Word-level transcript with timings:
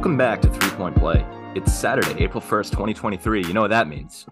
Welcome 0.00 0.16
back 0.16 0.40
to 0.40 0.48
Three 0.48 0.70
Point 0.70 0.96
Play. 0.96 1.26
It's 1.54 1.70
Saturday, 1.74 2.24
April 2.24 2.40
1st, 2.40 2.70
2023. 2.70 3.44
You 3.44 3.52
know 3.52 3.60
what 3.60 3.68
that 3.68 3.86
means. 3.86 4.24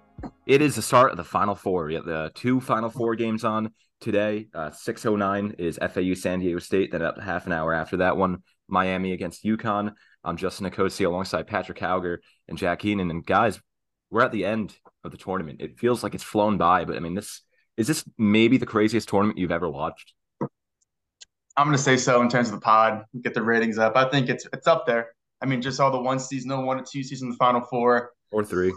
It 0.46 0.62
is 0.62 0.77
the 0.77 0.80
start 0.80 1.11
of 1.11 1.18
the 1.18 1.25
Final 1.25 1.54
Four. 1.54 1.84
We 1.84 1.95
have 1.95 2.06
the 2.06 2.32
two 2.34 2.59
Final 2.59 2.88
Four 2.88 3.16
games 3.16 3.45
on 3.45 3.75
today. 4.00 4.48
Uh, 4.54 4.70
6.09 4.70 5.61
is 5.61 5.79
FAU 5.79 6.14
San 6.14 6.39
Diego 6.41 6.59
State. 6.59 6.93
Then 6.93 7.02
up 7.02 7.20
half 7.20 7.45
an 7.45 7.52
hour 7.52 7.75
after 7.75 7.98
that 7.98 8.16
one, 8.16 8.39
Miami 8.66 9.12
against 9.12 9.45
UConn. 9.45 9.93
I'm 10.25 10.39
Justin 10.39 10.64
Nicosia 10.64 11.07
alongside 11.07 11.46
Patrick 11.46 11.77
Cowger 11.77 12.21
and 12.48 12.57
Jack 12.57 12.80
Heenan. 12.80 13.11
And 13.11 13.27
guys, 13.27 13.61
we're 14.09 14.23
at 14.23 14.32
the 14.32 14.46
end 14.46 14.75
of 15.05 15.11
the 15.11 15.19
tournament. 15.19 15.61
It 15.61 15.79
feels 15.79 16.03
like 16.03 16.14
it's 16.14 16.25
flown 16.25 16.57
by, 16.57 16.87
but 16.87 16.96
I 16.96 17.00
mean, 17.00 17.14
this 17.14 17.43
is 17.77 17.87
this 17.87 18.09
maybe 18.16 18.57
the 18.57 18.64
craziest 18.64 19.11
tournament 19.11 19.39
you've 19.39 19.53
ever 19.53 19.69
watched? 19.69 20.14
I'm 20.41 21.66
going 21.66 21.77
to 21.77 21.82
say 21.82 21.98
so 21.98 22.23
in 22.23 22.30
terms 22.30 22.48
of 22.48 22.55
the 22.55 22.60
pod. 22.60 23.05
Get 23.20 23.34
the 23.34 23.42
ratings 23.42 23.77
up. 23.77 23.96
I 23.96 24.09
think 24.09 24.30
it's 24.30 24.46
it's 24.55 24.66
up 24.66 24.87
there. 24.87 25.09
I 25.41 25.47
mean, 25.47 25.62
just 25.62 25.80
all 25.80 25.91
the 25.91 26.01
one 26.01 26.19
season, 26.19 26.48
no 26.48 26.60
one 26.60 26.80
or 26.80 26.84
two 26.84 27.02
season, 27.02 27.30
the 27.30 27.37
Final 27.37 27.60
Four, 27.60 28.12
or 28.30 28.45
three, 28.45 28.73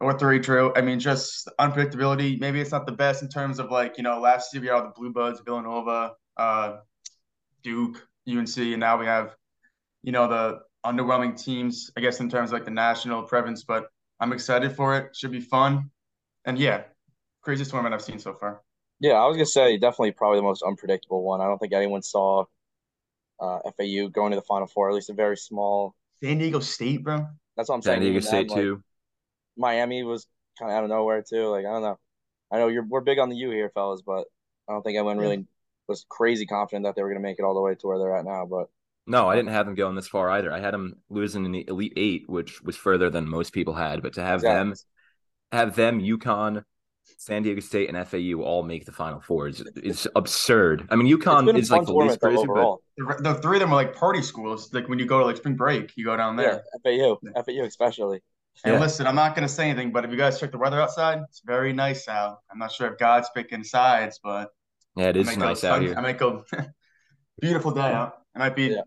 or 0.00 0.18
three. 0.18 0.40
True. 0.40 0.72
I 0.74 0.80
mean, 0.80 0.98
just 0.98 1.48
unpredictability. 1.60 2.40
Maybe 2.40 2.60
it's 2.60 2.72
not 2.72 2.86
the 2.86 2.92
best 2.92 3.22
in 3.22 3.28
terms 3.28 3.58
of 3.58 3.70
like 3.70 3.96
you 3.96 4.02
know 4.02 4.20
last 4.20 4.52
year 4.52 4.60
we 4.62 4.68
had 4.68 4.76
all 4.76 4.82
the 4.82 4.92
Blue 4.96 5.12
Bloods, 5.12 5.40
Villanova, 5.44 6.12
uh, 6.36 6.76
Duke, 7.62 8.06
UNC, 8.28 8.56
and 8.56 8.80
now 8.80 8.98
we 8.98 9.06
have 9.06 9.34
you 10.02 10.12
know 10.12 10.28
the 10.28 10.60
underwhelming 10.84 11.40
teams. 11.40 11.90
I 11.96 12.00
guess 12.00 12.20
in 12.20 12.28
terms 12.28 12.50
of 12.50 12.54
like 12.54 12.64
the 12.64 12.70
national 12.70 13.22
prevalence, 13.24 13.64
but 13.64 13.86
I'm 14.18 14.32
excited 14.32 14.74
for 14.74 14.96
it. 14.96 15.14
Should 15.16 15.32
be 15.32 15.40
fun, 15.40 15.90
and 16.44 16.58
yeah, 16.58 16.82
craziest 17.42 17.70
tournament 17.70 17.94
I've 17.94 18.02
seen 18.02 18.18
so 18.18 18.34
far. 18.34 18.62
Yeah, 18.98 19.12
I 19.12 19.26
was 19.26 19.36
gonna 19.36 19.46
say 19.46 19.78
definitely 19.78 20.12
probably 20.12 20.38
the 20.38 20.44
most 20.44 20.62
unpredictable 20.62 21.22
one. 21.22 21.40
I 21.40 21.46
don't 21.46 21.58
think 21.58 21.72
anyone 21.72 22.02
saw 22.02 22.44
uh, 23.40 23.58
FAU 23.76 24.08
going 24.08 24.30
to 24.30 24.36
the 24.36 24.42
Final 24.42 24.66
Four, 24.66 24.90
at 24.90 24.94
least 24.94 25.10
a 25.10 25.14
very 25.14 25.36
small 25.36 25.94
San 26.22 26.38
Diego 26.38 26.60
State, 26.60 27.02
bro. 27.02 27.26
That's 27.56 27.68
what 27.68 27.76
I'm 27.76 27.82
saying. 27.82 27.96
San 27.96 28.02
Diego 28.02 28.20
State 28.20 28.48
them, 28.48 28.58
too. 28.58 28.72
Like, 28.74 28.82
Miami 29.56 30.02
was 30.02 30.26
kind 30.58 30.70
of 30.70 30.76
out 30.76 30.84
of 30.84 30.90
nowhere 30.90 31.22
too. 31.22 31.48
Like 31.48 31.64
I 31.66 31.70
don't 31.70 31.82
know. 31.82 31.98
I 32.52 32.58
know 32.58 32.68
you're 32.68 32.84
we're 32.84 33.00
big 33.00 33.18
on 33.18 33.28
the 33.28 33.36
U 33.36 33.50
here, 33.50 33.70
fellas, 33.74 34.02
but 34.02 34.24
I 34.68 34.72
don't 34.72 34.82
think 34.82 34.96
anyone 34.96 35.18
really 35.18 35.46
was 35.88 36.04
crazy 36.08 36.46
confident 36.46 36.84
that 36.84 36.94
they 36.96 37.02
were 37.02 37.08
going 37.08 37.20
to 37.20 37.28
make 37.28 37.38
it 37.38 37.44
all 37.44 37.54
the 37.54 37.60
way 37.60 37.74
to 37.74 37.86
where 37.86 37.98
they're 37.98 38.16
at 38.16 38.24
now. 38.24 38.46
But 38.46 38.68
no, 39.06 39.28
I 39.28 39.36
didn't 39.36 39.52
have 39.52 39.66
them 39.66 39.74
going 39.74 39.96
this 39.96 40.08
far 40.08 40.30
either. 40.30 40.52
I 40.52 40.60
had 40.60 40.74
them 40.74 40.96
losing 41.08 41.44
in 41.44 41.52
the 41.52 41.64
Elite 41.68 41.94
Eight, 41.96 42.28
which 42.28 42.62
was 42.62 42.76
further 42.76 43.10
than 43.10 43.28
most 43.28 43.52
people 43.52 43.74
had. 43.74 44.02
But 44.02 44.14
to 44.14 44.22
have 44.22 44.40
exactly. 44.40 44.70
them, 44.70 44.74
have 45.52 45.76
them, 45.76 46.00
UConn, 46.00 46.64
San 47.18 47.42
Diego 47.42 47.60
State 47.60 47.88
and 47.92 48.08
FAU 48.08 48.42
all 48.42 48.62
make 48.62 48.84
the 48.84 48.92
Final 48.92 49.20
Four 49.20 49.48
is, 49.48 49.60
is 49.76 50.08
absurd. 50.16 50.86
I 50.90 50.96
mean, 50.96 51.06
UConn 51.16 51.56
is 51.56 51.70
like 51.70 51.86
the 51.86 51.92
least 51.92 52.20
crazy, 52.20 52.44
but 52.46 52.78
the, 53.22 53.38
three 53.42 53.56
of 53.56 53.60
them 53.60 53.72
are 53.72 53.76
like 53.76 53.94
party 53.94 54.22
schools. 54.22 54.72
Like 54.72 54.88
when 54.88 54.98
you 54.98 55.06
go 55.06 55.18
to 55.18 55.24
like 55.24 55.36
spring 55.36 55.56
break, 55.56 55.92
you 55.96 56.04
go 56.04 56.16
down 56.16 56.36
there. 56.36 56.62
Yeah, 56.84 57.16
FAU, 57.16 57.42
FAU 57.42 57.64
especially. 57.64 58.20
And 58.64 58.74
yeah. 58.74 58.80
listen, 58.80 59.06
I'm 59.06 59.14
not 59.14 59.34
going 59.34 59.46
to 59.46 59.52
say 59.52 59.70
anything, 59.70 59.92
but 59.92 60.04
if 60.04 60.10
you 60.10 60.16
guys 60.16 60.38
check 60.38 60.52
the 60.52 60.58
weather 60.58 60.80
outside, 60.80 61.20
it's 61.28 61.40
very 61.44 61.72
nice 61.72 62.08
out. 62.08 62.38
I'm 62.50 62.58
not 62.58 62.72
sure 62.72 62.88
if 62.92 62.98
God's 62.98 63.30
picking 63.34 63.64
sides, 63.64 64.20
but 64.22 64.50
yeah, 64.96 65.08
it 65.08 65.16
is 65.16 65.36
nice 65.36 65.64
out 65.64 65.82
here. 65.82 65.94
I 65.96 66.00
might 66.00 66.18
go 66.18 66.44
beautiful 67.40 67.70
day 67.70 67.80
out. 67.80 68.14
It 68.34 68.38
might 68.38 68.56
be 68.56 68.66
yeah. 68.66 68.82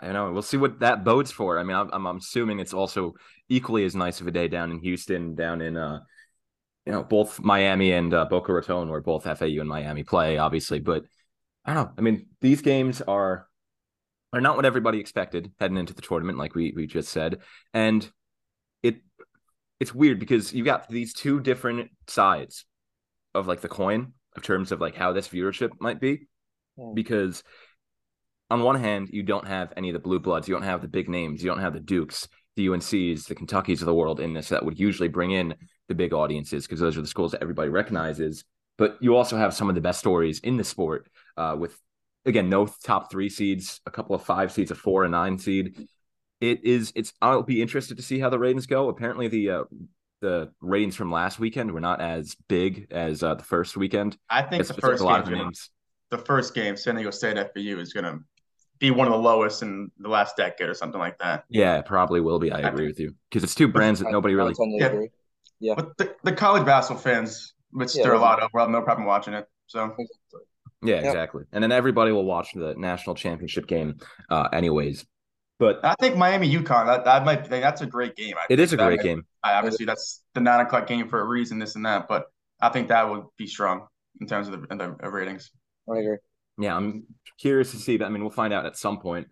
I 0.00 0.12
know. 0.12 0.30
We'll 0.32 0.42
see 0.42 0.56
what 0.56 0.80
that 0.80 1.04
bodes 1.04 1.32
for. 1.32 1.58
I 1.58 1.64
mean, 1.64 1.76
I'm, 1.76 2.06
I'm 2.06 2.18
assuming 2.18 2.60
it's 2.60 2.74
also 2.74 3.14
equally 3.48 3.84
as 3.84 3.94
nice 3.94 4.20
of 4.20 4.26
a 4.26 4.30
day 4.30 4.48
down 4.48 4.70
in 4.70 4.80
Houston, 4.80 5.34
down 5.34 5.60
in 5.60 5.76
uh, 5.76 6.00
you 6.88 6.92
know, 6.92 7.02
both 7.02 7.38
Miami 7.40 7.92
and 7.92 8.14
uh, 8.14 8.24
Boca 8.24 8.50
Raton, 8.50 8.88
where 8.88 9.02
both 9.02 9.24
FAU 9.24 9.60
and 9.60 9.68
Miami 9.68 10.04
play, 10.04 10.38
obviously. 10.38 10.80
But 10.80 11.04
I 11.64 11.74
don't 11.74 11.84
know. 11.84 11.92
I 11.98 12.00
mean, 12.00 12.28
these 12.40 12.62
games 12.62 13.02
are 13.02 13.46
are 14.32 14.40
not 14.40 14.56
what 14.56 14.64
everybody 14.64 14.98
expected 14.98 15.52
heading 15.60 15.76
into 15.76 15.92
the 15.92 16.00
tournament, 16.00 16.38
like 16.38 16.54
we 16.54 16.72
we 16.74 16.86
just 16.86 17.10
said, 17.10 17.40
and 17.74 18.10
it 18.82 18.96
it's 19.80 19.94
weird 19.94 20.18
because 20.18 20.54
you 20.54 20.64
got 20.64 20.88
these 20.88 21.12
two 21.12 21.40
different 21.40 21.90
sides 22.06 22.64
of 23.34 23.46
like 23.46 23.60
the 23.60 23.68
coin 23.68 24.14
in 24.34 24.42
terms 24.42 24.72
of 24.72 24.80
like 24.80 24.94
how 24.94 25.12
this 25.12 25.28
viewership 25.28 25.72
might 25.80 26.00
be, 26.00 26.26
hmm. 26.78 26.94
because 26.94 27.42
on 28.50 28.62
one 28.62 28.80
hand, 28.80 29.10
you 29.12 29.22
don't 29.22 29.46
have 29.46 29.74
any 29.76 29.90
of 29.90 29.92
the 29.92 29.98
blue 29.98 30.20
bloods, 30.20 30.48
you 30.48 30.54
don't 30.54 30.62
have 30.62 30.80
the 30.80 30.88
big 30.88 31.10
names, 31.10 31.42
you 31.42 31.50
don't 31.50 31.60
have 31.60 31.74
the 31.74 31.80
Dukes, 31.80 32.28
the 32.58 32.66
UNCs, 32.66 33.26
the 33.26 33.34
Kentuckys 33.36 33.80
of 33.80 33.86
the 33.86 33.94
world 33.94 34.18
in 34.18 34.34
this 34.34 34.48
that 34.48 34.64
would 34.64 34.78
usually 34.78 35.08
bring 35.08 35.30
in 35.30 35.54
the 35.86 35.94
big 35.94 36.12
audiences 36.12 36.66
because 36.66 36.80
those 36.80 36.98
are 36.98 37.00
the 37.00 37.06
schools 37.06 37.32
that 37.32 37.40
everybody 37.40 37.70
recognizes. 37.70 38.44
But 38.76 38.98
you 39.00 39.16
also 39.16 39.36
have 39.36 39.54
some 39.54 39.68
of 39.68 39.76
the 39.76 39.80
best 39.80 40.00
stories 40.00 40.40
in 40.40 40.56
the 40.56 40.64
sport 40.64 41.08
uh, 41.36 41.56
with, 41.58 41.78
again, 42.26 42.50
no 42.50 42.66
top 42.66 43.10
three 43.10 43.28
seeds, 43.28 43.80
a 43.86 43.90
couple 43.92 44.14
of 44.14 44.24
five 44.24 44.50
seeds, 44.52 44.72
a 44.72 44.74
four 44.74 45.04
and 45.04 45.12
nine 45.12 45.38
seed. 45.38 45.88
It 46.40 46.64
is, 46.64 46.92
it's, 46.96 47.12
I'll 47.22 47.42
be 47.42 47.62
interested 47.62 47.96
to 47.96 48.02
see 48.02 48.18
how 48.18 48.28
the 48.28 48.38
ratings 48.38 48.66
go. 48.66 48.88
Apparently, 48.88 49.28
the, 49.28 49.50
uh, 49.50 49.64
the 50.20 50.52
ratings 50.60 50.96
from 50.96 51.12
last 51.12 51.38
weekend 51.38 51.70
were 51.70 51.80
not 51.80 52.00
as 52.00 52.36
big 52.48 52.88
as 52.90 53.22
uh, 53.22 53.36
the 53.36 53.44
first 53.44 53.76
weekend. 53.76 54.16
I 54.28 54.42
think 54.42 54.60
it's 54.60 54.68
the 54.68 54.80
first 54.80 55.02
game, 55.02 55.22
gonna, 55.24 55.50
the 56.10 56.18
first 56.18 56.54
game, 56.54 56.76
San 56.76 56.96
Diego 56.96 57.10
State 57.10 57.36
FBU 57.36 57.78
is 57.78 57.92
going 57.92 58.04
to 58.04 58.18
be 58.78 58.90
one 58.90 59.06
of 59.06 59.12
the 59.12 59.18
lowest 59.18 59.62
in 59.62 59.90
the 59.98 60.08
last 60.08 60.36
decade 60.36 60.68
or 60.68 60.74
something 60.74 61.00
like 61.00 61.18
that. 61.18 61.44
Yeah, 61.48 61.78
it 61.78 61.86
probably 61.86 62.20
will 62.20 62.38
be. 62.38 62.52
I 62.52 62.60
agree 62.60 62.86
with 62.86 63.00
you 63.00 63.14
because 63.28 63.44
it's 63.44 63.54
two 63.54 63.68
brands 63.68 64.00
that 64.00 64.10
nobody 64.10 64.34
really. 64.34 64.54
Yeah. 64.58 65.00
yeah, 65.60 65.74
but 65.74 65.96
the, 65.98 66.14
the 66.22 66.32
college 66.32 66.64
basketball 66.64 67.02
fans, 67.02 67.54
which 67.70 67.96
yeah, 67.96 68.04
there 68.04 68.12
are 68.12 68.16
a 68.16 68.20
lot 68.20 68.40
of, 68.40 68.50
will 68.52 68.60
have 68.60 68.70
no 68.70 68.82
problem 68.82 69.06
watching 69.06 69.34
it. 69.34 69.46
So. 69.66 69.94
Yeah, 70.80 70.96
exactly. 70.96 71.42
And 71.52 71.62
then 71.62 71.72
everybody 71.72 72.12
will 72.12 72.24
watch 72.24 72.52
the 72.54 72.74
national 72.76 73.16
championship 73.16 73.66
game, 73.66 73.98
uh, 74.30 74.48
anyways. 74.52 75.04
But 75.58 75.84
I 75.84 75.96
think 75.98 76.16
Miami 76.16 76.48
UConn 76.48 76.86
that, 76.86 77.04
that 77.04 77.24
might 77.24 77.50
that's 77.50 77.80
a 77.80 77.86
great 77.86 78.14
game. 78.14 78.34
I 78.38 78.46
it 78.48 78.60
is 78.60 78.72
a 78.72 78.76
great 78.76 78.98
might, 78.98 79.02
game. 79.02 79.26
obviously, 79.42 79.86
that's 79.86 80.22
the 80.34 80.40
nine 80.40 80.60
o'clock 80.60 80.86
game 80.86 81.08
for 81.08 81.20
a 81.20 81.24
reason. 81.24 81.58
This 81.58 81.74
and 81.74 81.84
that, 81.84 82.06
but 82.08 82.26
I 82.60 82.68
think 82.68 82.88
that 82.88 83.10
would 83.10 83.24
be 83.36 83.48
strong 83.48 83.88
in 84.20 84.28
terms 84.28 84.46
of 84.46 84.60
the, 84.60 84.96
the 85.00 85.10
ratings. 85.10 85.50
I 85.90 85.98
agree 85.98 86.18
yeah, 86.58 86.76
I'm 86.76 87.04
curious 87.38 87.70
to 87.72 87.76
see. 87.78 87.96
But 87.96 88.06
I 88.06 88.08
mean, 88.10 88.22
we'll 88.22 88.30
find 88.30 88.52
out 88.52 88.66
at 88.66 88.76
some 88.76 88.98
point. 88.98 89.28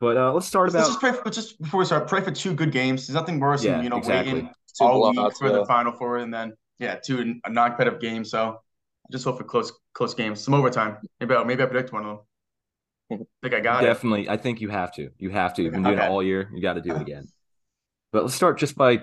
But 0.00 0.16
uh, 0.16 0.32
let's 0.32 0.46
start 0.46 0.70
about. 0.70 0.78
Let's 0.78 0.88
just 0.88 1.00
pray. 1.00 1.12
For, 1.12 1.30
just 1.30 1.60
before 1.60 1.80
we 1.80 1.86
start, 1.86 2.08
pray 2.08 2.22
for 2.22 2.30
two 2.30 2.54
good 2.54 2.72
games. 2.72 3.06
There's 3.06 3.14
nothing 3.14 3.38
worse 3.38 3.62
yeah, 3.62 3.72
than 3.72 3.84
you 3.84 3.90
know 3.90 3.98
exactly. 3.98 4.32
waiting 4.32 4.50
two 4.78 4.84
all 4.84 5.10
week 5.10 5.36
for 5.36 5.48
yeah. 5.48 5.56
the 5.56 5.66
final 5.66 5.92
four 5.92 6.18
and 6.18 6.32
then 6.32 6.54
yeah, 6.78 6.96
two 6.96 7.40
a 7.44 7.50
non-competitive 7.50 8.00
games. 8.00 8.30
So 8.30 8.60
just 9.12 9.24
hope 9.24 9.38
for 9.38 9.44
close 9.44 9.72
close 9.92 10.14
games, 10.14 10.40
some 10.40 10.54
overtime. 10.54 10.96
Maybe 11.20 11.34
I, 11.34 11.44
maybe 11.44 11.62
I 11.62 11.66
predict 11.66 11.92
one 11.92 12.06
of 12.06 12.18
them. 13.10 13.20
I 13.20 13.24
think 13.42 13.54
I 13.54 13.60
got 13.60 13.84
it. 13.84 13.86
Definitely, 13.86 14.22
it. 14.22 14.30
I 14.30 14.36
think 14.36 14.60
you 14.60 14.68
have 14.70 14.92
to. 14.94 15.10
You 15.18 15.30
have 15.30 15.54
to. 15.54 15.62
You've 15.62 15.72
been 15.72 15.82
doing 15.82 15.98
okay. 15.98 16.06
it 16.06 16.10
all 16.10 16.22
year. 16.22 16.50
You 16.54 16.62
got 16.62 16.74
to 16.74 16.80
do 16.80 16.94
it 16.94 17.02
again. 17.02 17.28
But 18.12 18.22
let's 18.22 18.34
start 18.34 18.58
just 18.58 18.76
by 18.76 19.00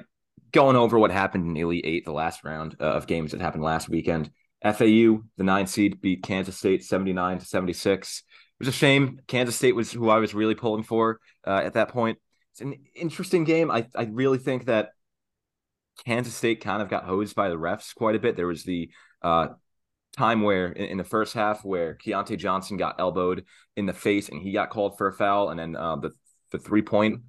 going 0.51 0.75
over 0.75 0.97
what 0.97 1.11
happened 1.11 1.45
in 1.45 1.53
the 1.53 1.61
Elite 1.61 1.85
Eight, 1.85 2.05
the 2.05 2.11
last 2.11 2.44
round 2.44 2.75
uh, 2.79 2.85
of 2.85 3.07
games 3.07 3.31
that 3.31 3.41
happened 3.41 3.63
last 3.63 3.89
weekend. 3.89 4.31
FAU, 4.63 5.23
the 5.38 5.44
nine 5.44 5.68
seed, 5.68 6.01
beat 6.01 6.23
Kansas 6.23 6.57
State 6.57 6.84
79 6.84 7.40
to 7.40 7.45
76. 7.45 8.23
It 8.59 8.66
was 8.66 8.68
a 8.68 8.72
shame. 8.72 9.19
Kansas 9.28 9.56
State 9.56 9.75
was 9.75 9.91
who 9.91 10.09
I 10.09 10.18
was 10.18 10.34
really 10.34 10.56
pulling 10.56 10.84
for 10.84 11.19
uh, 11.45 11.62
at 11.63 11.73
that 11.73 11.90
point. 11.90 12.18
It's 12.53 12.62
an 12.62 12.75
interesting 12.95 13.44
game. 13.44 13.69
I, 13.69 13.85
I 13.95 14.03
really 14.06 14.40
think 14.40 14.66
that 14.66 14.90
Kansas 16.06 16.34
State 16.34 16.62
kind 16.62 16.81
of 16.81 16.90
got 16.90 17.06
hosed 17.06 17.35
by 17.35 17.50
the 17.50 17.56
refs 17.56 17.94
quite 17.94 18.16
a 18.16 18.19
bit. 18.19 18.35
There 18.35 18.47
was 18.47 18.63
the 18.63 18.90
uh, 19.22 19.50
time 20.16 20.41
where 20.41 20.72
in, 20.72 20.85
in, 20.85 20.97
the 20.97 21.03
first 21.03 21.34
half 21.34 21.63
where 21.63 21.95
Keyontae 21.95 22.38
Johnson 22.38 22.78
got 22.78 23.00
elbowed 23.00 23.45
in 23.75 23.85
the 23.85 23.94
face 23.94 24.29
and 24.29 24.41
he 24.41 24.51
got 24.51 24.69
called 24.69 24.97
for 24.97 25.07
a 25.07 25.13
foul, 25.13 25.50
and 25.50 25.59
then 25.59 25.75
uh, 25.75 25.95
the 25.97 26.12
the 26.51 26.59
three 26.59 26.81
point 26.81 27.22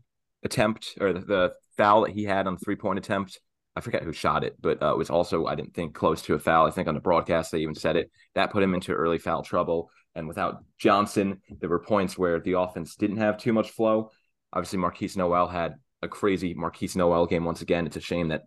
attempt 0.44 0.94
or 1.00 1.12
the, 1.12 1.20
the 1.20 1.52
foul 1.76 2.02
that 2.02 2.12
he 2.12 2.24
had 2.24 2.46
on 2.46 2.54
the 2.54 2.60
three 2.60 2.76
point 2.76 2.98
attempt 2.98 3.40
I 3.78 3.80
forget 3.80 4.02
who 4.02 4.12
shot 4.12 4.42
it, 4.42 4.56
but 4.60 4.82
uh, 4.82 4.90
it 4.90 4.98
was 4.98 5.08
also, 5.08 5.46
I 5.46 5.54
didn't 5.54 5.72
think, 5.72 5.94
close 5.94 6.20
to 6.22 6.34
a 6.34 6.38
foul. 6.38 6.66
I 6.66 6.70
think 6.70 6.88
on 6.88 6.94
the 6.94 7.00
broadcast, 7.00 7.52
they 7.52 7.60
even 7.60 7.76
said 7.76 7.96
it. 7.96 8.10
That 8.34 8.50
put 8.50 8.62
him 8.62 8.74
into 8.74 8.92
early 8.92 9.18
foul 9.18 9.42
trouble. 9.42 9.90
And 10.16 10.26
without 10.26 10.64
Johnson, 10.78 11.40
there 11.60 11.70
were 11.70 11.78
points 11.78 12.18
where 12.18 12.40
the 12.40 12.58
offense 12.58 12.96
didn't 12.96 13.18
have 13.18 13.38
too 13.38 13.52
much 13.52 13.70
flow. 13.70 14.10
Obviously, 14.52 14.80
Markquis 14.80 15.16
Nowell 15.16 15.46
had 15.46 15.76
a 16.02 16.08
crazy 16.08 16.56
Markquis 16.56 16.96
Nowell 16.96 17.26
game 17.26 17.44
once 17.44 17.62
again. 17.62 17.86
It's 17.86 17.96
a 17.96 18.00
shame 18.00 18.28
that 18.28 18.42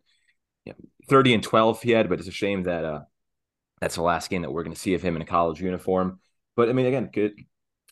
you 0.66 0.74
know, 0.74 0.80
30 1.07 1.36
and 1.36 1.44
12 1.44 1.81
he 1.81 1.92
had, 1.92 2.10
but 2.10 2.19
it's 2.19 2.28
a 2.28 2.31
shame 2.31 2.63
that 2.63 2.83
uh, 2.83 3.01
that's 3.80 3.95
the 3.95 4.01
last 4.01 4.30
game 4.30 4.42
that 4.42 4.51
we're 4.51 4.63
going 4.63 4.75
to 4.75 4.80
see 4.80 4.95
of 4.95 5.01
him 5.01 5.16
in 5.16 5.22
a 5.22 5.25
college 5.25 5.62
uniform. 5.62 6.19
But 6.57 6.68
I 6.68 6.74
mean, 6.74 6.88
again, 6.88 7.10
good 7.12 7.33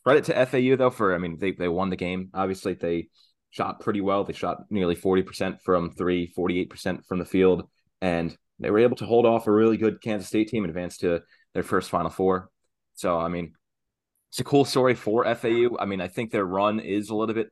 credit 0.04 0.24
to 0.24 0.46
FAU 0.46 0.76
though 0.76 0.90
for 0.90 1.14
I 1.14 1.18
mean 1.18 1.38
they 1.38 1.52
they 1.52 1.68
won 1.68 1.88
the 1.88 1.96
game. 1.96 2.28
Obviously, 2.34 2.74
they 2.74 3.08
shot 3.50 3.80
pretty 3.80 4.00
well. 4.00 4.24
They 4.24 4.32
shot 4.32 4.64
nearly 4.70 4.96
40% 4.96 5.60
from 5.62 5.90
three, 5.90 6.32
48% 6.36 7.04
from 7.06 7.18
the 7.18 7.24
field, 7.24 7.68
and 8.00 8.36
they 8.58 8.70
were 8.70 8.78
able 8.78 8.96
to 8.96 9.06
hold 9.06 9.26
off 9.26 9.46
a 9.46 9.52
really 9.52 9.76
good 9.76 10.00
Kansas 10.00 10.28
State 10.28 10.48
team 10.48 10.64
and 10.64 10.70
advance 10.70 10.98
to 10.98 11.20
their 11.54 11.62
first 11.62 11.90
Final 11.90 12.10
Four. 12.10 12.50
So, 12.94 13.18
I 13.18 13.28
mean, 13.28 13.54
it's 14.30 14.40
a 14.40 14.44
cool 14.44 14.64
story 14.64 14.94
for 14.94 15.24
FAU. 15.34 15.76
I 15.78 15.86
mean, 15.86 16.00
I 16.00 16.08
think 16.08 16.30
their 16.30 16.44
run 16.44 16.78
is 16.80 17.10
a 17.10 17.14
little 17.14 17.34
bit 17.34 17.50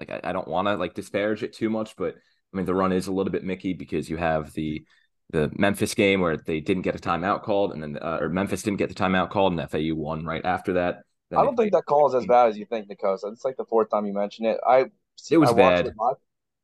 like 0.00 0.10
I, 0.10 0.30
I 0.30 0.32
don't 0.32 0.48
want 0.48 0.68
to 0.68 0.76
like 0.76 0.94
disparage 0.94 1.42
it 1.42 1.52
too 1.52 1.70
much, 1.70 1.96
but 1.96 2.14
I 2.14 2.56
mean 2.56 2.66
the 2.66 2.74
run 2.74 2.92
is 2.92 3.06
a 3.06 3.12
little 3.12 3.32
bit 3.32 3.44
Mickey 3.44 3.72
because 3.72 4.08
you 4.08 4.16
have 4.16 4.52
the 4.52 4.84
the 5.30 5.50
Memphis 5.56 5.94
game 5.94 6.20
where 6.20 6.36
they 6.36 6.60
didn't 6.60 6.82
get 6.82 6.94
a 6.94 6.98
timeout 6.98 7.42
called, 7.42 7.72
and 7.72 7.82
then 7.82 7.98
uh, 8.00 8.18
or 8.20 8.28
Memphis 8.28 8.62
didn't 8.62 8.78
get 8.78 8.88
the 8.88 8.94
timeout 8.94 9.30
called, 9.30 9.58
and 9.58 9.70
FAU 9.70 9.94
won 9.94 10.24
right 10.24 10.44
after 10.44 10.74
that. 10.74 10.98
I 11.32 11.42
don't 11.42 11.56
think 11.56 11.72
that 11.72 11.86
call 11.86 12.08
is 12.08 12.14
as 12.14 12.26
bad 12.26 12.50
as 12.50 12.58
you 12.58 12.66
think, 12.66 12.88
Nikos. 12.88 13.20
It's 13.24 13.44
like 13.44 13.56
the 13.56 13.64
fourth 13.64 13.90
time 13.90 14.06
you 14.06 14.12
mentioned 14.12 14.48
it. 14.48 14.58
I 14.66 14.86
it 15.30 15.38
was 15.38 15.50
I 15.50 15.54
bad. 15.54 15.86
It 15.86 15.94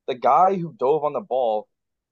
the 0.07 0.15
guy 0.15 0.57
who 0.57 0.73
dove 0.73 1.05
on 1.05 1.13
the 1.13 1.21
ball 1.21 1.69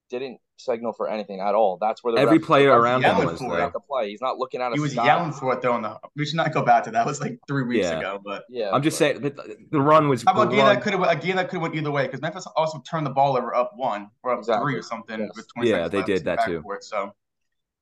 didn't 0.09 0.39
signal 0.57 0.93
for 0.93 1.09
anything 1.09 1.39
at 1.39 1.55
all. 1.55 1.77
That's 1.79 2.03
where 2.03 2.13
the 2.13 2.19
every 2.19 2.39
player 2.39 2.71
around 2.71 3.03
him 3.03 3.17
was 3.17 3.39
there. 3.39 3.71
play. 3.87 4.09
He's 4.09 4.21
not 4.21 4.37
looking 4.37 4.61
at. 4.61 4.73
He 4.73 4.79
was 4.79 4.93
yelling 4.95 5.31
for 5.31 5.53
it 5.53 5.61
though. 5.61 5.73
On 5.73 5.81
the 5.81 5.99
we 6.15 6.25
should 6.25 6.35
not 6.35 6.53
go 6.53 6.63
back 6.63 6.83
to 6.83 6.91
that. 6.91 7.01
It 7.01 7.07
was 7.07 7.21
like 7.21 7.39
three 7.47 7.63
weeks 7.63 7.85
yeah. 7.85 7.99
ago. 7.99 8.21
But 8.23 8.43
yeah, 8.49 8.71
I'm 8.71 8.83
just 8.83 8.97
saying 8.97 9.21
the 9.21 9.81
run 9.81 10.09
was. 10.09 10.23
How 10.23 10.33
about 10.33 10.53
a 10.53 10.55
game 10.55 10.65
that 10.65 10.81
could 10.81 10.93
have 10.93 11.01
a 11.01 11.15
game 11.15 11.37
that 11.37 11.49
could 11.49 11.57
have 11.57 11.61
went 11.63 11.75
either 11.75 11.91
way 11.91 12.05
because 12.05 12.21
Memphis 12.21 12.45
also 12.55 12.81
turned 12.89 13.05
the 13.05 13.11
ball 13.11 13.37
over 13.37 13.55
up 13.55 13.71
one 13.75 14.09
or 14.23 14.33
up 14.33 14.39
exactly. 14.39 14.73
three 14.73 14.79
or 14.79 14.83
something 14.83 15.19
yes. 15.19 15.31
with 15.35 15.47
20 15.53 15.69
Yeah, 15.69 15.87
they 15.87 16.03
did 16.03 16.25
that 16.25 16.45
too. 16.45 16.63
so 16.81 17.13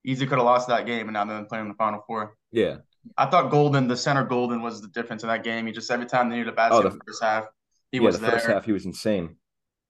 easy 0.06 0.26
could 0.26 0.38
have 0.38 0.46
lost 0.46 0.68
that 0.70 0.86
game 0.86 1.08
and 1.08 1.14
now 1.14 1.26
they're 1.26 1.44
playing 1.44 1.66
in 1.66 1.70
the 1.70 1.76
final 1.76 2.02
four. 2.08 2.38
Yeah. 2.52 2.78
I 3.18 3.26
thought 3.26 3.52
Goldin, 3.52 3.88
the 3.88 3.98
center 3.98 4.26
Goldin, 4.26 4.62
was 4.62 4.82
the 4.82 4.88
difference 4.90 5.24
in 5.24 5.30
that 5.30 5.44
game. 5.44 5.66
He 5.66 5.72
just 5.72 5.90
every 5.92 6.06
time 6.06 6.30
they 6.30 6.38
needed 6.38 6.50
a 6.50 6.56
basket 6.56 6.76
oh, 6.78 6.82
the, 6.82 6.88
in 6.90 6.98
the 6.98 7.04
first 7.06 7.24
half, 7.24 7.46
he 7.92 7.98
yeah, 7.98 8.04
was 8.04 8.20
the 8.20 8.22
there. 8.22 8.32
First 8.32 8.48
half, 8.48 8.66
he 8.66 8.72
was 8.72 8.86
insane. 8.86 9.36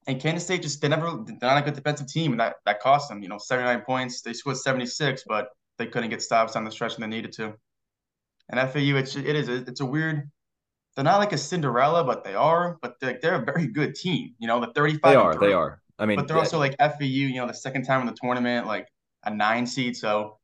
And 0.07 0.19
Kansas 0.19 0.43
State 0.43 0.61
just 0.61 0.81
they 0.81 0.87
never 0.87 1.23
they're 1.25 1.37
not 1.41 1.57
a 1.57 1.61
good 1.61 1.75
defensive 1.75 2.07
team, 2.07 2.31
and 2.31 2.39
that 2.39 2.55
that 2.65 2.79
cost 2.79 3.09
them. 3.09 3.21
You 3.21 3.29
know, 3.29 3.37
seventy 3.37 3.67
nine 3.67 3.81
points. 3.81 4.21
They 4.21 4.33
scored 4.33 4.57
seventy 4.57 4.85
six, 4.85 5.23
but 5.27 5.49
they 5.77 5.87
couldn't 5.87 6.09
get 6.09 6.21
stops 6.21 6.55
on 6.55 6.63
the 6.63 6.71
stretch 6.71 6.97
when 6.97 7.09
they 7.09 7.15
needed 7.15 7.31
to. 7.33 7.53
And 8.49 8.59
FAU, 8.71 8.97
it's 8.97 9.15
it 9.15 9.35
is 9.35 9.49
it's 9.49 9.81
a 9.81 9.85
weird. 9.85 10.29
They're 10.95 11.03
not 11.03 11.19
like 11.19 11.33
a 11.33 11.37
Cinderella, 11.37 12.03
but 12.03 12.23
they 12.23 12.33
are. 12.33 12.79
But 12.81 12.95
they're, 12.99 13.19
they're 13.21 13.41
a 13.41 13.45
very 13.45 13.67
good 13.67 13.95
team. 13.95 14.33
You 14.39 14.47
know, 14.47 14.59
the 14.59 14.73
thirty 14.73 14.97
five. 14.97 15.11
They 15.11 15.15
are. 15.15 15.35
They 15.35 15.53
are. 15.53 15.81
I 15.99 16.05
mean, 16.05 16.15
but 16.15 16.27
they're 16.27 16.37
also 16.37 16.57
like 16.57 16.75
FAU. 16.79 17.03
You 17.03 17.35
know, 17.35 17.47
the 17.47 17.53
second 17.53 17.83
time 17.83 18.01
in 18.01 18.07
the 18.07 18.17
tournament, 18.19 18.65
like 18.65 18.87
a 19.25 19.33
nine 19.33 19.67
seed. 19.67 19.95
So 19.95 20.38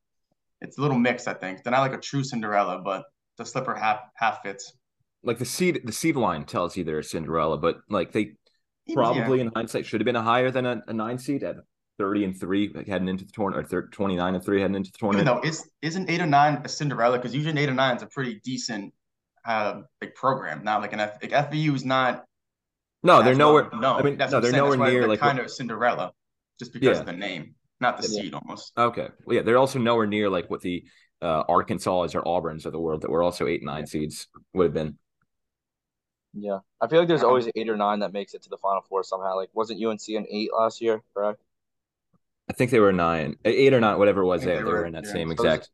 it's 0.61 0.77
a 0.77 0.81
little 0.81 0.97
mixed. 0.97 1.27
I 1.27 1.33
think 1.33 1.63
they're 1.63 1.71
not 1.71 1.81
like 1.81 1.93
a 1.93 1.99
true 1.99 2.23
Cinderella, 2.23 2.81
but 2.83 3.05
the 3.37 3.45
slipper 3.45 3.75
half 3.75 4.01
half 4.15 4.41
fits. 4.43 4.73
Like 5.23 5.39
the 5.39 5.45
seed, 5.45 5.81
the 5.83 5.91
seed 5.91 6.15
line 6.15 6.45
tells 6.45 6.77
you 6.77 6.83
they're 6.83 6.99
a 6.99 7.03
Cinderella, 7.03 7.57
but 7.57 7.77
like 7.89 8.11
they 8.11 8.33
probably 8.93 9.39
yeah. 9.39 9.45
in 9.45 9.51
hindsight 9.55 9.85
should 9.85 10.01
have 10.01 10.05
been 10.05 10.15
a 10.15 10.21
higher 10.21 10.51
than 10.51 10.65
a, 10.65 10.83
a, 10.87 10.93
nine 10.93 11.17
seed 11.17 11.43
at 11.43 11.55
30 11.97 12.25
and 12.25 12.39
3 12.39 12.73
like, 12.75 12.87
heading 12.87 13.07
into 13.07 13.25
the 13.25 13.31
tournament 13.31 13.73
or 13.73 13.87
29 13.87 14.35
and 14.35 14.43
3 14.43 14.61
heading 14.61 14.75
into 14.75 14.91
the 14.91 14.97
tournament. 14.97 15.25
No, 15.25 15.41
is 15.41 15.69
isn't 15.81 16.09
8 16.09 16.21
or 16.21 16.25
9 16.27 16.61
a 16.63 16.69
Cinderella 16.69 17.19
cuz 17.19 17.33
usually 17.33 17.59
8 17.59 17.69
or 17.69 17.73
9 17.73 17.97
is 17.97 18.03
a 18.03 18.07
pretty 18.07 18.39
decent 18.43 18.93
uh 19.45 19.81
big 19.99 20.13
program. 20.15 20.63
Not 20.63 20.81
like 20.81 20.93
an 20.93 20.99
F, 20.99 21.17
like 21.21 21.33
is 21.53 21.85
not 21.85 22.25
No, 23.01 23.23
they're 23.23 23.35
nowhere 23.35 23.69
no. 23.73 23.93
I 23.95 24.03
mean, 24.03 24.17
that's 24.17 24.31
no, 24.31 24.39
they're 24.39 24.51
nowhere 24.51 24.77
near 24.77 25.07
like 25.07 25.19
kind 25.19 25.37
what, 25.37 25.45
of 25.45 25.51
Cinderella 25.51 26.11
just 26.59 26.73
because 26.73 26.97
yeah. 26.97 26.99
of 26.99 27.05
the 27.05 27.13
name, 27.13 27.55
not 27.79 28.01
the 28.01 28.07
yeah. 28.09 28.21
seed 28.21 28.33
almost. 28.33 28.71
Okay. 28.77 29.07
Well, 29.25 29.35
yeah, 29.37 29.41
they're 29.41 29.57
also 29.57 29.79
nowhere 29.79 30.07
near 30.07 30.29
like 30.29 30.49
what 30.49 30.61
the 30.61 30.85
uh, 31.21 31.43
Arkansas 31.47 32.07
or 32.13 32.27
Auburn's 32.27 32.65
of 32.65 32.71
the 32.71 32.79
world 32.79 33.01
that 33.01 33.11
were 33.11 33.23
also 33.23 33.47
8 33.47 33.61
and 33.61 33.67
9 33.67 33.87
seeds 33.87 34.27
would 34.53 34.65
have 34.65 34.73
been. 34.73 34.97
Yeah, 36.37 36.59
I 36.81 36.87
feel 36.87 36.99
like 36.99 37.07
there's 37.07 37.23
always 37.23 37.47
eight 37.55 37.69
or 37.69 37.77
nine 37.77 37.99
that 37.99 38.11
makes 38.11 38.33
it 38.33 38.43
to 38.43 38.49
the 38.49 38.57
final 38.57 38.81
four 38.81 39.03
somehow. 39.03 39.37
Like, 39.37 39.49
wasn't 39.53 39.83
UNC 39.83 40.01
an 40.09 40.25
eight 40.29 40.49
last 40.53 40.81
year? 40.81 41.01
Correct. 41.13 41.41
I 42.49 42.53
think 42.53 42.71
they 42.71 42.79
were 42.79 42.91
nine, 42.91 43.37
eight 43.45 43.73
or 43.73 43.79
nine, 43.79 43.97
whatever 43.97 44.21
it 44.21 44.25
was. 44.25 44.43
They, 44.43 44.57
they, 44.57 44.63
were, 44.63 44.85
in 44.85 44.93
that 44.93 45.05
yeah. 45.05 45.13
same 45.13 45.31
exact. 45.31 45.69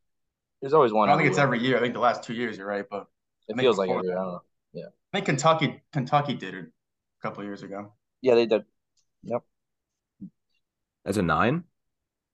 There's 0.61 0.73
always 0.73 0.93
one. 0.93 1.09
I 1.09 1.13
don't 1.13 1.19
think 1.19 1.29
it's 1.29 1.37
year. 1.37 1.45
every 1.45 1.59
year. 1.61 1.77
I 1.77 1.79
think 1.81 1.95
the 1.95 1.99
last 1.99 2.23
two 2.23 2.35
years, 2.35 2.57
you're 2.57 2.67
right, 2.67 2.85
but 2.87 3.07
it 3.47 3.57
feels 3.57 3.79
like 3.79 3.89
every 3.89 4.03
year. 4.03 4.17
I 4.17 4.21
don't 4.21 4.33
know. 4.33 4.41
Yeah, 4.71 4.85
I 5.11 5.17
think 5.17 5.25
Kentucky, 5.25 5.81
Kentucky 5.91 6.35
did 6.35 6.53
it 6.53 6.65
a 6.65 7.21
couple 7.27 7.43
years 7.43 7.63
ago. 7.63 7.93
Yeah, 8.21 8.35
they 8.35 8.45
did. 8.45 8.63
Yep. 9.23 9.41
As 11.05 11.17
a 11.17 11.23
nine. 11.23 11.63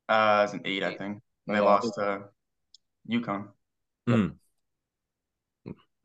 Uh, 0.09 0.42
as 0.44 0.54
an 0.54 0.62
eight, 0.65 0.83
I 0.83 0.95
think. 0.95 1.21
And 1.48 1.56
they 1.56 1.59
lost 1.59 1.94
to 1.95 2.25
UConn. 3.09 3.48
Mm. 4.07 4.36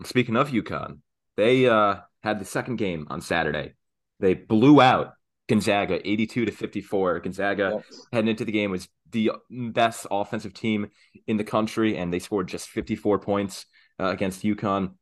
Speaking 0.05 0.37
of 0.37 0.51
UConn, 0.51 0.99
they 1.37 1.67
uh 1.69 1.97
had 2.23 2.41
the 2.41 2.45
second 2.45 2.77
game 2.77 3.07
on 3.11 3.21
Saturday. 3.21 3.75
They 4.21 4.35
blew 4.35 4.81
out 4.81 5.15
Gonzaga 5.49 6.01
82 6.09 6.47
to 6.47 6.53
54. 6.53 7.21
Gonzaga 7.21 7.83
yes. 7.91 8.07
heading 8.13 8.29
into 8.29 8.45
the 8.45 8.53
game 8.53 8.71
was 8.71 8.89
the 9.11 9.33
best 9.51 10.07
offensive 10.11 10.55
team 10.55 10.89
in 11.27 11.37
the 11.37 11.45
country, 11.45 11.97
and 11.97 12.13
they 12.13 12.19
scored 12.19 12.49
just 12.49 12.69
54 12.71 13.19
points 13.19 13.67
uh, 14.01 14.07
against 14.07 14.43
UConn. 14.43 14.95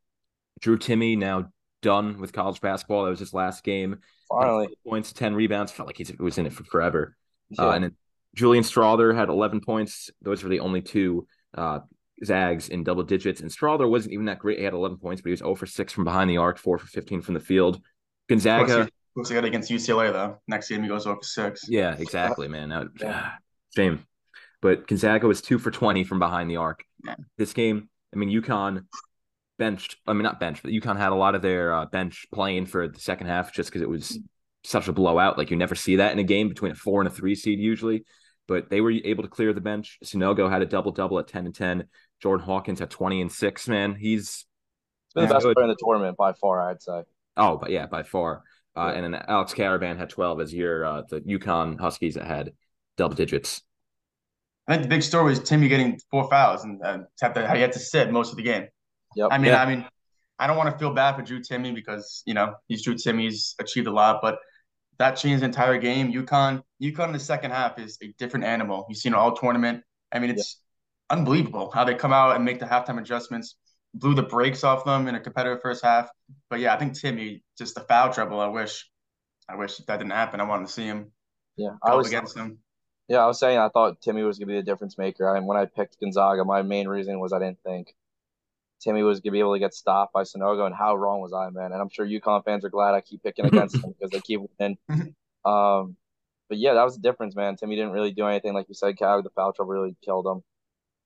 Drew 0.61 0.79
Timme 0.79 1.17
now 1.17 1.51
done 1.83 2.19
with 2.19 2.33
college 2.33 2.61
basketball. 2.61 3.05
That 3.05 3.11
was 3.11 3.21
his 3.21 3.35
last 3.35 3.65
game. 3.65 4.01
Finally, 4.29 4.69
points, 4.87 5.13
10 5.13 5.35
rebounds. 5.35 5.73
Felt 5.73 5.87
like 5.87 5.97
he 5.97 6.07
was 6.19 6.39
in 6.39 6.47
it 6.47 6.53
for 6.53 6.65
forever. 6.65 7.17
Uh, 7.59 7.63
yeah. 7.63 7.69
Uh, 7.69 7.73
and 7.73 7.85
then 7.85 7.97
Julian 8.35 8.65
Strawther 8.65 9.15
had 9.15 9.29
11 9.29 9.61
points. 9.61 10.11
Those 10.23 10.43
were 10.43 10.49
the 10.51 10.61
only 10.61 10.83
two 10.83 11.27
uh, 11.55 11.81
Zags 12.25 12.69
in 12.69 12.85
double 12.85 13.03
digits. 13.03 13.41
And 13.41 13.51
Strawther 13.51 13.89
wasn't 13.89 14.15
even 14.15 14.27
that 14.27 14.39
great. 14.39 14.59
He 14.59 14.65
had 14.65 14.75
11 14.75 14.99
points, 14.99 15.23
but 15.23 15.29
he 15.29 15.33
was 15.33 15.41
0 15.41 15.55
for 15.55 15.67
6 15.67 15.93
from 15.93 16.05
behind 16.05 16.31
the 16.31 16.37
arc, 16.37 16.59
4 16.59 16.79
for 16.79 16.87
15 16.87 17.23
from 17.23 17.35
the 17.35 17.41
field. 17.41 17.81
Gonzaga. 18.29 18.89
Looks 19.17 19.31
like 19.31 19.45
against 19.45 19.71
UCLA, 19.71 20.13
though. 20.13 20.39
Next 20.47 20.69
game, 20.69 20.83
he 20.83 20.89
goes 20.89 21.05
0 21.05 21.17
for 21.17 21.25
6. 21.25 21.69
Yeah, 21.69 21.97
exactly, 21.99 22.47
man. 22.47 22.69
That, 22.69 22.89
yeah. 23.01 23.33
Shame. 23.75 24.05
But 24.63 24.87
Gonzaga 24.87 25.27
was 25.27 25.43
2 25.43 25.59
for 25.59 25.71
20 25.71 26.05
from 26.05 26.19
behind 26.19 26.51
the 26.51 26.57
arc. 26.57 26.85
Yeah. 27.05 27.17
This 27.37 27.53
game, 27.53 27.89
I 28.15 28.19
mean, 28.19 28.29
UConn 28.29 28.85
benched, 29.59 29.97
I 30.07 30.13
mean, 30.13 30.23
not 30.23 30.39
benched, 30.39 30.63
but 30.63 30.73
UConn 30.73 30.97
had 30.97 31.13
a 31.13 31.17
lot 31.17 31.35
of 31.35 31.43
their 31.43 31.73
uh, 31.73 31.87
bench 31.87 32.27
playing 32.33 32.67
for 32.67 32.87
the 32.87 33.01
second 33.01 33.27
half 33.27 33.53
just 33.53 33.71
because 33.71 33.83
it 33.83 33.89
was 33.89 34.19
such 34.63 34.87
a 34.87 34.93
blowout. 34.93 35.39
Like, 35.39 35.51
you 35.51 35.57
never 35.57 35.75
see 35.75 35.97
that 35.97 36.13
in 36.13 36.19
a 36.19 36.25
game 36.25 36.49
between 36.49 36.73
a 36.73 36.77
four 36.77 37.01
and 37.01 37.09
a 37.09 37.11
three 37.11 37.35
seed 37.35 37.59
usually 37.59 38.05
but 38.51 38.69
they 38.69 38.81
were 38.81 38.91
able 38.91 39.23
to 39.23 39.29
clear 39.29 39.53
the 39.53 39.61
bench. 39.61 40.01
Sanogo 40.05 40.51
had 40.51 40.61
a 40.61 40.67
double 40.67 40.91
double 40.91 41.21
at 41.21 41.29
10 41.29 41.47
and 41.47 41.55
10. 41.55 41.85
Jordan 42.21 42.45
Hawkins 42.45 42.81
at 42.81 42.91
20 42.91 43.21
and 43.21 43.31
6, 43.31 43.69
man. 43.69 43.95
He's 43.95 44.45
been 45.15 45.29
the 45.29 45.35
best 45.35 45.45
good. 45.45 45.55
player 45.55 45.67
in 45.67 45.71
the 45.71 45.77
tournament 45.79 46.17
by 46.17 46.33
far, 46.33 46.69
I'd 46.69 46.83
say. 46.83 47.05
Oh, 47.37 47.59
but 47.59 47.71
yeah, 47.71 47.87
by 47.87 48.03
far. 48.03 48.43
Uh. 48.77 48.93
And 48.93 49.05
then 49.05 49.23
Alex 49.29 49.55
Karaban 49.55 49.97
had 49.97 50.11
12 50.11 50.41
as 50.41 50.53
your 50.53 50.85
uh, 50.85 51.03
the 51.09 51.21
UConn 51.21 51.79
Huskies 51.79 52.17
that 52.17 52.27
had 52.27 52.51
double 52.97 53.15
digits. 53.15 53.63
I 54.67 54.73
think 54.73 54.83
the 54.83 54.89
big 54.89 55.05
story 55.05 55.27
was 55.27 55.39
Timme 55.39 55.69
getting 55.69 56.01
four 56.11 56.29
fouls 56.29 56.65
and 56.65 56.83
uh, 56.83 56.99
had 57.21 57.35
to, 57.37 57.55
he 57.55 57.61
had 57.61 57.73
to 57.73 57.79
sit 57.79 58.11
most 58.11 58.33
of 58.33 58.37
the 58.37 58.43
game. 58.43 58.67
Yep. 59.15 59.29
I 59.31 59.39
mean, 59.39 59.47
yeah. 59.47 59.63
I 59.63 59.67
mean, 59.67 59.87
I 60.41 60.49
don't 60.49 60.57
want 60.57 60.73
to 60.73 60.79
feel 60.79 60.93
bad 60.93 61.15
for 61.15 61.23
Drew 61.23 61.41
Timme 61.41 61.73
because 61.73 62.25
you 62.27 62.35
know 62.35 62.55
he's 62.67 62.83
Drew 62.83 62.95
Timme's 62.95 63.55
achieved 63.61 63.87
a 63.87 63.93
lot, 63.93 64.19
but 64.21 64.41
that 65.01 65.17
changed 65.17 65.41
the 65.41 65.47
entire 65.47 65.79
game. 65.79 66.13
UConn, 66.13 66.63
UConn 66.83 67.07
in 67.07 67.13
the 67.13 67.19
second 67.19 67.53
half 67.53 67.79
is 67.79 67.97
a 68.03 68.09
different 68.19 68.45
animal. 68.45 68.85
You've 68.87 68.99
seen 68.99 69.15
all 69.15 69.35
tournament. 69.35 69.83
I 70.13 70.19
mean, 70.19 70.29
it's 70.29 70.61
unbelievable 71.09 71.71
how 71.73 71.85
they 71.85 71.95
come 71.95 72.13
out 72.13 72.37
and 72.37 72.45
make 72.45 72.61
the 72.61 72.67
halftime 72.67 73.01
adjustments. 73.01 73.57
Blew 73.95 74.15
the 74.15 74.23
brakes 74.23 74.63
off 74.63 74.85
them 74.85 75.09
in 75.09 75.15
a 75.15 75.21
competitive 75.21 75.63
first 75.63 75.83
half. 75.83 76.11
But 76.51 76.61
yeah, 76.61 76.75
I 76.75 76.79
think 76.79 76.93
Timme 76.93 77.41
just 77.57 77.75
the 77.75 77.81
foul 77.81 78.13
trouble. 78.13 78.41
I 78.41 78.49
wish, 78.49 78.91
I 79.49 79.57
wish 79.57 79.79
that 79.79 79.97
didn't 79.97 80.13
happen. 80.13 80.39
I 80.39 80.45
wanted 80.45 80.67
to 80.67 80.73
see 80.73 80.85
him. 80.85 81.11
Yeah, 81.57 81.71
I 81.83 81.95
was 81.95 82.09
against 82.09 82.37
him. 82.37 82.59
Yeah, 83.09 83.25
I 83.25 83.27
was 83.27 83.41
saying 83.41 83.59
I 83.59 83.71
thought 83.71 84.03
Timme 84.03 84.27
was 84.27 84.39
gonna 84.39 84.49
be 84.49 84.57
the 84.57 84.63
difference 84.63 84.99
maker. 84.99 85.31
I 85.31 85.39
mean, 85.39 85.47
when 85.47 85.57
I 85.57 85.65
picked 85.65 85.99
Gonzaga, 85.99 86.45
my 86.45 86.61
main 86.61 86.87
reason 86.87 87.19
was 87.21 87.33
I 87.33 87.39
didn't 87.39 87.63
think 87.65 87.95
Timme 88.85 89.05
was 89.05 89.21
gonna 89.21 89.33
be 89.33 89.41
able 89.41 89.55
to 89.55 89.59
get 89.59 89.75
stopped 89.75 90.13
by 90.13 90.23
Sanogo, 90.23 90.67
and 90.67 90.75
how 90.75 90.97
wrong 90.97 91.21
was 91.21 91.33
I, 91.33 91.51
man? 91.51 91.73
And 91.73 91.81
I'm 91.81 91.91
sure 91.91 92.07
UConn 92.07 92.45
fans 92.45 92.65
are 92.65 92.71
glad 92.71 92.95
I 92.95 93.01
keep 93.01 93.23
picking 93.23 93.47
against 93.47 93.81
them 93.81 93.93
because 93.99 94.11
they 94.11 94.21
keep 94.21 94.41
winning. 94.59 94.79
um, 95.45 95.97
but 96.49 96.59
yeah, 96.59 96.75
that 96.75 96.85
was 96.85 96.97
the 96.97 97.03
difference, 97.03 97.37
man. 97.37 97.57
Timme 97.57 97.71
didn't 97.71 97.93
really 97.93 98.11
do 98.11 98.27
anything, 98.27 98.55
like 98.55 98.69
you 98.69 98.75
said. 98.75 98.99
Cal, 98.99 99.23
the 99.23 99.31
foul 99.31 99.53
trouble 99.53 99.73
really 99.73 99.95
killed 100.05 100.27
him. 100.27 100.43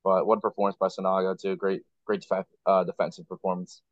But 0.03 0.27
what 0.27 0.39
a 0.39 0.41
performance 0.41 0.77
by 0.79 0.89
Sanogo 0.89 1.39
too. 1.39 1.57
Great, 1.57 1.83
great 2.05 2.25
def- 2.29 2.47
uh, 2.67 2.85
defensive 2.85 3.29
performance. 3.29 3.83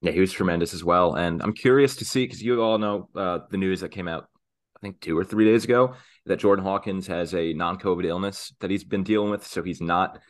Yeah, 0.00 0.12
he 0.12 0.20
was 0.20 0.32
tremendous 0.32 0.72
as 0.72 0.84
well. 0.84 1.14
And 1.14 1.42
I'm 1.42 1.52
curious 1.52 1.96
to 1.96 2.04
see 2.04 2.24
because 2.24 2.42
you 2.42 2.62
all 2.62 2.78
know 2.78 3.08
uh, 3.16 3.40
the 3.50 3.56
news 3.56 3.80
that 3.80 3.90
came 3.90 4.06
out, 4.08 4.28
I 4.76 4.80
think 4.80 5.00
two 5.00 5.18
or 5.18 5.24
three 5.24 5.44
days 5.44 5.64
ago, 5.64 5.94
that 6.26 6.38
Jordan 6.38 6.64
Hawkins 6.64 7.06
has 7.08 7.34
a 7.34 7.52
non-COVID 7.52 8.04
illness 8.04 8.54
that 8.60 8.70
he's 8.70 8.84
been 8.84 9.02
dealing 9.02 9.30
with, 9.30 9.46
so 9.46 9.62
he's 9.62 9.80
not. 9.80 10.20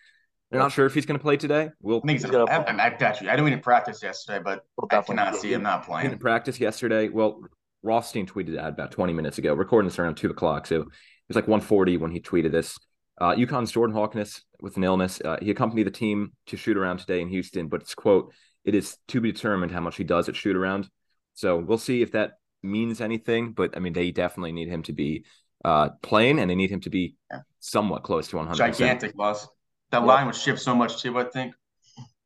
They're 0.51 0.61
not 0.61 0.73
sure 0.73 0.87
if 0.87 0.95
he's 0.95 1.05
going 1.05 1.19
to 1.19 1.23
play 1.23 1.37
today. 1.37 1.71
We'll. 1.81 1.99
I 1.99 2.07
think 2.07 2.21
he's 2.21 2.31
gonna, 2.31 2.51
I, 2.51 2.57
I, 2.57 2.87
actually, 2.87 3.29
I 3.29 3.37
didn't 3.37 3.49
even 3.49 3.61
practice 3.61 4.03
yesterday, 4.03 4.43
but 4.43 4.65
we'll 4.77 4.89
I 4.91 5.03
cannot 5.03 5.37
see 5.37 5.53
him 5.53 5.63
not 5.63 5.85
playing. 5.85 6.09
Didn't 6.09 6.21
practice 6.21 6.59
yesterday. 6.59 7.09
Well, 7.09 7.43
Rothstein 7.83 8.27
tweeted 8.27 8.55
that 8.55 8.69
about 8.69 8.91
20 8.91 9.13
minutes 9.13 9.39
ago. 9.39 9.53
Recording 9.53 9.89
this 9.89 9.99
around 9.99 10.17
two 10.17 10.31
o'clock, 10.31 10.67
so 10.67 10.81
it 10.81 10.89
was 11.29 11.37
like 11.37 11.47
1:40 11.47 11.99
when 11.99 12.11
he 12.11 12.21
tweeted 12.21 12.51
this. 12.51 12.79
Uh, 13.21 13.35
UConn's 13.35 13.73
Jordan 13.73 13.95
Hawkins 13.95 14.45
with 14.61 14.77
an 14.77 14.85
illness. 14.85 15.21
Uh, 15.23 15.37
he 15.43 15.51
accompanied 15.51 15.85
the 15.85 15.91
team 15.91 16.33
to 16.47 16.57
shoot 16.57 16.77
around 16.77 16.99
today 16.99 17.21
in 17.21 17.29
Houston, 17.29 17.69
but 17.69 17.83
it's 17.83 17.95
quote, 17.95 18.33
it 18.65 18.75
is 18.75 18.97
to 19.09 19.21
be 19.21 19.33
determined 19.33 19.73
how 19.73 19.81
much 19.81 19.97
he 19.97 20.05
does 20.05 20.29
at 20.29 20.37
shoot 20.37 20.57
around. 20.57 20.89
So 21.35 21.59
we'll 21.59 21.79
see 21.79 22.01
if 22.01 22.13
that 22.13 22.33
means 22.63 23.01
anything. 23.01 23.53
But 23.53 23.77
I 23.77 23.81
mean, 23.81 23.93
they 23.93 24.13
definitely 24.13 24.53
need 24.53 24.69
him 24.69 24.83
to 24.85 24.93
be 24.93 25.25
uh, 25.65 25.91
playing, 26.03 26.39
and 26.39 26.49
they 26.51 26.55
need 26.55 26.71
him 26.71 26.81
to 26.81 26.91
be 26.91 27.17
somewhat 27.61 28.03
close 28.03 28.29
to 28.29 28.37
100. 28.37 28.57
Gigantic 28.57 29.15
loss. 29.15 29.47
That 29.91 30.05
line 30.05 30.27
would 30.27 30.35
shift 30.35 30.61
so 30.61 30.75
much 30.75 31.01
too. 31.03 31.19
I 31.19 31.25
think. 31.25 31.55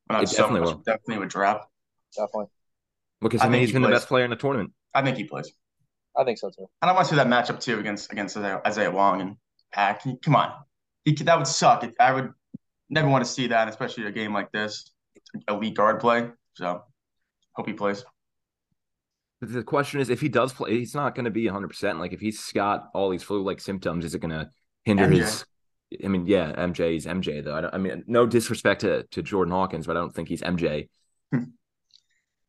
But 0.08 0.24
it 0.24 0.28
so 0.28 0.42
definitely 0.42 0.60
much, 0.60 0.74
will. 0.74 0.82
Definitely 0.82 1.18
would 1.18 1.28
drop. 1.28 1.70
Definitely. 2.16 2.46
Because 3.20 3.40
I, 3.40 3.46
I 3.46 3.48
mean, 3.48 3.60
he's 3.60 3.70
he 3.70 3.74
been 3.74 3.82
plays. 3.82 3.90
the 3.90 3.96
best 3.96 4.08
player 4.08 4.24
in 4.24 4.30
the 4.30 4.36
tournament. 4.36 4.72
I 4.94 5.02
think 5.02 5.16
he 5.16 5.24
plays. 5.24 5.50
I 6.16 6.24
think 6.24 6.38
so 6.38 6.50
too. 6.50 6.66
And 6.82 6.90
I 6.90 6.94
want 6.94 7.06
to 7.06 7.10
see 7.10 7.16
that 7.16 7.28
matchup 7.28 7.60
too 7.60 7.78
against 7.78 8.12
against 8.12 8.36
Isaiah 8.36 8.90
Wong 8.90 9.20
and 9.20 9.36
Pack. 9.72 10.02
Come 10.22 10.36
on, 10.36 10.52
he, 11.04 11.14
that 11.14 11.38
would 11.38 11.46
suck. 11.46 11.88
I 11.98 12.12
would 12.12 12.32
never 12.90 13.08
want 13.08 13.24
to 13.24 13.30
see 13.30 13.46
that, 13.48 13.68
especially 13.68 14.04
a 14.06 14.10
game 14.12 14.34
like 14.34 14.52
this. 14.52 14.90
elite 15.48 15.74
guard 15.74 16.00
play. 16.00 16.28
So 16.54 16.82
hope 17.54 17.66
he 17.66 17.72
plays. 17.72 18.04
The 19.40 19.64
question 19.64 20.00
is, 20.00 20.08
if 20.08 20.20
he 20.20 20.28
does 20.28 20.52
play, 20.52 20.78
he's 20.78 20.94
not 20.94 21.14
going 21.14 21.24
to 21.24 21.30
be 21.30 21.46
100. 21.46 21.68
percent 21.68 21.98
Like 21.98 22.12
if 22.12 22.20
he's 22.20 22.52
got 22.52 22.90
all 22.94 23.10
these 23.10 23.22
flu-like 23.22 23.60
symptoms, 23.60 24.04
is 24.04 24.14
it 24.14 24.20
going 24.20 24.30
to 24.30 24.50
hinder 24.84 25.08
MJ. 25.08 25.16
his? 25.16 25.44
I 26.04 26.08
mean, 26.08 26.26
yeah, 26.26 26.52
MJ 26.52 26.96
is 26.96 27.06
MJ 27.06 27.42
though. 27.42 27.54
I, 27.54 27.74
I, 27.74 27.78
mean, 27.78 28.04
no 28.06 28.26
disrespect 28.26 28.82
to, 28.82 29.04
to 29.04 29.22
Jordan 29.22 29.52
Hawkins, 29.52 29.86
but 29.86 29.96
I 29.96 30.00
don't 30.00 30.14
think 30.14 30.28
he's 30.28 30.42
MJ. 30.42 30.88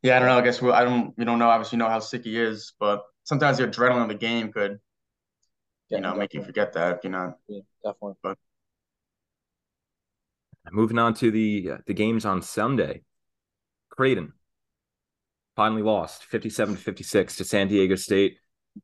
yeah, 0.04 0.16
I 0.16 0.20
don't 0.20 0.28
know. 0.28 0.38
I 0.38 0.42
guess 0.42 0.62
we, 0.62 0.72
I 0.72 0.84
don't. 0.84 1.18
We 1.18 1.26
don't 1.26 1.40
know. 1.40 1.50
Obviously, 1.50 1.78
know 1.78 1.90
how 1.90 2.00
sick 2.00 2.24
he 2.24 2.40
is, 2.40 2.74
but 2.80 3.04
sometimes 3.24 3.58
the 3.58 3.68
adrenaline 3.68 4.04
of 4.04 4.10
the 4.10 4.16
game 4.16 4.52
could, 4.52 4.72
you 4.72 4.78
yeah, 5.90 5.98
know, 5.98 6.10
definitely. 6.10 6.20
make 6.20 6.34
you 6.34 6.44
forget 6.44 6.74
that. 6.74 7.04
You 7.04 7.10
know, 7.10 7.36
yeah, 7.48 7.62
definitely. 7.84 8.16
But 8.22 8.38
moving 10.72 11.00
on 11.00 11.14
to 11.16 11.32
the 11.32 11.72
uh, 11.74 11.78
the 11.88 11.94
games 11.94 12.26
on 12.26 12.42
Sunday, 12.42 13.04
Creighton 13.90 14.34
finally 15.56 15.84
lost 15.84 16.26
57 16.26 16.76
to 16.76 16.82
56 16.82 17.36
to 17.38 17.44
San 17.44 17.68
Diego 17.68 17.96
State. 17.96 18.38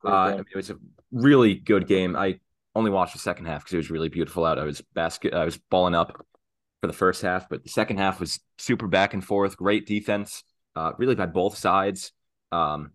Uh, 0.05 0.09
I 0.09 0.31
mean, 0.35 0.45
it 0.51 0.55
was 0.55 0.69
a 0.69 0.77
really 1.11 1.55
good 1.55 1.87
game. 1.87 2.15
I 2.15 2.39
only 2.75 2.91
watched 2.91 3.13
the 3.13 3.19
second 3.19 3.45
half 3.45 3.61
because 3.61 3.73
it 3.73 3.77
was 3.77 3.91
really 3.91 4.09
beautiful 4.09 4.45
out. 4.45 4.59
I 4.59 4.63
was 4.63 4.81
basket, 4.93 5.33
I 5.33 5.45
was 5.45 5.57
balling 5.57 5.95
up 5.95 6.25
for 6.81 6.87
the 6.87 6.93
first 6.93 7.21
half, 7.21 7.49
but 7.49 7.63
the 7.63 7.69
second 7.69 7.97
half 7.97 8.19
was 8.19 8.39
super 8.57 8.87
back 8.87 9.13
and 9.13 9.23
forth. 9.23 9.57
Great 9.57 9.87
defense, 9.87 10.43
uh, 10.75 10.93
really 10.97 11.15
by 11.15 11.25
both 11.25 11.57
sides. 11.57 12.11
Um, 12.51 12.91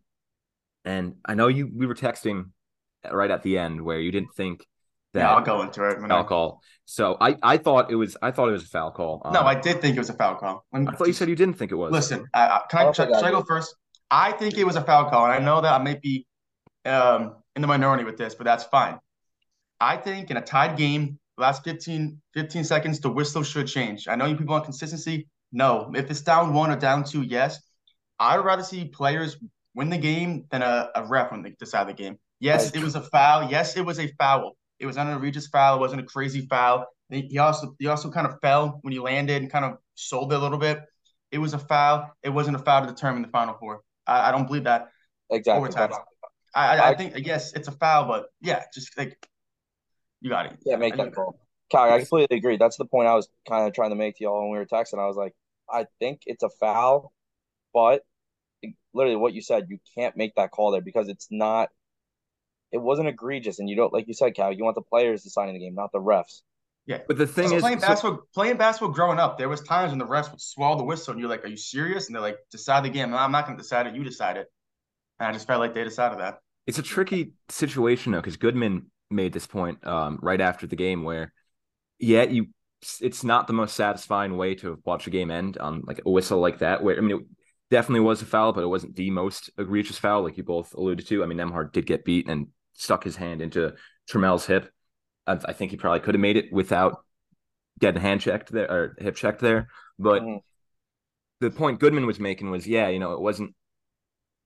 and 0.85 1.17
I 1.25 1.35
know 1.35 1.49
you 1.49 1.71
we 1.75 1.87
were 1.87 1.95
texting 1.95 2.51
right 3.11 3.31
at 3.31 3.43
the 3.43 3.59
end 3.59 3.83
where 3.83 4.01
you 4.01 4.13
didn't 4.13 4.35
think 4.35 4.67
that 5.13 5.21
yeah, 5.21 5.35
I'll 5.35 5.43
go 5.43 5.63
into 5.63 5.89
it. 5.89 5.99
Foul 6.01 6.25
call. 6.25 6.63
So 6.87 7.17
I, 7.21 7.37
I 7.43 7.57
thought 7.57 7.91
it 7.91 7.95
was 7.95 8.17
I 8.21 8.31
thought 8.31 8.49
it 8.49 8.53
was 8.53 8.65
a 8.65 8.69
foul 8.69 8.91
call. 8.91 9.23
Um, 9.25 9.33
no, 9.33 9.43
I 9.43 9.55
did 9.55 9.81
think 9.81 9.97
it 9.97 10.01
was 10.01 10.11
a 10.11 10.15
foul 10.15 10.35
call. 10.37 10.67
I 10.73 10.85
thought 10.85 11.07
you 11.07 11.13
said 11.13 11.29
you 11.29 11.37
didn't 11.37 11.55
think 11.55 11.73
it 11.73 11.77
was. 11.77 11.93
Listen, 11.93 12.27
uh, 12.35 12.61
can 12.69 12.89
I, 12.89 12.93
should, 12.93 13.09
should 13.09 13.25
I 13.25 13.31
go 13.31 13.43
first? 13.43 13.75
I 14.11 14.33
think 14.33 14.59
it 14.59 14.65
was 14.65 14.77
a 14.77 14.83
foul 14.83 15.09
call, 15.09 15.25
and 15.25 15.33
I 15.33 15.39
know 15.39 15.61
that 15.61 15.73
I 15.73 15.83
may 15.83 15.99
be 16.03 16.27
um, 16.85 17.37
in 17.57 17.63
the 17.63 17.69
minority 17.69 18.05
with 18.05 18.17
this, 18.17 18.35
but 18.35 18.45
that's 18.45 18.65
fine. 18.65 18.99
I 19.85 19.99
think 19.99 20.31
in 20.31 20.39
a 20.39 20.41
tied 20.41 20.79
game, 20.79 21.19
last 21.37 21.63
15, 21.63 22.21
15 22.33 22.65
seconds, 22.65 23.01
the 23.01 23.11
whistle 23.11 23.43
should 23.43 23.67
change. 23.67 24.09
I 24.09 24.17
know 24.17 24.25
you 24.25 24.35
people 24.35 24.55
want 24.55 24.65
consistency. 24.65 25.29
No, 25.53 25.93
if 25.95 26.11
it's 26.11 26.23
down 26.23 26.55
one 26.55 26.71
or 26.71 26.77
down 26.77 27.05
two, 27.05 27.21
yes. 27.21 27.61
I'd 28.19 28.39
rather 28.39 28.63
see 28.63 28.87
players 28.87 29.37
win 29.75 29.91
the 29.91 29.99
game 29.99 30.47
than 30.51 30.63
a, 30.63 30.89
a 30.95 31.05
ref 31.05 31.33
when 31.33 31.43
they 31.43 31.51
decide 31.51 31.87
the 31.89 31.93
game. 31.93 32.19
Yes, 32.41 32.75
it 32.75 32.83
was 32.83 32.95
a 32.95 33.03
foul. 33.03 33.51
Yes, 33.51 33.77
it 33.77 33.85
was 33.85 34.01
a 34.01 34.09
foul. 34.19 34.57
It 34.79 34.87
was 34.87 34.97
an 34.97 35.09
egregious 35.09 35.49
foul. 35.49 35.77
It 35.77 35.81
wasn't 35.81 36.01
a 36.01 36.05
crazy 36.05 36.47
foul. 36.47 36.87
He 37.11 37.39
also 37.39 37.75
he 37.79 37.87
also 37.87 38.11
kind 38.11 38.27
of 38.27 38.41
fell 38.41 38.79
when 38.81 38.93
he 38.93 38.99
landed 38.99 39.43
and 39.43 39.53
kind 39.53 39.67
of 39.67 39.77
sold 39.95 40.33
it 40.33 40.37
a 40.37 40.39
little 40.39 40.59
bit. 40.59 40.81
It 41.31 41.39
was 41.39 41.53
a 41.53 41.59
foul. 41.59 42.11
It 42.23 42.31
wasn't 42.31 42.57
a 42.57 42.61
foul 42.61 42.87
to 42.87 42.89
determine 42.89 43.21
the 43.21 43.29
final 43.29 43.55
four. 43.61 43.83
I, 44.07 44.29
I 44.29 44.33
don't 44.33 44.47
believe 44.47 44.65
that. 44.65 44.89
Exactly. 45.31 45.69
Overtime. 45.69 45.91
I, 46.55 46.79
I, 46.79 46.89
I 46.91 46.95
think 46.95 47.27
yes, 47.27 47.53
it's 47.53 47.69
a 47.69 47.73
foul, 47.73 48.07
but 48.07 48.27
yeah, 48.41 48.63
just 48.73 48.97
like 48.97 49.19
you 50.25 50.31
got 50.31 50.47
it. 50.47 50.59
Yeah, 50.65 50.77
make 50.77 50.97
that 50.97 51.15
call. 51.15 51.39
Cal, 51.71 51.93
I 51.93 51.99
completely 51.99 52.39
agree. 52.39 52.57
That's 52.57 52.79
the 52.79 52.87
point 52.87 53.09
I 53.09 53.15
was 53.15 53.29
kind 53.47 53.69
of 53.69 53.75
trying 53.75 53.91
to 53.91 53.97
make 53.97 54.17
to 54.17 54.25
y'all 54.25 54.41
when 54.41 54.53
we 54.53 54.59
were 54.59 54.65
texting. 54.65 54.99
I 54.99 55.07
was 55.07 55.17
like, 55.17 55.35
I 55.71 55.87
think 56.01 56.23
it's 56.25 56.43
a 56.43 56.49
foul, 56.49 57.13
but 57.75 58.03
literally 58.95 59.17
what 59.17 59.35
you 59.35 59.43
said, 59.43 59.67
you 59.69 59.79
can't 59.95 60.17
make 60.17 60.35
that 60.37 60.51
call 60.51 60.71
there 60.71 60.81
because 60.81 61.09
it's 61.09 61.29
not. 61.31 61.69
It 62.73 62.79
wasn't 62.79 63.09
egregious, 63.09 63.59
and 63.59 63.69
you 63.69 63.77
don't 63.77 63.93
like 63.93 64.09
you 64.09 64.15
said, 64.15 64.35
Cal. 64.35 64.51
You 64.51 64.65
want 64.65 64.77
the 64.77 64.83
players 64.83 65.23
to 65.23 65.29
deciding 65.29 65.55
the 65.55 65.61
game, 65.61 65.75
not 65.75 65.93
the 65.93 66.01
refs. 66.01 66.41
Yeah, 66.87 66.99
but 67.07 67.19
the 67.19 67.27
thing 67.27 67.49
so 67.49 67.57
is, 67.57 67.63
playing 67.63 67.81
so, 67.81 67.87
basketball, 67.87 68.23
playing 68.35 68.57
basketball, 68.57 68.95
growing 68.95 69.19
up, 69.19 69.39
there 69.39 69.49
was 69.49 69.61
times 69.61 69.91
when 69.93 69.99
the 69.99 70.07
refs 70.07 70.31
would 70.31 70.41
swallow 70.41 70.79
the 70.79 70.85
whistle, 70.85 71.13
and 71.13 71.21
you're 71.21 71.31
like, 71.31 71.45
"Are 71.45 71.49
you 71.49 71.57
serious?" 71.57 72.07
And 72.07 72.15
they're 72.15 72.23
like, 72.23 72.39
"Decide 72.51 72.85
the 72.85 72.89
game." 72.89 73.11
No, 73.11 73.19
I'm 73.19 73.31
not 73.31 73.47
going 73.47 73.57
to 73.57 73.63
decide 73.63 73.87
it. 73.87 73.95
You 73.95 74.03
decide 74.03 74.39
it. 74.39 74.49
And 75.21 75.29
I 75.29 75.33
just 75.33 75.47
felt 75.47 75.61
like 75.61 75.75
they 75.75 75.85
decided 75.85 76.19
that. 76.19 76.39
It's 76.67 76.79
a 76.79 76.83
tricky 76.83 77.33
situation 77.49 78.13
though, 78.13 78.21
because 78.21 78.37
Goodman 78.37 78.91
made 79.15 79.33
this 79.33 79.47
point 79.47 79.87
um, 79.87 80.19
right 80.23 80.41
after 80.41 80.67
the 80.67 80.77
game, 80.77 81.05
where 81.05 81.33
yeah, 81.99 82.25
you, 82.25 82.49
it's 83.01 83.25
not 83.25 83.47
the 83.47 83.53
most 83.53 83.77
satisfying 83.77 84.37
way 84.37 84.55
to 84.57 84.81
watch 84.85 85.07
a 85.07 85.11
game 85.11 85.31
end 85.31 85.57
on 85.59 85.83
like 85.87 86.01
a 86.05 86.11
whistle 86.11 86.41
like 86.41 86.59
that. 86.59 86.83
Where 86.83 86.97
I 86.97 87.01
mean, 87.01 87.19
it 87.19 87.27
definitely 87.71 88.01
was 88.01 88.23
a 88.23 88.27
foul, 88.27 88.53
but 88.53 88.65
it 88.65 88.69
wasn't 88.69 88.97
the 88.97 89.11
most 89.11 89.51
egregious 89.57 89.99
foul, 89.99 90.23
like 90.23 90.37
you 90.37 90.43
both 90.43 90.75
alluded 90.75 91.07
to. 91.09 91.23
I 91.23 91.27
mean, 91.27 91.39
Nembhard 91.39 91.73
did 91.73 91.87
get 91.87 92.05
beat 92.05 92.29
and 92.29 92.49
stuck 92.75 93.05
his 93.05 93.17
hand 93.17 93.41
into 93.41 93.75
Trammell's 94.09 94.47
hip. 94.47 94.71
I, 95.27 95.39
I 95.45 95.53
think 95.53 95.71
he 95.71 95.77
probably 95.77 96.01
could 96.01 96.15
have 96.15 96.21
made 96.21 96.37
it 96.37 96.53
without 96.53 97.05
getting 97.79 98.01
hand 98.01 98.21
checked 98.21 98.53
there 98.53 98.71
or 98.71 98.97
hip 98.99 99.17
checked 99.17 99.41
there. 99.41 99.69
But 99.99 100.23
mm-hmm. 100.23 100.37
the 101.41 101.51
point 101.51 101.81
Goodman 101.81 102.07
was 102.07 102.21
making 102.21 102.51
was, 102.51 102.67
yeah, 102.67 102.89
you 102.89 102.99
know, 102.99 103.13
it 103.13 103.21
wasn't 103.21 103.55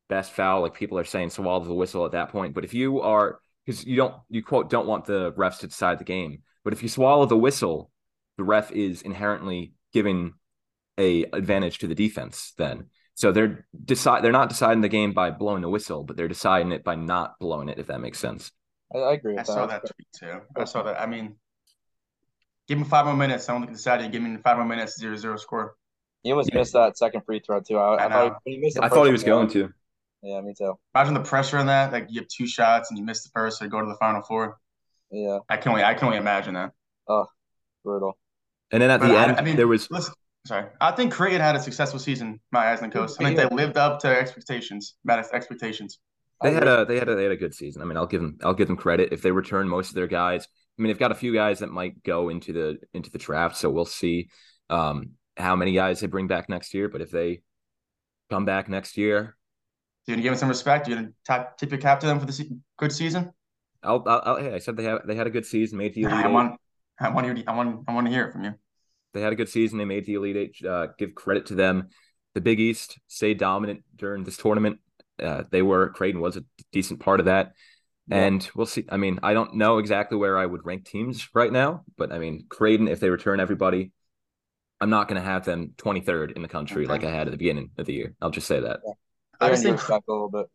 best 0.08 0.32
foul 0.32 0.62
like 0.62 0.74
people 0.74 0.98
are 0.98 1.04
saying 1.04 1.30
swallow 1.30 1.64
the 1.64 1.74
whistle 1.74 2.06
at 2.06 2.12
that 2.12 2.30
point. 2.30 2.54
But 2.54 2.64
if 2.64 2.74
you 2.74 3.00
are 3.00 3.40
because 3.68 3.84
you 3.84 3.96
don't 3.96 4.14
you 4.30 4.42
quote 4.42 4.70
don't 4.70 4.86
want 4.86 5.04
the 5.04 5.32
refs 5.32 5.58
to 5.58 5.66
decide 5.66 5.98
the 5.98 6.04
game, 6.04 6.42
but 6.64 6.72
if 6.72 6.82
you 6.82 6.88
swallow 6.88 7.26
the 7.26 7.36
whistle, 7.36 7.90
the 8.38 8.44
ref 8.44 8.72
is 8.72 9.02
inherently 9.02 9.74
giving 9.92 10.32
a 10.96 11.24
advantage 11.34 11.78
to 11.78 11.86
the 11.86 11.94
defense 11.94 12.54
then. 12.56 12.86
So 13.14 13.30
they're 13.30 13.66
decide 13.84 14.24
they're 14.24 14.32
not 14.32 14.48
deciding 14.48 14.80
the 14.80 14.88
game 14.88 15.12
by 15.12 15.30
blowing 15.30 15.60
the 15.60 15.68
whistle, 15.68 16.02
but 16.02 16.16
they're 16.16 16.28
deciding 16.28 16.72
it 16.72 16.82
by 16.82 16.94
not 16.94 17.38
blowing 17.38 17.68
it, 17.68 17.78
if 17.78 17.88
that 17.88 18.00
makes 18.00 18.18
sense. 18.18 18.50
I, 18.94 18.98
I 19.00 19.12
agree. 19.12 19.34
I 19.34 19.42
that. 19.42 19.46
saw 19.46 19.66
that 19.66 19.82
tweet 19.82 20.08
too. 20.18 20.40
I 20.56 20.64
saw 20.64 20.82
that. 20.84 20.98
I 20.98 21.04
mean, 21.04 21.36
give 22.68 22.78
him 22.78 22.84
five 22.84 23.04
more 23.04 23.16
minutes. 23.16 23.50
I 23.50 23.52
don't 23.52 23.62
think 23.62 23.76
decided. 23.76 24.10
Give 24.12 24.22
him 24.22 24.40
five 24.42 24.56
more 24.56 24.66
minutes. 24.66 24.98
Zero 24.98 25.14
zero 25.16 25.36
score. 25.36 25.74
He 26.22 26.30
almost 26.30 26.50
yeah. 26.52 26.60
missed 26.60 26.72
that 26.72 26.96
second 26.96 27.20
free 27.26 27.40
throw 27.40 27.60
too. 27.60 27.76
I, 27.76 28.06
I, 28.06 28.26
I 28.28 28.32
he, 28.46 28.60
he 28.60 28.80
I 28.80 28.88
thought 28.88 29.04
he 29.04 29.12
was 29.12 29.24
going 29.24 29.48
to. 29.50 29.74
Yeah, 30.22 30.40
me 30.40 30.54
too. 30.56 30.74
Imagine 30.94 31.14
the 31.14 31.20
pressure 31.20 31.58
on 31.58 31.66
that. 31.66 31.92
Like 31.92 32.06
you 32.08 32.20
have 32.20 32.28
two 32.28 32.46
shots 32.46 32.90
and 32.90 32.98
you 32.98 33.04
miss 33.04 33.22
the 33.22 33.30
first, 33.34 33.58
so 33.58 33.68
go 33.68 33.80
to 33.80 33.86
the 33.86 33.96
final 33.96 34.22
four. 34.22 34.58
Yeah. 35.10 35.38
I 35.48 35.56
can 35.56 35.70
only 35.70 35.84
I 35.84 35.94
can 35.94 36.06
only 36.06 36.18
imagine 36.18 36.54
that. 36.54 36.72
Oh, 37.08 37.26
brutal. 37.84 38.18
And 38.70 38.82
then 38.82 38.90
at 38.90 39.00
but 39.00 39.08
the 39.08 39.14
I, 39.14 39.22
end, 39.24 39.36
I 39.38 39.42
mean, 39.42 39.56
there 39.56 39.68
was. 39.68 39.90
Listen, 39.90 40.12
sorry, 40.46 40.66
I 40.80 40.90
think 40.92 41.12
Creighton 41.12 41.40
had 41.40 41.56
a 41.56 41.60
successful 41.60 41.98
season. 41.98 42.40
My 42.50 42.70
eyes 42.70 42.82
and 42.82 42.92
coast. 42.92 43.20
I 43.20 43.24
think 43.24 43.36
they 43.36 43.46
lived 43.54 43.76
up 43.76 44.00
to 44.00 44.08
expectations. 44.08 44.96
Met 45.04 45.24
expectations. 45.32 45.98
They 46.42 46.52
had 46.52 46.68
a 46.68 46.84
they 46.84 46.98
had 46.98 47.08
a 47.08 47.14
they 47.14 47.22
had 47.22 47.32
a 47.32 47.36
good 47.36 47.54
season. 47.54 47.82
I 47.82 47.84
mean, 47.84 47.96
I'll 47.96 48.06
give 48.06 48.20
them 48.20 48.38
I'll 48.42 48.54
give 48.54 48.68
them 48.68 48.76
credit 48.76 49.12
if 49.12 49.22
they 49.22 49.30
return 49.30 49.68
most 49.68 49.88
of 49.88 49.94
their 49.94 50.06
guys. 50.06 50.46
I 50.78 50.82
mean, 50.82 50.88
they've 50.88 50.98
got 50.98 51.10
a 51.10 51.16
few 51.16 51.32
guys 51.32 51.60
that 51.60 51.70
might 51.70 52.02
go 52.02 52.28
into 52.28 52.52
the 52.52 52.78
into 52.92 53.10
the 53.10 53.18
draft, 53.18 53.56
so 53.56 53.70
we'll 53.70 53.84
see 53.84 54.28
um, 54.68 55.12
how 55.36 55.56
many 55.56 55.72
guys 55.72 56.00
they 56.00 56.06
bring 56.06 56.26
back 56.26 56.48
next 56.48 56.74
year. 56.74 56.88
But 56.88 57.00
if 57.00 57.10
they 57.10 57.40
come 58.30 58.44
back 58.44 58.68
next 58.68 58.96
year, 58.96 59.36
you 60.12 60.16
gonna 60.16 60.22
give 60.22 60.32
them 60.32 60.38
some 60.38 60.48
respect? 60.48 60.88
You 60.88 60.96
gonna 60.96 61.12
tap, 61.24 61.58
tip 61.58 61.70
your 61.70 61.80
cap 61.80 62.00
to 62.00 62.06
them 62.06 62.18
for 62.18 62.26
the 62.26 62.32
se- 62.32 62.50
good 62.76 62.92
season? 62.92 63.32
I'll, 63.82 64.02
I'll, 64.06 64.36
hey, 64.36 64.54
I 64.54 64.58
said 64.58 64.76
they 64.76 64.84
have 64.84 65.06
they 65.06 65.14
had 65.14 65.26
a 65.26 65.30
good 65.30 65.46
season, 65.46 65.78
made 65.78 65.94
the 65.94 66.02
elite. 66.02 66.14
I 66.24 66.28
want, 66.28 66.60
I 66.98 67.10
want 67.10 67.26
you, 67.26 67.44
I 67.46 67.54
want, 67.54 67.84
I 67.86 67.94
want 67.94 68.06
to 68.06 68.12
hear 68.12 68.26
it 68.26 68.32
from 68.32 68.44
you. 68.44 68.54
They 69.14 69.20
had 69.20 69.32
a 69.32 69.36
good 69.36 69.48
season. 69.48 69.78
They 69.78 69.84
made 69.84 70.06
the 70.06 70.14
elite 70.14 70.36
eight. 70.36 70.64
Uh, 70.64 70.88
give 70.98 71.14
credit 71.14 71.46
to 71.46 71.54
them. 71.54 71.88
The 72.34 72.40
Big 72.40 72.60
East 72.60 72.98
stayed 73.06 73.38
dominant 73.38 73.82
during 73.96 74.24
this 74.24 74.36
tournament. 74.36 74.80
Uh, 75.22 75.44
they 75.50 75.62
were 75.62 75.90
Creighton 75.90 76.20
was 76.20 76.36
a 76.36 76.44
decent 76.72 77.00
part 77.00 77.20
of 77.20 77.26
that. 77.26 77.52
Yeah. 78.08 78.24
And 78.24 78.50
we'll 78.54 78.66
see. 78.66 78.86
I 78.88 78.96
mean, 78.96 79.18
I 79.22 79.34
don't 79.34 79.54
know 79.54 79.78
exactly 79.78 80.16
where 80.16 80.38
I 80.38 80.46
would 80.46 80.64
rank 80.64 80.84
teams 80.84 81.28
right 81.34 81.52
now, 81.52 81.84
but 81.96 82.12
I 82.12 82.18
mean, 82.18 82.46
Creighton, 82.48 82.88
if 82.88 83.00
they 83.00 83.10
return 83.10 83.40
everybody, 83.40 83.92
I'm 84.80 84.90
not 84.90 85.08
going 85.08 85.20
to 85.20 85.26
have 85.26 85.44
them 85.44 85.74
23rd 85.76 86.36
in 86.36 86.42
the 86.42 86.48
country 86.48 86.84
okay. 86.84 86.92
like 86.92 87.04
I 87.04 87.10
had 87.10 87.26
at 87.26 87.32
the 87.32 87.36
beginning 87.36 87.70
of 87.76 87.86
the 87.86 87.92
year. 87.92 88.14
I'll 88.22 88.30
just 88.30 88.46
say 88.46 88.60
that. 88.60 88.80
Yeah. 88.86 88.92
They 89.40 89.46
earned 89.50 89.62
your 89.62 89.72
respect 89.72 90.04
a 90.08 90.12
little 90.12 90.30
bit. 90.30 90.46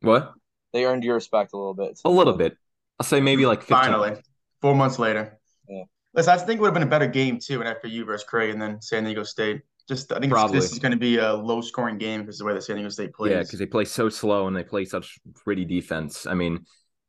What? 0.00 0.34
They 0.72 0.84
earned 0.84 1.04
your 1.04 1.14
respect 1.14 1.52
a 1.52 1.56
little 1.56 1.74
bit. 1.74 2.00
A 2.04 2.10
little 2.10 2.34
bit. 2.34 2.56
I'll 2.98 3.06
say 3.06 3.20
maybe 3.20 3.46
like 3.46 3.60
15. 3.60 3.76
Finally, 3.76 4.22
four 4.60 4.74
months 4.74 4.98
later. 4.98 5.38
Yeah. 5.68 5.84
Listen, 6.14 6.34
I 6.34 6.36
think 6.38 6.58
it 6.58 6.60
would 6.60 6.68
have 6.68 6.74
been 6.74 6.82
a 6.82 6.86
better 6.86 7.06
game 7.06 7.38
too 7.38 7.62
in 7.62 7.66
FAU 7.66 8.04
versus 8.04 8.26
Creighton 8.26 8.58
then 8.58 8.80
San 8.80 9.04
Diego 9.04 9.22
State. 9.22 9.62
Just 9.88 10.10
I 10.12 10.18
think 10.18 10.32
this 10.50 10.72
is 10.72 10.78
going 10.80 10.92
to 10.92 10.98
be 10.98 11.18
a 11.18 11.32
low 11.32 11.60
scoring 11.60 11.98
game 11.98 12.22
because 12.22 12.38
the 12.38 12.44
way 12.44 12.54
that 12.54 12.62
San 12.62 12.76
Diego 12.76 12.88
State 12.88 13.12
plays. 13.12 13.30
Yeah, 13.30 13.42
because 13.42 13.58
they 13.58 13.66
play 13.66 13.84
so 13.84 14.08
slow 14.08 14.48
and 14.48 14.56
they 14.56 14.64
play 14.64 14.84
such 14.84 15.18
pretty 15.34 15.64
defense. 15.64 16.26
I 16.26 16.34
mean, 16.34 16.66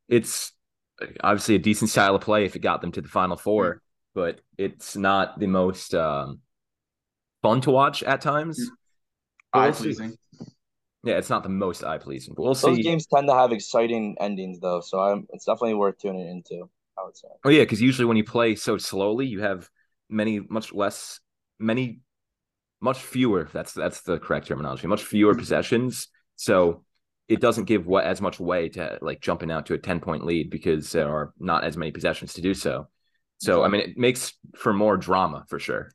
it's 0.08 0.52
obviously 1.22 1.56
a 1.56 1.58
decent 1.58 1.90
style 1.90 2.14
of 2.14 2.20
play 2.20 2.44
if 2.44 2.54
it 2.54 2.60
got 2.60 2.80
them 2.80 2.92
to 2.92 3.00
the 3.00 3.08
Final 3.08 3.36
Four, 3.36 3.64
mm-hmm. 3.64 3.78
but 4.14 4.40
it's 4.56 4.94
not 4.94 5.40
the 5.40 5.48
most 5.48 5.94
um, 5.94 6.40
fun 7.42 7.60
to 7.62 7.70
watch 7.70 8.04
at 8.04 8.20
times. 8.20 8.60
Mm-hmm. 8.60 9.58
Eye 9.58 9.70
pleasing. 9.72 10.16
Yeah, 11.08 11.16
it's 11.16 11.30
not 11.30 11.42
the 11.42 11.48
most 11.48 11.84
eye 11.84 11.96
pleasing, 11.96 12.34
but 12.34 12.42
we'll 12.42 12.52
Those 12.52 12.60
see. 12.60 12.68
Those 12.68 12.84
games 12.84 13.06
tend 13.06 13.28
to 13.28 13.34
have 13.34 13.50
exciting 13.50 14.16
endings, 14.20 14.60
though, 14.60 14.82
so 14.82 15.00
I'm, 15.00 15.26
it's 15.32 15.46
definitely 15.46 15.72
worth 15.72 15.98
tuning 15.98 16.28
into. 16.28 16.68
I 16.98 17.04
would 17.04 17.16
say. 17.16 17.28
Oh 17.44 17.48
yeah, 17.48 17.62
because 17.62 17.80
usually 17.80 18.04
when 18.04 18.18
you 18.18 18.24
play 18.24 18.56
so 18.56 18.76
slowly, 18.76 19.26
you 19.26 19.40
have 19.40 19.70
many, 20.10 20.40
much 20.40 20.72
less, 20.72 21.20
many 21.58 22.00
much 22.82 22.98
fewer. 22.98 23.48
That's 23.52 23.72
that's 23.72 24.02
the 24.02 24.18
correct 24.18 24.48
terminology. 24.48 24.86
Much 24.86 25.02
fewer 25.02 25.32
mm-hmm. 25.32 25.40
possessions, 25.40 26.08
so 26.36 26.84
it 27.26 27.40
doesn't 27.40 27.64
give 27.64 27.86
what 27.86 28.04
as 28.04 28.20
much 28.20 28.38
way 28.38 28.68
to 28.70 28.98
like 29.00 29.22
jumping 29.22 29.50
out 29.50 29.64
to 29.66 29.74
a 29.74 29.78
ten 29.78 30.00
point 30.00 30.26
lead 30.26 30.50
because 30.50 30.92
there 30.92 31.08
are 31.08 31.32
not 31.38 31.64
as 31.64 31.76
many 31.78 31.90
possessions 31.90 32.34
to 32.34 32.42
do 32.42 32.52
so. 32.52 32.88
So 33.38 33.62
I 33.62 33.68
mean, 33.68 33.80
it 33.80 33.96
makes 33.96 34.34
for 34.56 34.74
more 34.74 34.98
drama 34.98 35.44
for 35.48 35.58
sure. 35.58 35.90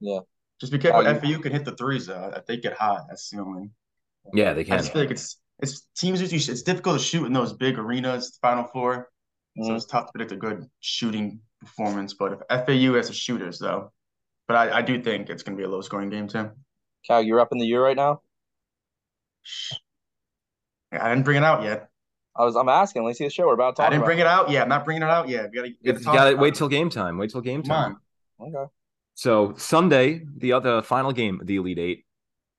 Yeah, 0.00 0.20
Just 0.60 0.72
be 0.72 0.78
careful. 0.78 1.06
Uh, 1.06 1.14
FAU 1.14 1.38
can 1.38 1.52
hit 1.52 1.64
the 1.64 1.76
threes 1.76 2.06
though. 2.06 2.32
If 2.36 2.44
they 2.44 2.58
get 2.58 2.74
hot, 2.74 3.06
that's 3.08 3.30
the 3.30 3.38
only. 3.38 3.70
Yeah, 4.32 4.52
they 4.52 4.64
can. 4.64 4.74
I 4.74 4.76
just 4.78 4.92
feel 4.92 5.02
like 5.02 5.10
it's 5.10 5.38
it's 5.60 5.86
teams 5.96 6.20
usually 6.20 6.52
it's 6.52 6.62
difficult 6.62 6.98
to 6.98 7.04
shoot 7.04 7.26
in 7.26 7.32
those 7.32 7.52
big 7.52 7.78
arenas, 7.78 8.38
Final 8.40 8.64
4 8.64 8.96
mm-hmm. 8.96 9.66
so 9.66 9.74
it's 9.74 9.86
tough 9.86 10.06
to 10.06 10.12
predict 10.12 10.32
a 10.32 10.36
good 10.36 10.66
shooting 10.80 11.40
performance. 11.60 12.14
But 12.14 12.40
if 12.50 12.66
FAU 12.66 12.94
has 12.94 13.10
a 13.10 13.14
shooters 13.14 13.58
though, 13.58 13.92
but 14.46 14.56
I, 14.56 14.78
I 14.78 14.82
do 14.82 15.02
think 15.02 15.30
it's 15.30 15.42
going 15.42 15.56
to 15.56 15.60
be 15.60 15.64
a 15.64 15.68
low 15.68 15.80
scoring 15.80 16.10
game 16.10 16.28
too. 16.28 16.50
Cal, 17.06 17.22
you're 17.22 17.40
up 17.40 17.52
in 17.52 17.58
the 17.58 17.66
year 17.66 17.82
right 17.82 17.96
now. 17.96 18.22
I 20.92 21.08
didn't 21.10 21.24
bring 21.24 21.36
it 21.36 21.44
out 21.44 21.62
yet. 21.62 21.88
I 22.36 22.44
was. 22.44 22.54
I'm 22.56 22.68
asking. 22.68 23.04
Let's 23.04 23.18
see 23.18 23.24
the 23.24 23.30
show. 23.30 23.46
We're 23.46 23.54
about 23.54 23.76
to. 23.76 23.82
I 23.82 23.90
didn't 23.90 24.04
bring 24.04 24.18
it. 24.18 24.22
it 24.22 24.26
out 24.26 24.50
yet. 24.50 24.62
I'm 24.62 24.68
not 24.68 24.84
bringing 24.84 25.02
it 25.02 25.10
out 25.10 25.28
yet. 25.28 25.50
We 25.50 25.76
gotta. 25.84 26.00
gotta 26.00 26.36
wait 26.36 26.54
till 26.54 26.68
game 26.68 26.88
time. 26.88 27.18
Wait 27.18 27.30
till 27.30 27.40
game 27.40 27.62
time. 27.62 27.98
Okay. 28.40 28.70
So 29.14 29.54
Sunday, 29.56 30.22
the 30.36 30.52
other 30.52 30.80
final 30.82 31.12
game 31.12 31.40
the 31.42 31.56
Elite 31.56 31.78
Eight, 31.78 32.04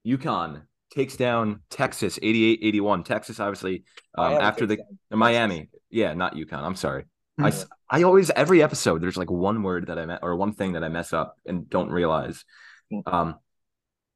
UConn 0.06 0.64
takes 0.92 1.16
down 1.16 1.62
Texas 1.70 2.20
88-81. 2.20 3.06
Texas, 3.06 3.40
obviously, 3.40 3.84
um, 4.18 4.34
after 4.34 4.66
the 4.66 4.80
Miami. 5.12 5.70
Yeah, 5.90 6.14
not 6.14 6.36
UConn. 6.36 6.64
I'm 6.64 6.76
sorry. 6.76 7.06
I, 7.42 7.54
I 7.90 8.04
always 8.04 8.30
every 8.32 8.62
episode 8.62 9.02
there's 9.02 9.18
like 9.18 9.32
one 9.32 9.64
word 9.64 9.88
that 9.88 9.98
I 9.98 10.06
met 10.06 10.20
or 10.22 10.36
one 10.36 10.54
thing 10.54 10.74
that 10.74 10.84
I 10.84 10.90
mess 10.90 11.14
up 11.14 11.38
and 11.46 11.70
don't 11.70 11.90
realize. 11.90 12.44
Hmm. 12.92 13.00
Um, 13.06 13.36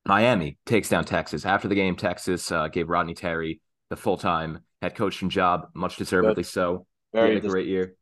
Miami 0.06 0.58
takes 0.65 0.89
down 0.89 1.06
Texas 1.06 1.46
after 1.46 1.68
the 1.68 1.75
game. 1.75 1.96
Texas 1.96 2.51
uh, 2.51 2.68
gave 2.68 2.89
Rodney 2.89 3.13
Terry 3.13 3.62
the 3.89 3.96
full 3.96 4.18
time 4.18 4.60
head 4.82 4.96
coaching 4.96 5.30
job, 5.30 5.70
much 5.74 5.96
deservedly 5.98 6.44
Good. 6.44 6.50
so. 6.50 6.86
Very 7.13 7.38
a 7.38 7.42
great 7.42 7.68
year. 7.68 7.96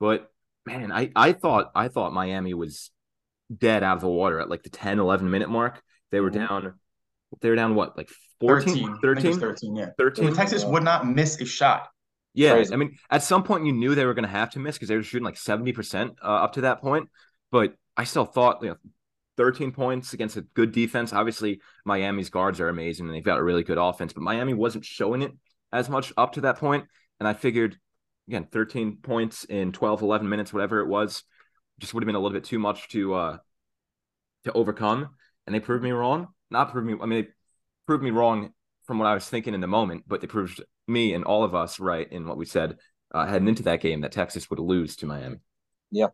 But 0.00 0.30
man, 0.64 0.92
I 0.92 1.10
I 1.14 1.32
thought 1.32 1.70
I 1.74 1.88
thought 1.88 2.12
Miami 2.12 2.54
was 2.54 2.90
dead 3.54 3.82
out 3.82 3.96
of 3.96 4.02
the 4.02 4.08
water 4.08 4.40
at 4.40 4.48
like 4.48 4.62
the 4.62 4.70
10 4.70 4.98
11 4.98 5.30
minute 5.30 5.50
mark. 5.50 5.82
They 6.10 6.20
were 6.20 6.30
mm-hmm. 6.30 6.46
down 6.46 6.74
they 7.40 7.48
were 7.48 7.56
down 7.56 7.74
what 7.74 7.96
like 7.96 8.10
14 8.40 8.98
13 9.02 9.40
13 9.40 9.76
yeah 9.76 9.86
13 9.98 10.34
Texas 10.34 10.64
would 10.64 10.82
not 10.82 11.06
miss 11.06 11.40
a 11.40 11.44
shot. 11.44 11.88
Yeah, 12.34 12.54
Crazy. 12.54 12.74
I 12.74 12.76
mean, 12.76 12.98
at 13.10 13.22
some 13.22 13.44
point 13.44 13.64
you 13.64 13.72
knew 13.72 13.94
they 13.94 14.04
were 14.04 14.14
going 14.14 14.24
to 14.24 14.28
have 14.28 14.50
to 14.50 14.58
miss 14.58 14.74
because 14.74 14.88
they 14.88 14.96
were 14.96 15.04
shooting 15.04 15.24
like 15.24 15.36
seventy 15.36 15.72
percent 15.72 16.14
uh, 16.22 16.26
up 16.26 16.54
to 16.54 16.62
that 16.62 16.80
point. 16.80 17.08
But 17.52 17.74
I 17.96 18.04
still 18.04 18.24
thought, 18.24 18.58
you 18.62 18.70
know, 18.70 18.76
thirteen 19.36 19.70
points 19.70 20.12
against 20.14 20.36
a 20.36 20.42
good 20.42 20.72
defense. 20.72 21.12
Obviously, 21.12 21.60
Miami's 21.84 22.30
guards 22.30 22.60
are 22.60 22.68
amazing 22.68 23.06
and 23.06 23.14
they've 23.14 23.22
got 23.22 23.38
a 23.38 23.42
really 23.42 23.62
good 23.62 23.78
offense, 23.78 24.12
but 24.12 24.22
Miami 24.22 24.52
wasn't 24.52 24.84
showing 24.84 25.22
it 25.22 25.32
as 25.72 25.88
much 25.88 26.12
up 26.16 26.32
to 26.32 26.40
that 26.42 26.58
point. 26.58 26.86
And 27.20 27.28
I 27.28 27.34
figured, 27.34 27.78
again, 28.26 28.48
thirteen 28.50 28.96
points 28.96 29.44
in 29.44 29.70
12, 29.70 30.02
11 30.02 30.28
minutes, 30.28 30.52
whatever 30.52 30.80
it 30.80 30.88
was, 30.88 31.22
just 31.78 31.94
would 31.94 32.02
have 32.02 32.06
been 32.06 32.16
a 32.16 32.20
little 32.20 32.36
bit 32.36 32.44
too 32.44 32.58
much 32.58 32.88
to 32.88 33.14
uh 33.14 33.38
to 34.42 34.52
overcome. 34.52 35.10
And 35.46 35.54
they 35.54 35.60
proved 35.60 35.84
me 35.84 35.92
wrong. 35.92 36.33
Not 36.50 36.72
prove 36.72 36.84
me. 36.84 36.94
I 37.00 37.06
mean, 37.06 37.24
they 37.24 37.28
proved 37.86 38.02
me 38.02 38.10
wrong 38.10 38.52
from 38.84 38.98
what 38.98 39.06
I 39.06 39.14
was 39.14 39.28
thinking 39.28 39.54
in 39.54 39.60
the 39.60 39.66
moment, 39.66 40.04
but 40.06 40.20
they 40.20 40.26
proved 40.26 40.62
me 40.86 41.14
and 41.14 41.24
all 41.24 41.44
of 41.44 41.54
us 41.54 41.80
right 41.80 42.10
in 42.10 42.26
what 42.26 42.36
we 42.36 42.44
said 42.44 42.76
uh, 43.12 43.26
heading 43.26 43.48
into 43.48 43.62
that 43.64 43.80
game 43.80 44.02
that 44.02 44.12
Texas 44.12 44.50
would 44.50 44.58
lose 44.58 44.96
to 44.96 45.06
Miami. 45.06 45.38
Yeah. 45.90 46.08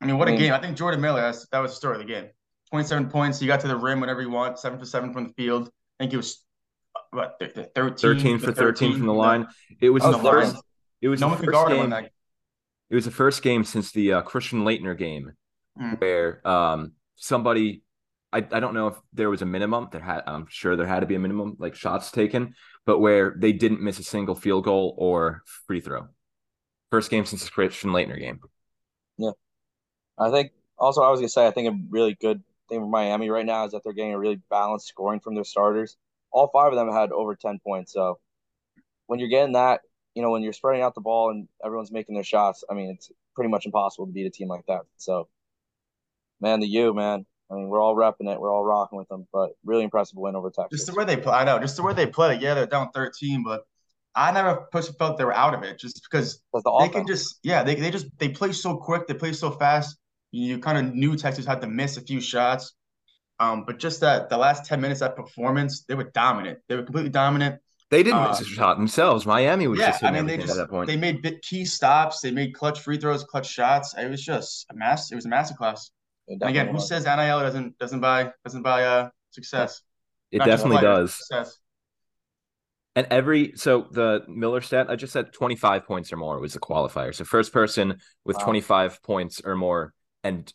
I 0.00 0.06
mean, 0.06 0.18
what 0.18 0.28
I 0.28 0.32
mean, 0.32 0.40
a 0.40 0.44
game! 0.44 0.52
I 0.52 0.60
think 0.60 0.76
Jordan 0.76 1.00
Miller. 1.00 1.20
that 1.20 1.58
was 1.58 1.72
the 1.72 1.76
story 1.76 1.94
of 1.94 2.06
the 2.06 2.12
game. 2.12 2.26
Twenty-seven 2.70 3.08
points. 3.08 3.40
He 3.40 3.46
got 3.46 3.60
to 3.60 3.68
the 3.68 3.76
rim 3.76 4.00
whenever 4.00 4.20
he 4.20 4.26
want. 4.26 4.58
Seven 4.58 4.78
for 4.78 4.84
seven 4.84 5.12
from 5.12 5.24
the 5.24 5.32
field. 5.34 5.70
I 5.98 6.04
think 6.04 6.12
it 6.12 6.18
was 6.18 6.44
what 7.10 7.36
13, 7.40 7.66
13 7.74 8.38
for 8.38 8.52
13, 8.52 8.54
13 8.54 8.92
from 8.98 9.06
the 9.06 9.14
line. 9.14 9.46
It 9.80 9.90
was 9.90 10.02
the 10.02 10.18
first. 10.18 10.56
It 11.00 11.08
was 11.08 11.20
no 11.20 11.28
one 11.28 11.38
could 11.38 11.50
guard 11.50 11.70
game, 11.70 11.84
him 11.84 11.90
that. 11.90 12.10
It 12.90 12.94
was 12.94 13.04
the 13.04 13.10
first 13.10 13.42
game 13.42 13.64
since 13.64 13.90
the 13.92 14.14
uh, 14.14 14.22
Christian 14.22 14.60
Laettner 14.60 14.96
game 14.96 15.32
mm. 15.80 16.00
where 16.00 16.46
um, 16.46 16.92
somebody 17.16 17.82
I, 18.36 18.46
I 18.52 18.60
don't 18.60 18.74
know 18.74 18.88
if 18.88 18.96
there 19.14 19.30
was 19.30 19.40
a 19.40 19.46
minimum. 19.46 19.88
There 19.90 20.00
had 20.00 20.22
I'm 20.26 20.46
sure 20.48 20.76
there 20.76 20.86
had 20.86 21.00
to 21.00 21.06
be 21.06 21.14
a 21.14 21.18
minimum 21.18 21.56
like 21.58 21.74
shots 21.74 22.10
taken, 22.10 22.54
but 22.84 22.98
where 22.98 23.34
they 23.38 23.52
didn't 23.52 23.80
miss 23.80 23.98
a 23.98 24.02
single 24.02 24.34
field 24.34 24.64
goal 24.64 24.94
or 24.98 25.42
free 25.66 25.80
throw. 25.80 26.08
First 26.90 27.10
game 27.10 27.24
since 27.24 27.44
the 27.44 27.50
Christian 27.50 27.90
Laettner 27.90 28.18
game. 28.18 28.40
Yeah, 29.16 29.30
I 30.18 30.30
think 30.30 30.52
also 30.78 31.00
I 31.02 31.10
was 31.10 31.20
gonna 31.20 31.30
say 31.30 31.46
I 31.46 31.50
think 31.50 31.68
a 31.72 31.78
really 31.88 32.14
good 32.20 32.42
thing 32.68 32.80
for 32.80 32.86
Miami 32.86 33.30
right 33.30 33.46
now 33.46 33.64
is 33.64 33.72
that 33.72 33.82
they're 33.82 33.94
getting 33.94 34.12
a 34.12 34.18
really 34.18 34.40
balanced 34.50 34.88
scoring 34.88 35.20
from 35.20 35.34
their 35.34 35.44
starters. 35.44 35.96
All 36.30 36.50
five 36.52 36.72
of 36.72 36.76
them 36.76 36.92
had 36.92 37.12
over 37.12 37.36
ten 37.36 37.58
points. 37.66 37.94
So 37.94 38.18
when 39.06 39.18
you're 39.18 39.30
getting 39.30 39.54
that, 39.54 39.80
you 40.14 40.20
know, 40.20 40.30
when 40.30 40.42
you're 40.42 40.52
spreading 40.52 40.82
out 40.82 40.94
the 40.94 41.00
ball 41.00 41.30
and 41.30 41.48
everyone's 41.64 41.92
making 41.92 42.14
their 42.14 42.24
shots, 42.24 42.64
I 42.70 42.74
mean, 42.74 42.90
it's 42.90 43.10
pretty 43.34 43.50
much 43.50 43.64
impossible 43.64 44.06
to 44.06 44.12
beat 44.12 44.26
a 44.26 44.30
team 44.30 44.48
like 44.48 44.66
that. 44.66 44.82
So, 44.98 45.28
man, 46.40 46.60
the 46.60 46.66
U, 46.66 46.92
man, 46.92 47.24
I 47.50 47.54
mean, 47.54 47.68
we're 47.68 47.80
all 47.80 47.94
repping 47.94 48.32
it. 48.32 48.40
We're 48.40 48.52
all 48.52 48.64
rocking 48.64 48.98
with 48.98 49.08
them, 49.08 49.26
but 49.32 49.50
really 49.64 49.84
impressive 49.84 50.16
win 50.16 50.34
over 50.34 50.50
Texas. 50.50 50.80
Just 50.80 50.92
the 50.92 50.98
way 50.98 51.04
they 51.04 51.16
play. 51.16 51.32
I 51.32 51.44
know, 51.44 51.58
just 51.58 51.76
the 51.76 51.82
way 51.82 51.92
they 51.92 52.06
play. 52.06 52.38
Yeah, 52.40 52.54
they're 52.54 52.66
down 52.66 52.90
13, 52.92 53.44
but 53.44 53.62
I 54.14 54.32
never 54.32 54.66
felt 54.72 55.18
they 55.18 55.24
were 55.24 55.34
out 55.34 55.54
of 55.54 55.62
it 55.62 55.78
just 55.78 56.02
because 56.02 56.40
the 56.52 56.78
they 56.80 56.88
can 56.88 57.06
just, 57.06 57.38
yeah, 57.42 57.62
they, 57.62 57.74
they 57.76 57.90
just, 57.90 58.06
they 58.18 58.30
play 58.30 58.52
so 58.52 58.76
quick. 58.76 59.06
They 59.06 59.14
play 59.14 59.32
so 59.32 59.50
fast. 59.50 59.96
You 60.32 60.58
kind 60.58 60.78
of 60.78 60.94
knew 60.94 61.16
Texas 61.16 61.46
had 61.46 61.60
to 61.60 61.68
miss 61.68 61.96
a 61.96 62.00
few 62.00 62.20
shots. 62.20 62.74
Um, 63.38 63.64
but 63.64 63.78
just 63.78 64.00
that 64.00 64.28
the 64.28 64.36
last 64.36 64.64
10 64.64 64.80
minutes, 64.80 65.00
that 65.00 65.14
performance, 65.14 65.84
they 65.86 65.94
were 65.94 66.10
dominant. 66.14 66.58
They 66.68 66.76
were 66.76 66.82
completely 66.82 67.10
dominant. 67.10 67.60
They 67.90 68.02
didn't 68.02 68.18
uh, 68.18 68.28
miss 68.30 68.40
a 68.40 68.44
shot 68.44 68.78
themselves. 68.78 69.26
Miami 69.26 69.68
was 69.68 69.78
yeah, 69.78 69.90
just 69.90 70.02
I 70.02 70.10
mean, 70.10 70.26
they 70.26 70.38
just, 70.38 70.50
at 70.50 70.56
that 70.56 70.70
point. 70.70 70.88
They 70.88 70.96
made 70.96 71.22
key 71.42 71.64
stops. 71.64 72.20
They 72.20 72.32
made 72.32 72.52
clutch 72.54 72.80
free 72.80 72.98
throws, 72.98 73.22
clutch 73.22 73.48
shots. 73.48 73.94
It 73.96 74.10
was 74.10 74.24
just 74.24 74.66
a 74.70 74.74
mass. 74.74 75.12
It 75.12 75.14
was 75.14 75.26
a 75.26 75.28
masterclass. 75.28 75.90
And 76.28 76.42
again, 76.42 76.68
who 76.68 76.80
says 76.80 77.04
NIL 77.04 77.40
doesn't 77.40 77.78
doesn't 77.78 78.00
buy 78.00 78.32
doesn't 78.44 78.62
buy 78.62 78.84
uh 78.84 79.08
success? 79.30 79.82
It 80.32 80.38
Not 80.38 80.46
definitely 80.46 80.82
does. 80.82 81.14
Success. 81.14 81.58
And 82.96 83.06
every 83.10 83.52
so 83.56 83.86
the 83.90 84.22
Miller 84.26 84.60
stat 84.60 84.86
I 84.88 84.96
just 84.96 85.12
said 85.12 85.32
25 85.32 85.86
points 85.86 86.12
or 86.12 86.16
more 86.16 86.40
was 86.40 86.54
the 86.54 86.60
qualifier. 86.60 87.14
So 87.14 87.24
first 87.24 87.52
person 87.52 87.98
with 88.24 88.36
wow. 88.38 88.44
25 88.44 89.02
points 89.02 89.42
or 89.44 89.54
more 89.54 89.92
and 90.24 90.52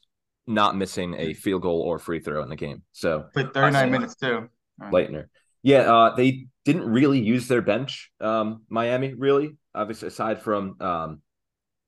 not 0.47 0.75
missing 0.75 1.15
a 1.17 1.33
field 1.33 1.61
goal 1.61 1.81
or 1.81 1.99
free 1.99 2.19
throw 2.19 2.41
in 2.41 2.49
the 2.49 2.55
game. 2.55 2.81
So 2.91 3.25
played 3.33 3.53
39 3.53 3.91
minutes 3.91 4.15
too. 4.15 4.49
Laettner. 4.81 5.27
Yeah, 5.63 5.81
uh, 5.81 6.15
they 6.15 6.47
didn't 6.65 6.89
really 6.89 7.19
use 7.19 7.47
their 7.47 7.61
bench, 7.61 8.11
um, 8.19 8.63
Miami, 8.67 9.13
really. 9.13 9.57
Obviously, 9.75 10.07
aside 10.07 10.41
from 10.41 10.81
um, 10.81 11.21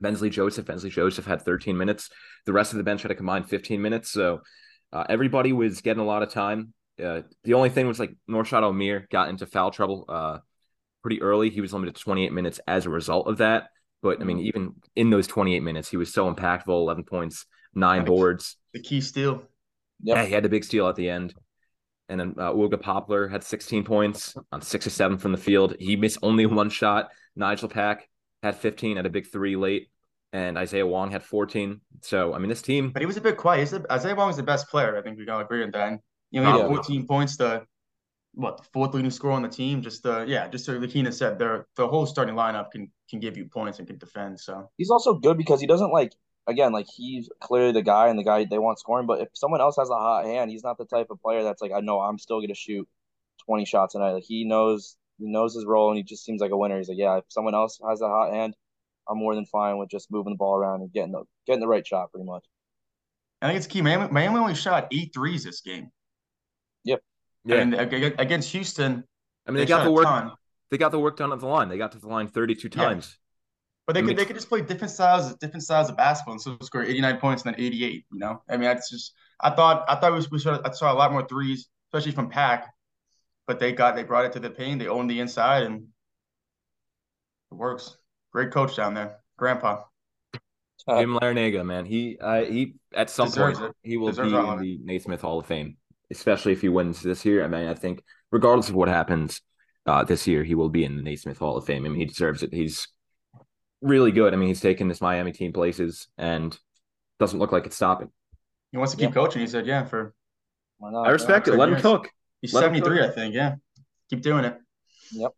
Bensley 0.03 0.29
Joseph. 0.29 0.65
Bensley 0.67 0.91
Joseph 0.91 1.25
had 1.25 1.41
13 1.41 1.75
minutes. 1.75 2.09
The 2.45 2.53
rest 2.53 2.73
of 2.73 2.77
the 2.77 2.83
bench 2.83 3.01
had 3.01 3.09
a 3.09 3.15
combined 3.15 3.49
15 3.49 3.81
minutes. 3.81 4.11
So 4.11 4.41
uh, 4.91 5.05
everybody 5.09 5.51
was 5.51 5.81
getting 5.81 6.01
a 6.01 6.05
lot 6.05 6.21
of 6.21 6.29
time. 6.29 6.73
Uh, 7.03 7.21
the 7.43 7.55
only 7.55 7.69
thing 7.69 7.87
was 7.87 7.99
like 7.99 8.13
Norchad 8.29 8.61
Omier 8.61 9.09
got 9.09 9.29
into 9.29 9.47
foul 9.47 9.71
trouble 9.71 10.05
uh, 10.07 10.37
pretty 11.01 11.23
early. 11.23 11.49
He 11.49 11.61
was 11.61 11.73
limited 11.73 11.95
to 11.95 12.01
28 12.03 12.31
minutes 12.31 12.59
as 12.67 12.85
a 12.85 12.91
result 12.91 13.27
of 13.27 13.37
that. 13.37 13.69
But 14.03 14.21
I 14.21 14.25
mean, 14.25 14.37
mm-hmm. 14.37 14.47
even 14.47 14.75
in 14.95 15.09
those 15.09 15.25
28 15.25 15.61
minutes, 15.61 15.89
he 15.89 15.97
was 15.97 16.13
so 16.13 16.31
impactful 16.31 16.67
11 16.67 17.05
points, 17.05 17.45
nine 17.73 18.05
boards. 18.05 18.57
The 18.73 18.81
key 18.81 19.01
steal. 19.01 19.43
Yep. 20.03 20.17
Yeah, 20.17 20.25
he 20.25 20.33
had 20.33 20.45
a 20.45 20.49
big 20.49 20.65
steal 20.65 20.87
at 20.87 20.95
the 20.95 21.09
end. 21.09 21.33
And 22.09 22.19
then 22.19 22.35
uh, 22.37 22.51
Wooga 22.51 22.79
Poplar 22.79 23.29
had 23.29 23.43
16 23.43 23.85
points 23.85 24.35
on 24.51 24.61
six 24.61 24.85
or 24.85 24.89
seven 24.89 25.17
from 25.17 25.31
the 25.31 25.37
field. 25.37 25.75
He 25.79 25.95
missed 25.95 26.19
only 26.21 26.45
one 26.45 26.69
shot. 26.69 27.11
Nigel 27.35 27.69
Pack 27.69 28.09
had 28.43 28.57
15 28.57 28.97
at 28.97 29.05
a 29.05 29.09
big 29.09 29.31
three 29.31 29.55
late 29.55 29.87
and 30.33 30.57
Isaiah 30.57 30.85
Wong 30.85 31.11
had 31.11 31.23
14. 31.23 31.79
So 32.01 32.33
I 32.33 32.39
mean, 32.39 32.49
this 32.49 32.61
team. 32.61 32.89
But 32.91 33.01
he 33.01 33.05
was 33.05 33.17
a 33.17 33.21
bit 33.21 33.37
quiet. 33.37 33.69
The, 33.69 33.85
Isaiah 33.91 34.15
Wong 34.15 34.27
was 34.27 34.37
the 34.37 34.43
best 34.43 34.67
player. 34.67 34.97
I 34.97 35.01
think 35.01 35.17
we 35.17 35.25
gotta 35.25 35.45
agree 35.45 35.63
on 35.63 35.71
that. 35.71 35.99
you 36.31 36.41
know, 36.41 36.51
he 36.51 36.59
had 36.59 36.67
14 36.67 37.07
points. 37.07 37.37
The 37.37 37.65
what 38.33 38.57
the 38.57 38.63
fourth 38.73 38.95
leading 38.95 39.11
scorer 39.11 39.33
on 39.33 39.43
the 39.43 39.47
team. 39.47 39.81
Just 39.81 40.05
uh, 40.05 40.25
yeah, 40.27 40.47
just 40.47 40.67
like 40.67 40.89
Keena 40.89 41.11
said, 41.11 41.37
the 41.37 41.65
the 41.77 41.87
whole 41.87 42.05
starting 42.05 42.35
lineup 42.35 42.71
can 42.71 42.91
can 43.09 43.19
give 43.19 43.37
you 43.37 43.45
points 43.45 43.77
and 43.77 43.87
can 43.87 43.97
defend. 43.97 44.39
So 44.39 44.69
he's 44.77 44.89
also 44.89 45.13
good 45.13 45.37
because 45.37 45.61
he 45.61 45.67
doesn't 45.67 45.91
like 45.91 46.13
again 46.47 46.73
like 46.73 46.87
he's 46.93 47.29
clearly 47.39 47.71
the 47.71 47.83
guy 47.83 48.09
and 48.09 48.17
the 48.17 48.23
guy 48.23 48.45
they 48.45 48.57
want 48.57 48.79
scoring. 48.79 49.05
But 49.05 49.21
if 49.21 49.29
someone 49.33 49.61
else 49.61 49.75
has 49.77 49.89
a 49.89 49.93
hot 49.93 50.25
hand, 50.25 50.49
he's 50.49 50.63
not 50.63 50.79
the 50.79 50.85
type 50.85 51.07
of 51.11 51.21
player 51.21 51.43
that's 51.43 51.61
like 51.61 51.71
I 51.71 51.79
know 51.81 51.99
I'm 51.99 52.17
still 52.17 52.41
gonna 52.41 52.55
shoot 52.55 52.87
20 53.45 53.65
shots 53.65 53.93
tonight. 53.93 54.13
Like 54.13 54.25
he 54.27 54.45
knows 54.45 54.97
he 55.19 55.27
knows 55.27 55.53
his 55.53 55.65
role 55.65 55.89
and 55.89 55.97
he 55.97 56.03
just 56.03 56.25
seems 56.25 56.41
like 56.41 56.51
a 56.51 56.57
winner. 56.57 56.79
He's 56.79 56.89
like 56.89 56.97
yeah, 56.97 57.17
if 57.17 57.25
someone 57.29 57.53
else 57.53 57.79
has 57.87 58.01
a 58.01 58.07
hot 58.07 58.33
hand 58.33 58.55
I'm 59.09 59.17
more 59.17 59.35
than 59.35 59.45
fine 59.45 59.77
with 59.77 59.89
just 59.89 60.11
moving 60.11 60.33
the 60.33 60.37
ball 60.37 60.55
around 60.55 60.81
and 60.81 60.91
getting 60.91 61.11
the 61.11 61.23
getting 61.45 61.59
the 61.59 61.67
right 61.67 61.85
shot 61.85 62.11
pretty 62.11 62.25
much. 62.25 62.43
I 63.41 63.47
think 63.47 63.57
it's 63.57 63.67
key. 63.67 63.81
Miami, 63.81 64.09
Miami 64.11 64.39
only 64.39 64.55
shot 64.55 64.87
eight 64.91 65.11
threes 65.13 65.43
this 65.43 65.61
game. 65.61 65.89
Yep. 66.85 67.01
Yeah. 67.45 67.55
And 67.57 67.73
against 67.75 68.51
Houston, 68.51 69.03
I 69.45 69.51
mean, 69.51 69.57
they, 69.57 69.61
they 69.61 69.65
got 69.65 69.83
the 69.83 69.91
work. 69.91 70.05
Done. 70.05 70.31
They 70.71 70.77
got 70.77 70.91
the 70.91 70.99
work 70.99 71.17
done 71.17 71.33
at 71.33 71.39
the 71.39 71.47
line. 71.47 71.67
They 71.67 71.77
got 71.77 71.91
to 71.91 71.99
the 71.99 72.07
line 72.07 72.27
32 72.27 72.69
times. 72.69 73.09
Yeah. 73.11 73.19
But 73.85 73.93
they 73.93 73.99
I 73.99 74.03
mean, 74.03 74.15
could 74.15 74.17
they 74.17 74.25
could 74.25 74.35
just 74.37 74.47
play 74.47 74.61
different 74.61 74.91
styles, 74.91 75.35
different 75.35 75.63
styles 75.63 75.89
of 75.89 75.97
basketball, 75.97 76.33
and 76.33 76.41
still 76.41 76.57
score 76.61 76.83
89 76.83 77.17
points 77.17 77.43
and 77.43 77.53
then 77.53 77.61
88. 77.61 78.05
You 78.11 78.19
know, 78.19 78.41
I 78.49 78.53
mean, 78.53 78.61
that's 78.61 78.89
just. 78.89 79.13
I 79.41 79.49
thought 79.49 79.83
I 79.89 79.95
thought 79.95 80.13
we, 80.13 80.25
we 80.31 80.39
saw 80.39 80.59
I 80.63 80.71
saw 80.71 80.93
a 80.93 80.95
lot 80.95 81.11
more 81.11 81.27
threes, 81.27 81.67
especially 81.89 82.13
from 82.13 82.29
Pack, 82.29 82.73
but 83.45 83.59
they 83.59 83.73
got 83.73 83.95
they 83.95 84.03
brought 84.03 84.23
it 84.23 84.31
to 84.33 84.39
the 84.39 84.49
paint. 84.49 84.79
They 84.79 84.87
owned 84.87 85.09
the 85.09 85.19
inside, 85.19 85.63
and 85.63 85.87
it 87.51 87.55
works. 87.55 87.97
Great 88.33 88.51
coach 88.51 88.75
down 88.75 88.93
there, 88.93 89.17
Grandpa. 89.37 89.83
Jim 90.89 91.13
Larrañaga, 91.13 91.65
man, 91.65 91.85
he 91.85 92.17
uh, 92.19 92.43
he 92.43 92.75
at 92.93 93.09
some 93.09 93.31
point 93.31 93.59
it. 93.59 93.71
he 93.83 93.97
will 93.97 94.09
Deserves 94.09 94.31
be 94.31 94.37
in 94.37 94.59
the 94.59 94.79
Naismith 94.83 95.21
Hall 95.21 95.39
of 95.39 95.45
Fame, 95.45 95.77
especially 96.11 96.51
if 96.51 96.61
he 96.61 96.69
wins 96.69 97.01
this 97.01 97.23
year. 97.25 97.43
I 97.43 97.47
mean, 97.47 97.67
I 97.67 97.73
think 97.73 98.03
regardless 98.31 98.69
of 98.69 98.75
what 98.75 98.89
happens 98.89 99.41
uh, 99.85 100.03
this 100.03 100.27
year, 100.27 100.43
he 100.43 100.55
will 100.55 100.69
be 100.69 100.83
in 100.83 100.97
the 100.97 101.03
Naismith 101.03 101.37
Hall 101.37 101.57
of 101.57 101.65
Fame. 101.65 101.85
I 101.85 101.89
mean, 101.89 101.99
he 101.99 102.05
deserves 102.05 102.43
it. 102.43 102.53
He's 102.53 102.87
really 103.81 104.11
good. 104.11 104.33
I 104.33 104.37
mean, 104.37 104.49
he's 104.49 104.61
taken 104.61 104.87
this 104.87 104.99
Miami 104.99 105.31
team 105.31 105.53
places 105.53 106.07
and 106.17 106.57
doesn't 107.19 107.39
look 107.39 107.51
like 107.51 107.65
it's 107.65 107.75
stopping. 107.75 108.09
He 108.71 108.77
wants 108.77 108.93
to 108.93 108.97
keep 108.97 109.09
yeah. 109.09 109.13
coaching. 109.13 109.41
He 109.41 109.47
said, 109.47 109.65
"Yeah, 109.65 109.85
for." 109.85 110.13
I 110.83 111.11
respect 111.11 111.47
it. 111.47 111.55
Let 111.55 111.69
years. 111.69 111.77
him 111.77 111.81
cook. 111.81 112.09
He's 112.41 112.53
Let 112.53 112.61
seventy 112.61 112.81
three, 112.81 113.01
I 113.01 113.09
think. 113.09 113.33
Yeah, 113.35 113.55
keep 114.09 114.21
doing 114.21 114.43
it. 114.43 114.57
Yep. 115.13 115.31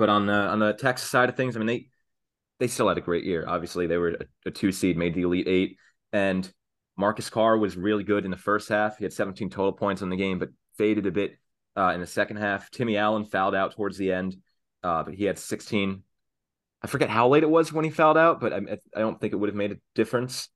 But 0.00 0.08
on 0.08 0.24
the 0.24 0.32
on 0.32 0.60
the 0.60 0.72
Texas 0.72 1.10
side 1.10 1.28
of 1.28 1.36
things, 1.36 1.54
I 1.54 1.58
mean 1.58 1.66
they 1.66 1.88
they 2.58 2.68
still 2.68 2.88
had 2.88 2.96
a 2.96 3.02
great 3.02 3.24
year. 3.24 3.44
Obviously, 3.46 3.86
they 3.86 3.98
were 3.98 4.08
a, 4.08 4.24
a 4.46 4.50
two 4.50 4.72
seed, 4.72 4.96
made 4.96 5.12
the 5.12 5.20
Elite 5.20 5.46
Eight, 5.46 5.76
and 6.10 6.50
Marcus 6.96 7.28
Carr 7.28 7.58
was 7.58 7.76
really 7.76 8.02
good 8.02 8.24
in 8.24 8.30
the 8.30 8.36
first 8.38 8.70
half. 8.70 8.96
He 8.96 9.04
had 9.04 9.12
17 9.12 9.50
total 9.50 9.72
points 9.72 10.00
in 10.00 10.08
the 10.08 10.16
game, 10.16 10.38
but 10.38 10.48
faded 10.78 11.04
a 11.04 11.10
bit 11.10 11.36
uh, 11.76 11.92
in 11.94 12.00
the 12.00 12.06
second 12.06 12.38
half. 12.38 12.70
Timmy 12.70 12.96
Allen 12.96 13.26
fouled 13.26 13.54
out 13.54 13.76
towards 13.76 13.98
the 13.98 14.10
end, 14.10 14.36
uh, 14.82 15.02
but 15.02 15.12
he 15.12 15.24
had 15.24 15.38
16. 15.38 16.02
I 16.80 16.86
forget 16.86 17.10
how 17.10 17.28
late 17.28 17.42
it 17.42 17.50
was 17.50 17.70
when 17.70 17.84
he 17.84 17.90
fouled 17.90 18.16
out, 18.16 18.40
but 18.40 18.54
I, 18.54 18.56
I 18.96 19.00
don't 19.00 19.20
think 19.20 19.34
it 19.34 19.36
would 19.36 19.50
have 19.50 19.54
made 19.54 19.72
a 19.72 19.80
difference. 19.94 20.48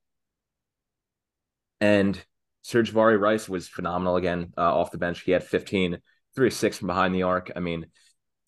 And 1.83 2.19
Sir'Jabari 2.65 3.21
Rice 3.21 3.47
was 3.47 3.69
phenomenal 3.69 4.17
again 4.17 4.55
uh, 4.57 4.75
off 4.75 4.91
the 4.91 4.97
bench. 4.97 5.21
He 5.21 5.33
had 5.33 5.45
15, 5.45 5.99
three 6.35 6.47
or 6.47 6.51
six 6.51 6.79
from 6.79 6.87
behind 6.87 7.15
the 7.15 7.25
arc. 7.25 7.53
I 7.55 7.61
mean, 7.61 7.87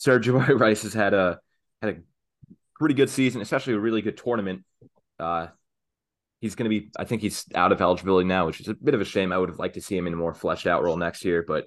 Sir'Jabari 0.01 0.59
Rice 0.61 0.83
has 0.83 0.95
had 0.95 1.15
a 1.15 1.41
had 1.83 1.97
a 1.97 1.99
pretty 2.79 2.95
good 2.95 3.11
season, 3.11 3.41
especially 3.41 3.75
a 3.75 3.79
really 3.79 4.03
good 4.03 4.17
tournament. 4.17 4.65
Uh, 5.19 5.49
he's 6.41 6.55
going 6.55 6.71
to 6.71 6.81
be, 6.81 6.91
I 6.99 7.05
think 7.05 7.23
he's 7.23 7.45
out 7.55 7.73
of 7.73 7.81
eligibility 7.81 8.27
now, 8.27 8.47
which 8.47 8.61
is 8.61 8.69
a 8.69 8.75
bit 8.75 8.95
of 8.95 9.01
a 9.01 9.05
shame. 9.05 9.33
I 9.33 9.39
would 9.39 9.49
have 9.49 9.59
liked 9.59 9.75
to 9.75 9.81
see 9.81 9.97
him 9.97 10.07
in 10.07 10.13
a 10.13 10.17
more 10.17 10.35
fleshed 10.35 10.67
out 10.67 10.83
role 10.83 10.97
next 10.97 11.25
year, 11.25 11.45
but 11.47 11.67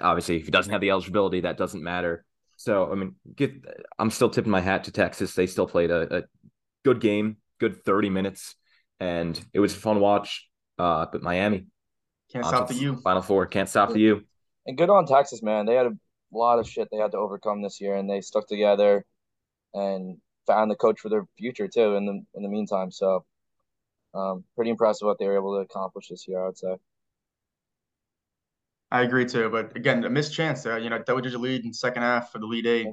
obviously, 0.00 0.36
if 0.36 0.44
he 0.44 0.50
doesn't 0.50 0.72
have 0.72 0.80
the 0.80 0.90
eligibility, 0.90 1.40
that 1.42 1.56
doesn't 1.56 1.82
matter. 1.82 2.24
So, 2.56 2.90
I 2.92 2.94
mean, 2.94 3.14
get, 3.34 3.52
I'm 3.98 4.10
still 4.10 4.28
tipping 4.28 4.50
my 4.50 4.60
hat 4.60 4.84
to 4.84 4.92
Texas. 4.92 5.34
They 5.34 5.46
still 5.46 5.66
played 5.66 5.90
a, 5.90 6.18
a 6.18 6.22
good 6.84 7.00
game, 7.00 7.38
good 7.58 7.84
30 7.84 8.10
minutes, 8.10 8.54
and 8.98 9.40
it 9.54 9.60
was 9.60 9.74
a 9.74 9.78
fun 9.78 10.00
watch. 10.00 10.48
Uh, 10.78 11.06
but 11.10 11.22
Miami 11.22 11.66
can't 12.32 12.44
stop 12.44 12.68
the 12.68 12.74
U. 12.74 12.96
Final 13.02 13.22
four 13.22 13.46
can't 13.46 13.68
stop 13.68 13.92
the 13.92 14.00
U. 14.00 14.22
And 14.66 14.76
good 14.76 14.90
on 14.90 15.06
Texas, 15.06 15.42
man. 15.42 15.66
They 15.66 15.74
had 15.74 15.86
a 15.86 15.92
lot 16.38 16.58
of 16.58 16.68
shit 16.68 16.88
they 16.90 16.98
had 16.98 17.12
to 17.12 17.18
overcome 17.18 17.62
this 17.62 17.80
year, 17.80 17.96
and 17.96 18.08
they 18.08 18.20
stuck 18.20 18.46
together 18.46 19.04
and 19.74 20.18
found 20.46 20.70
the 20.70 20.76
coach 20.76 21.00
for 21.00 21.08
their 21.08 21.26
future 21.38 21.68
too. 21.68 21.94
In 21.94 22.06
the 22.06 22.22
in 22.34 22.42
the 22.42 22.48
meantime, 22.48 22.90
so 22.90 23.24
um, 24.14 24.44
pretty 24.56 24.70
impressive 24.70 25.06
what 25.06 25.18
they 25.18 25.26
were 25.26 25.36
able 25.36 25.56
to 25.56 25.60
accomplish 25.60 26.08
this 26.08 26.26
year. 26.28 26.42
I 26.42 26.46
would 26.46 26.58
say. 26.58 26.76
I 28.92 29.02
agree 29.02 29.24
too, 29.24 29.48
but 29.50 29.76
again, 29.76 30.02
a 30.04 30.10
missed 30.10 30.34
chance 30.34 30.62
there. 30.62 30.78
You 30.78 30.90
know, 30.90 30.98
double 30.98 31.20
digit 31.20 31.40
lead 31.40 31.64
in 31.64 31.72
second 31.72 32.02
half 32.02 32.32
for 32.32 32.38
the 32.38 32.46
lead 32.46 32.66
eight. 32.66 32.88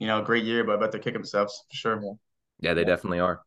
You 0.00 0.08
know, 0.08 0.20
great 0.20 0.44
year, 0.44 0.64
but 0.64 0.76
I 0.76 0.80
bet 0.80 0.90
they're 0.90 1.00
kicking 1.00 1.20
themselves 1.20 1.64
for 1.70 1.76
sure. 1.76 2.00
Yeah, 2.02 2.10
yeah 2.60 2.74
they 2.74 2.80
yeah. 2.80 2.88
definitely 2.88 3.20
are. 3.20 3.40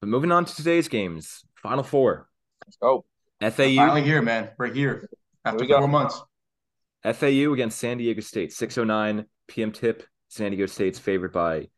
But 0.00 0.08
moving 0.08 0.32
on 0.32 0.46
to 0.46 0.54
today's 0.54 0.88
games, 0.88 1.44
Final 1.56 1.84
Four. 1.84 2.28
Let's 2.66 2.76
go. 2.76 3.04
FAU. 3.40 3.48
We're 3.48 3.76
finally 3.76 4.02
here, 4.02 4.22
man. 4.22 4.50
We're 4.58 4.72
here 4.72 5.08
after 5.44 5.66
four 5.66 5.88
months. 5.88 6.22
FAU 7.04 7.52
against 7.52 7.78
San 7.78 7.98
Diego 7.98 8.20
State, 8.20 8.52
609 8.52 9.26
p.m. 9.48 9.72
tip. 9.72 10.04
San 10.28 10.50
Diego 10.50 10.66
State's 10.66 10.98
favored 10.98 11.32
by 11.32 11.68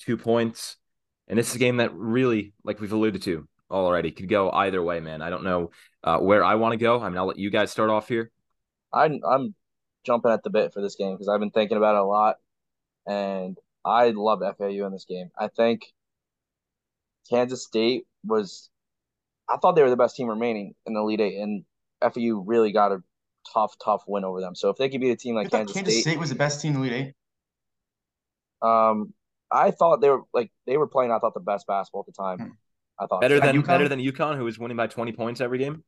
two 0.00 0.16
points. 0.16 0.76
And 1.26 1.38
this 1.38 1.50
is 1.50 1.56
a 1.56 1.58
game 1.58 1.78
that 1.78 1.94
really, 1.94 2.52
like 2.64 2.80
we've 2.80 2.92
alluded 2.92 3.22
to 3.22 3.48
already, 3.70 4.12
could 4.12 4.28
go 4.28 4.50
either 4.50 4.82
way, 4.82 5.00
man. 5.00 5.22
I 5.22 5.30
don't 5.30 5.44
know 5.44 5.70
uh, 6.02 6.18
where 6.18 6.44
I 6.44 6.54
want 6.56 6.72
to 6.72 6.76
go. 6.76 7.00
I 7.00 7.08
mean, 7.08 7.18
I'll 7.18 7.26
let 7.26 7.38
you 7.38 7.50
guys 7.50 7.70
start 7.70 7.90
off 7.90 8.08
here. 8.08 8.30
I'm, 8.92 9.20
I'm 9.28 9.54
jumping 10.04 10.30
at 10.30 10.42
the 10.42 10.50
bit 10.50 10.72
for 10.72 10.82
this 10.82 10.96
game 10.96 11.14
because 11.14 11.28
I've 11.28 11.40
been 11.40 11.50
thinking 11.50 11.76
about 11.76 11.96
it 11.96 12.02
a 12.02 12.04
lot. 12.04 12.36
And 13.06 13.58
I 13.84 14.10
love 14.10 14.40
FAU 14.58 14.86
in 14.86 14.92
this 14.92 15.06
game. 15.06 15.30
I 15.38 15.48
think 15.48 15.82
Kansas 17.28 17.64
State 17.64 18.06
was, 18.24 18.70
I 19.48 19.56
thought 19.56 19.72
they 19.72 19.82
were 19.82 19.90
the 19.90 19.96
best 19.96 20.16
team 20.16 20.28
remaining 20.28 20.74
in 20.86 20.94
the 20.94 21.00
Elite 21.00 21.20
Eight. 21.20 21.38
And 21.38 21.64
FAU 22.00 22.44
really 22.46 22.70
got 22.70 22.92
a 22.92 23.02
tough, 23.52 23.74
tough 23.82 24.02
win 24.06 24.24
over 24.24 24.40
them. 24.40 24.54
So 24.54 24.70
if 24.70 24.76
they 24.76 24.88
could 24.88 25.00
beat 25.00 25.10
a 25.10 25.16
team 25.16 25.34
like 25.34 25.50
Kansas, 25.50 25.74
Kansas 25.74 25.94
State, 25.94 26.02
State 26.02 26.18
was 26.18 26.30
the 26.30 26.36
best 26.36 26.60
team 26.60 26.74
in 26.74 26.82
the 26.82 26.88
Elite 26.88 27.14
Eight. 28.62 28.68
Um, 28.68 29.12
I 29.50 29.70
thought 29.70 30.00
they 30.00 30.08
were 30.08 30.22
like 30.32 30.50
they 30.66 30.76
were 30.76 30.88
playing. 30.88 31.12
I 31.12 31.18
thought 31.18 31.34
the 31.34 31.40
best 31.40 31.66
basketball 31.66 32.00
at 32.00 32.06
the 32.06 32.12
time. 32.12 32.38
Hmm. 32.38 32.52
I 32.98 33.06
thought 33.06 33.20
better 33.20 33.40
than 33.40 33.56
UConn? 33.56 33.66
better 33.66 33.88
than 33.88 34.00
UConn, 34.00 34.36
who 34.36 34.44
was 34.44 34.58
winning 34.58 34.76
by 34.76 34.86
twenty 34.86 35.12
points 35.12 35.40
every 35.40 35.58
game. 35.58 35.84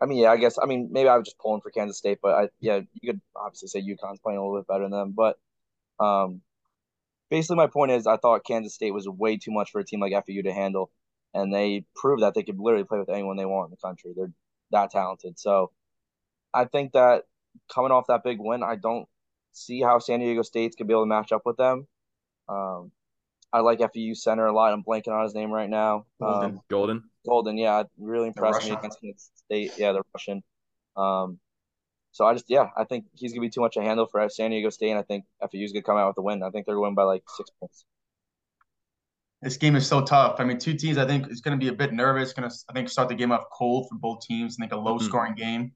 I 0.00 0.06
mean, 0.06 0.18
yeah, 0.18 0.30
I 0.30 0.36
guess. 0.36 0.58
I 0.60 0.66
mean, 0.66 0.88
maybe 0.90 1.08
I 1.08 1.16
was 1.16 1.26
just 1.26 1.38
pulling 1.38 1.60
for 1.60 1.70
Kansas 1.70 1.98
State, 1.98 2.18
but 2.22 2.34
I 2.34 2.48
yeah, 2.60 2.80
you 3.00 3.12
could 3.12 3.20
obviously 3.36 3.68
say 3.68 3.80
UConn's 3.80 4.20
playing 4.20 4.38
a 4.38 4.42
little 4.42 4.58
bit 4.58 4.66
better 4.66 4.84
than 4.84 4.90
them. 4.90 5.14
But 5.16 5.38
um, 6.04 6.42
basically, 7.30 7.56
my 7.56 7.68
point 7.68 7.92
is, 7.92 8.06
I 8.06 8.16
thought 8.16 8.44
Kansas 8.44 8.74
State 8.74 8.92
was 8.92 9.08
way 9.08 9.36
too 9.36 9.52
much 9.52 9.70
for 9.70 9.80
a 9.80 9.84
team 9.84 10.00
like 10.00 10.12
FAU 10.12 10.42
to 10.42 10.52
handle, 10.52 10.90
and 11.34 11.54
they 11.54 11.84
proved 11.94 12.22
that 12.22 12.34
they 12.34 12.42
could 12.42 12.58
literally 12.58 12.84
play 12.84 12.98
with 12.98 13.10
anyone 13.10 13.36
they 13.36 13.44
want 13.44 13.68
in 13.68 13.70
the 13.70 13.86
country. 13.88 14.12
They're 14.16 14.32
that 14.72 14.90
talented. 14.90 15.38
So 15.38 15.70
I 16.54 16.64
think 16.64 16.92
that 16.92 17.24
coming 17.72 17.92
off 17.92 18.06
that 18.08 18.24
big 18.24 18.38
win, 18.40 18.62
I 18.62 18.76
don't 18.76 19.06
see 19.52 19.80
how 19.80 19.98
San 19.98 20.20
Diego 20.20 20.42
State's 20.42 20.76
could 20.76 20.86
be 20.86 20.94
able 20.94 21.02
to 21.02 21.08
match 21.08 21.32
up 21.32 21.42
with 21.44 21.56
them. 21.56 21.86
Um, 22.48 22.92
I 23.52 23.60
like 23.60 23.80
FAU 23.80 24.14
center 24.14 24.46
a 24.46 24.52
lot. 24.52 24.72
I'm 24.72 24.82
blanking 24.82 25.12
on 25.12 25.24
his 25.24 25.34
name 25.34 25.50
right 25.50 25.68
now. 25.68 26.06
Goldin. 26.20 26.44
Um, 26.44 26.60
Goldin. 26.70 27.02
Goldin, 27.28 27.60
yeah, 27.60 27.82
really 27.98 28.28
impressed 28.28 28.64
me 28.64 28.72
against 28.72 28.98
State. 29.38 29.72
Yeah, 29.76 29.92
the 29.92 30.02
Russian. 30.14 30.42
Um, 30.96 31.38
so 32.12 32.26
I 32.26 32.32
just, 32.32 32.46
yeah, 32.48 32.68
I 32.76 32.84
think 32.84 33.06
he's 33.14 33.32
gonna 33.32 33.42
be 33.42 33.50
too 33.50 33.60
much 33.60 33.76
a 33.76 33.82
handle 33.82 34.06
for 34.06 34.26
San 34.28 34.50
Diego 34.50 34.70
State, 34.70 34.90
and 34.90 34.98
I 34.98 35.02
think 35.02 35.24
FAU's 35.40 35.72
gonna 35.72 35.82
come 35.82 35.96
out 35.96 36.08
with 36.08 36.16
the 36.16 36.22
win. 36.22 36.42
I 36.42 36.50
think 36.50 36.66
they're 36.66 36.74
going 36.74 36.94
by 36.94 37.04
like 37.04 37.22
six 37.36 37.50
points. 37.60 37.84
This 39.42 39.56
game 39.56 39.74
is 39.74 39.86
so 39.86 40.02
tough. 40.02 40.36
I 40.38 40.44
mean, 40.44 40.58
two 40.58 40.74
teams. 40.74 40.98
I 40.98 41.06
think 41.06 41.28
is 41.28 41.40
going 41.40 41.58
to 41.58 41.62
be 41.62 41.68
a 41.68 41.72
bit 41.72 41.92
nervous. 41.92 42.32
Going 42.32 42.48
to, 42.48 42.56
I 42.68 42.72
think, 42.72 42.88
start 42.88 43.08
the 43.08 43.16
game 43.16 43.32
off 43.32 43.42
cold 43.52 43.88
for 43.88 43.96
both 43.96 44.20
teams. 44.20 44.56
I 44.56 44.62
think 44.62 44.72
a 44.72 44.76
low-scoring 44.76 45.32
mm-hmm. 45.32 45.40
game 45.40 45.72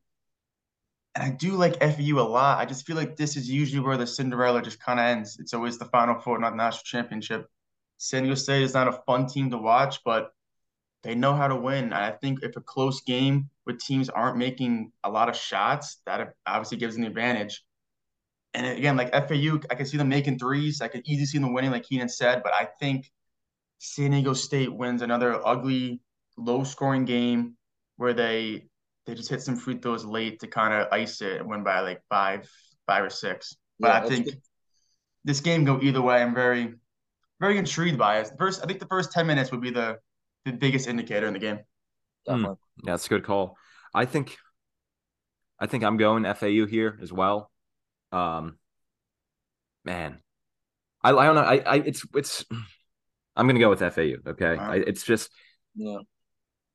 and 1.16 1.24
I 1.24 1.30
do 1.30 1.52
like 1.52 1.82
FU 1.82 2.20
a 2.20 2.20
lot. 2.20 2.58
I 2.58 2.66
just 2.66 2.86
feel 2.86 2.94
like 2.94 3.16
this 3.16 3.36
is 3.36 3.48
usually 3.48 3.80
where 3.80 3.96
the 3.96 4.06
Cinderella 4.06 4.60
just 4.60 4.78
kind 4.78 5.00
of 5.00 5.06
ends. 5.06 5.38
It's 5.40 5.54
always 5.54 5.78
the 5.78 5.86
Final 5.86 6.20
Four, 6.20 6.38
not 6.38 6.50
the 6.50 6.56
national 6.56 6.82
championship. 6.84 7.46
San 7.96 8.24
Diego 8.24 8.34
State 8.34 8.62
is 8.62 8.74
not 8.74 8.86
a 8.86 9.00
fun 9.06 9.26
team 9.26 9.50
to 9.50 9.56
watch, 9.56 10.04
but 10.04 10.32
they 11.02 11.14
know 11.14 11.34
how 11.34 11.48
to 11.48 11.56
win. 11.56 11.94
I 11.94 12.10
think 12.10 12.42
if 12.42 12.54
a 12.56 12.60
close 12.60 13.00
game 13.00 13.48
with 13.64 13.78
teams 13.78 14.10
aren't 14.10 14.36
making 14.36 14.92
a 15.04 15.10
lot 15.10 15.30
of 15.30 15.36
shots, 15.36 16.02
that 16.04 16.34
obviously 16.46 16.76
gives 16.76 16.96
an 16.96 17.04
advantage. 17.04 17.64
And 18.52 18.66
again, 18.66 18.98
like 18.98 19.12
FAU, 19.12 19.60
I 19.70 19.74
can 19.74 19.86
see 19.86 19.96
them 19.96 20.10
making 20.10 20.38
threes. 20.38 20.82
I 20.82 20.88
could 20.88 21.00
easily 21.06 21.24
see 21.24 21.38
them 21.38 21.54
winning, 21.54 21.70
like 21.70 21.86
Heenan 21.86 22.10
said, 22.10 22.42
but 22.42 22.52
I 22.52 22.68
think 22.78 23.10
San 23.78 24.10
Diego 24.10 24.34
State 24.34 24.70
wins 24.70 25.00
another 25.00 25.40
ugly, 25.46 26.02
low 26.36 26.62
scoring 26.64 27.06
game 27.06 27.56
where 27.96 28.12
they 28.12 28.66
they 29.06 29.14
just 29.14 29.28
hit 29.30 29.40
some 29.40 29.56
free 29.56 29.78
throws 29.78 30.04
late 30.04 30.40
to 30.40 30.48
kind 30.48 30.74
of 30.74 30.88
ice 30.92 31.20
it 31.22 31.40
and 31.40 31.48
win 31.48 31.62
by 31.62 31.80
like 31.80 32.02
five, 32.10 32.48
five 32.86 33.04
or 33.04 33.10
six. 33.10 33.56
But 33.78 33.88
yeah, 33.88 34.04
I 34.04 34.08
think 34.08 34.24
good. 34.26 34.40
this 35.24 35.40
game 35.40 35.64
go 35.64 35.80
either 35.80 36.02
way. 36.02 36.20
I'm 36.20 36.34
very, 36.34 36.74
very 37.40 37.56
intrigued 37.56 37.98
by 37.98 38.18
it. 38.18 38.30
First, 38.38 38.62
I 38.62 38.66
think 38.66 38.80
the 38.80 38.86
first 38.86 39.12
ten 39.12 39.26
minutes 39.26 39.52
would 39.52 39.60
be 39.60 39.70
the 39.70 39.98
the 40.44 40.52
biggest 40.52 40.88
indicator 40.88 41.26
in 41.26 41.32
the 41.32 41.38
game. 41.38 41.60
Mm, 42.28 42.44
yeah, 42.44 42.92
that's 42.92 43.06
a 43.06 43.08
good 43.08 43.24
call. 43.24 43.56
I 43.94 44.04
think, 44.04 44.36
I 45.60 45.66
think 45.66 45.84
I'm 45.84 45.96
going 45.96 46.24
FAU 46.34 46.66
here 46.66 46.98
as 47.00 47.12
well. 47.12 47.50
Um, 48.12 48.58
man, 49.84 50.18
I, 51.02 51.10
I 51.10 51.26
don't 51.26 51.36
know. 51.36 51.42
I, 51.42 51.56
I 51.58 51.76
it's 51.76 52.04
it's. 52.14 52.44
I'm 53.36 53.46
gonna 53.46 53.60
go 53.60 53.70
with 53.70 53.80
FAU. 53.80 54.30
Okay, 54.30 54.56
right. 54.56 54.60
I, 54.60 54.76
it's 54.76 55.04
just 55.04 55.30
yeah. 55.74 55.98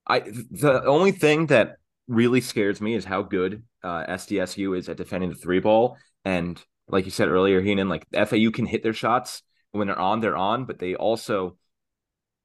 I 0.07 0.19
the 0.19 0.83
only 0.85 1.11
thing 1.11 1.47
that 1.47 1.77
really 2.11 2.41
scares 2.41 2.81
me 2.81 2.93
is 2.93 3.05
how 3.05 3.21
good 3.21 3.63
uh, 3.83 4.05
SDSU 4.05 4.77
is 4.77 4.89
at 4.89 4.97
defending 4.97 5.29
the 5.29 5.35
three 5.35 5.59
ball. 5.59 5.97
And 6.25 6.61
like 6.89 7.05
you 7.05 7.11
said 7.11 7.29
earlier, 7.29 7.61
Heenan, 7.61 7.89
like 7.89 8.05
FAU 8.13 8.51
can 8.51 8.65
hit 8.65 8.83
their 8.83 8.93
shots 8.93 9.41
when 9.71 9.87
they're 9.87 9.97
on, 9.97 10.19
they're 10.19 10.37
on, 10.37 10.65
but 10.65 10.77
they 10.77 10.95
also 10.95 11.55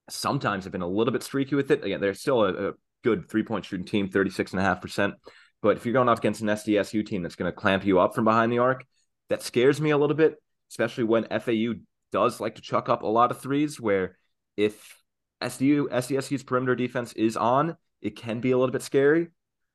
sometimes 0.08 0.64
have 0.64 0.72
been 0.72 0.82
a 0.82 0.88
little 0.88 1.12
bit 1.12 1.24
streaky 1.24 1.56
with 1.56 1.72
it. 1.72 1.84
Again, 1.84 2.00
they're 2.00 2.14
still 2.14 2.44
a, 2.44 2.68
a 2.68 2.72
good 3.02 3.28
three 3.28 3.42
point 3.42 3.64
shooting 3.64 3.84
team, 3.84 4.08
36.5%. 4.08 5.14
But 5.62 5.76
if 5.76 5.84
you're 5.84 5.92
going 5.92 6.08
up 6.08 6.18
against 6.18 6.42
an 6.42 6.48
SDSU 6.48 7.04
team 7.04 7.22
that's 7.22 7.34
going 7.34 7.50
to 7.50 7.56
clamp 7.56 7.84
you 7.84 7.98
up 7.98 8.14
from 8.14 8.24
behind 8.24 8.52
the 8.52 8.58
arc, 8.58 8.84
that 9.30 9.42
scares 9.42 9.80
me 9.80 9.90
a 9.90 9.98
little 9.98 10.16
bit, 10.16 10.36
especially 10.70 11.04
when 11.04 11.24
FAU 11.24 11.74
does 12.12 12.40
like 12.40 12.54
to 12.54 12.62
chuck 12.62 12.88
up 12.88 13.02
a 13.02 13.06
lot 13.06 13.32
of 13.32 13.40
threes. 13.40 13.80
Where 13.80 14.16
if 14.56 15.02
SDU 15.42 15.88
SDSU's 15.88 16.44
perimeter 16.44 16.76
defense 16.76 17.12
is 17.14 17.36
on, 17.36 17.76
it 18.00 18.14
can 18.14 18.40
be 18.40 18.52
a 18.52 18.58
little 18.58 18.72
bit 18.72 18.82
scary. 18.82 19.28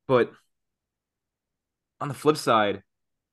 But 0.08 0.32
on 2.00 2.08
the 2.08 2.14
flip 2.14 2.36
side, 2.36 2.82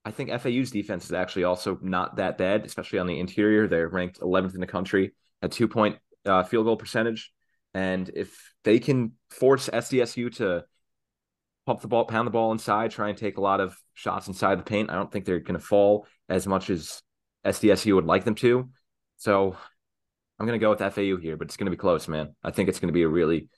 I 0.05 0.11
think 0.11 0.29
FAU's 0.29 0.71
defense 0.71 1.05
is 1.05 1.11
actually 1.11 1.43
also 1.43 1.77
not 1.81 2.17
that 2.17 2.37
bad, 2.37 2.65
especially 2.65 2.99
on 2.99 3.07
the 3.07 3.19
interior. 3.19 3.67
They're 3.67 3.87
ranked 3.87 4.19
11th 4.19 4.53
in 4.55 4.61
the 4.61 4.67
country 4.67 5.13
at 5.41 5.51
two 5.51 5.67
point 5.67 5.97
uh, 6.25 6.43
field 6.43 6.65
goal 6.65 6.77
percentage, 6.77 7.31
and 7.73 8.09
if 8.15 8.53
they 8.63 8.79
can 8.79 9.13
force 9.29 9.69
SDSU 9.69 10.35
to 10.37 10.65
pump 11.65 11.81
the 11.81 11.87
ball, 11.87 12.05
pound 12.05 12.25
the 12.25 12.31
ball 12.31 12.51
inside, 12.51 12.91
try 12.91 13.09
and 13.09 13.17
take 13.17 13.37
a 13.37 13.41
lot 13.41 13.59
of 13.59 13.77
shots 13.93 14.27
inside 14.27 14.59
the 14.59 14.63
paint, 14.63 14.89
I 14.89 14.95
don't 14.95 15.11
think 15.11 15.25
they're 15.25 15.39
going 15.39 15.59
to 15.59 15.65
fall 15.65 16.07
as 16.27 16.47
much 16.47 16.69
as 16.69 17.01
SDSU 17.45 17.95
would 17.95 18.05
like 18.05 18.23
them 18.23 18.35
to. 18.35 18.69
So 19.17 19.55
I'm 20.39 20.47
going 20.47 20.59
to 20.59 20.63
go 20.63 20.71
with 20.71 20.79
FAU 20.79 21.17
here, 21.17 21.37
but 21.37 21.45
it's 21.45 21.57
going 21.57 21.65
to 21.65 21.71
be 21.71 21.77
close, 21.77 22.07
man. 22.07 22.35
I 22.43 22.51
think 22.51 22.69
it's 22.69 22.79
going 22.79 22.87
to 22.87 22.93
be 22.93 23.03
a 23.03 23.07
really, 23.07 23.49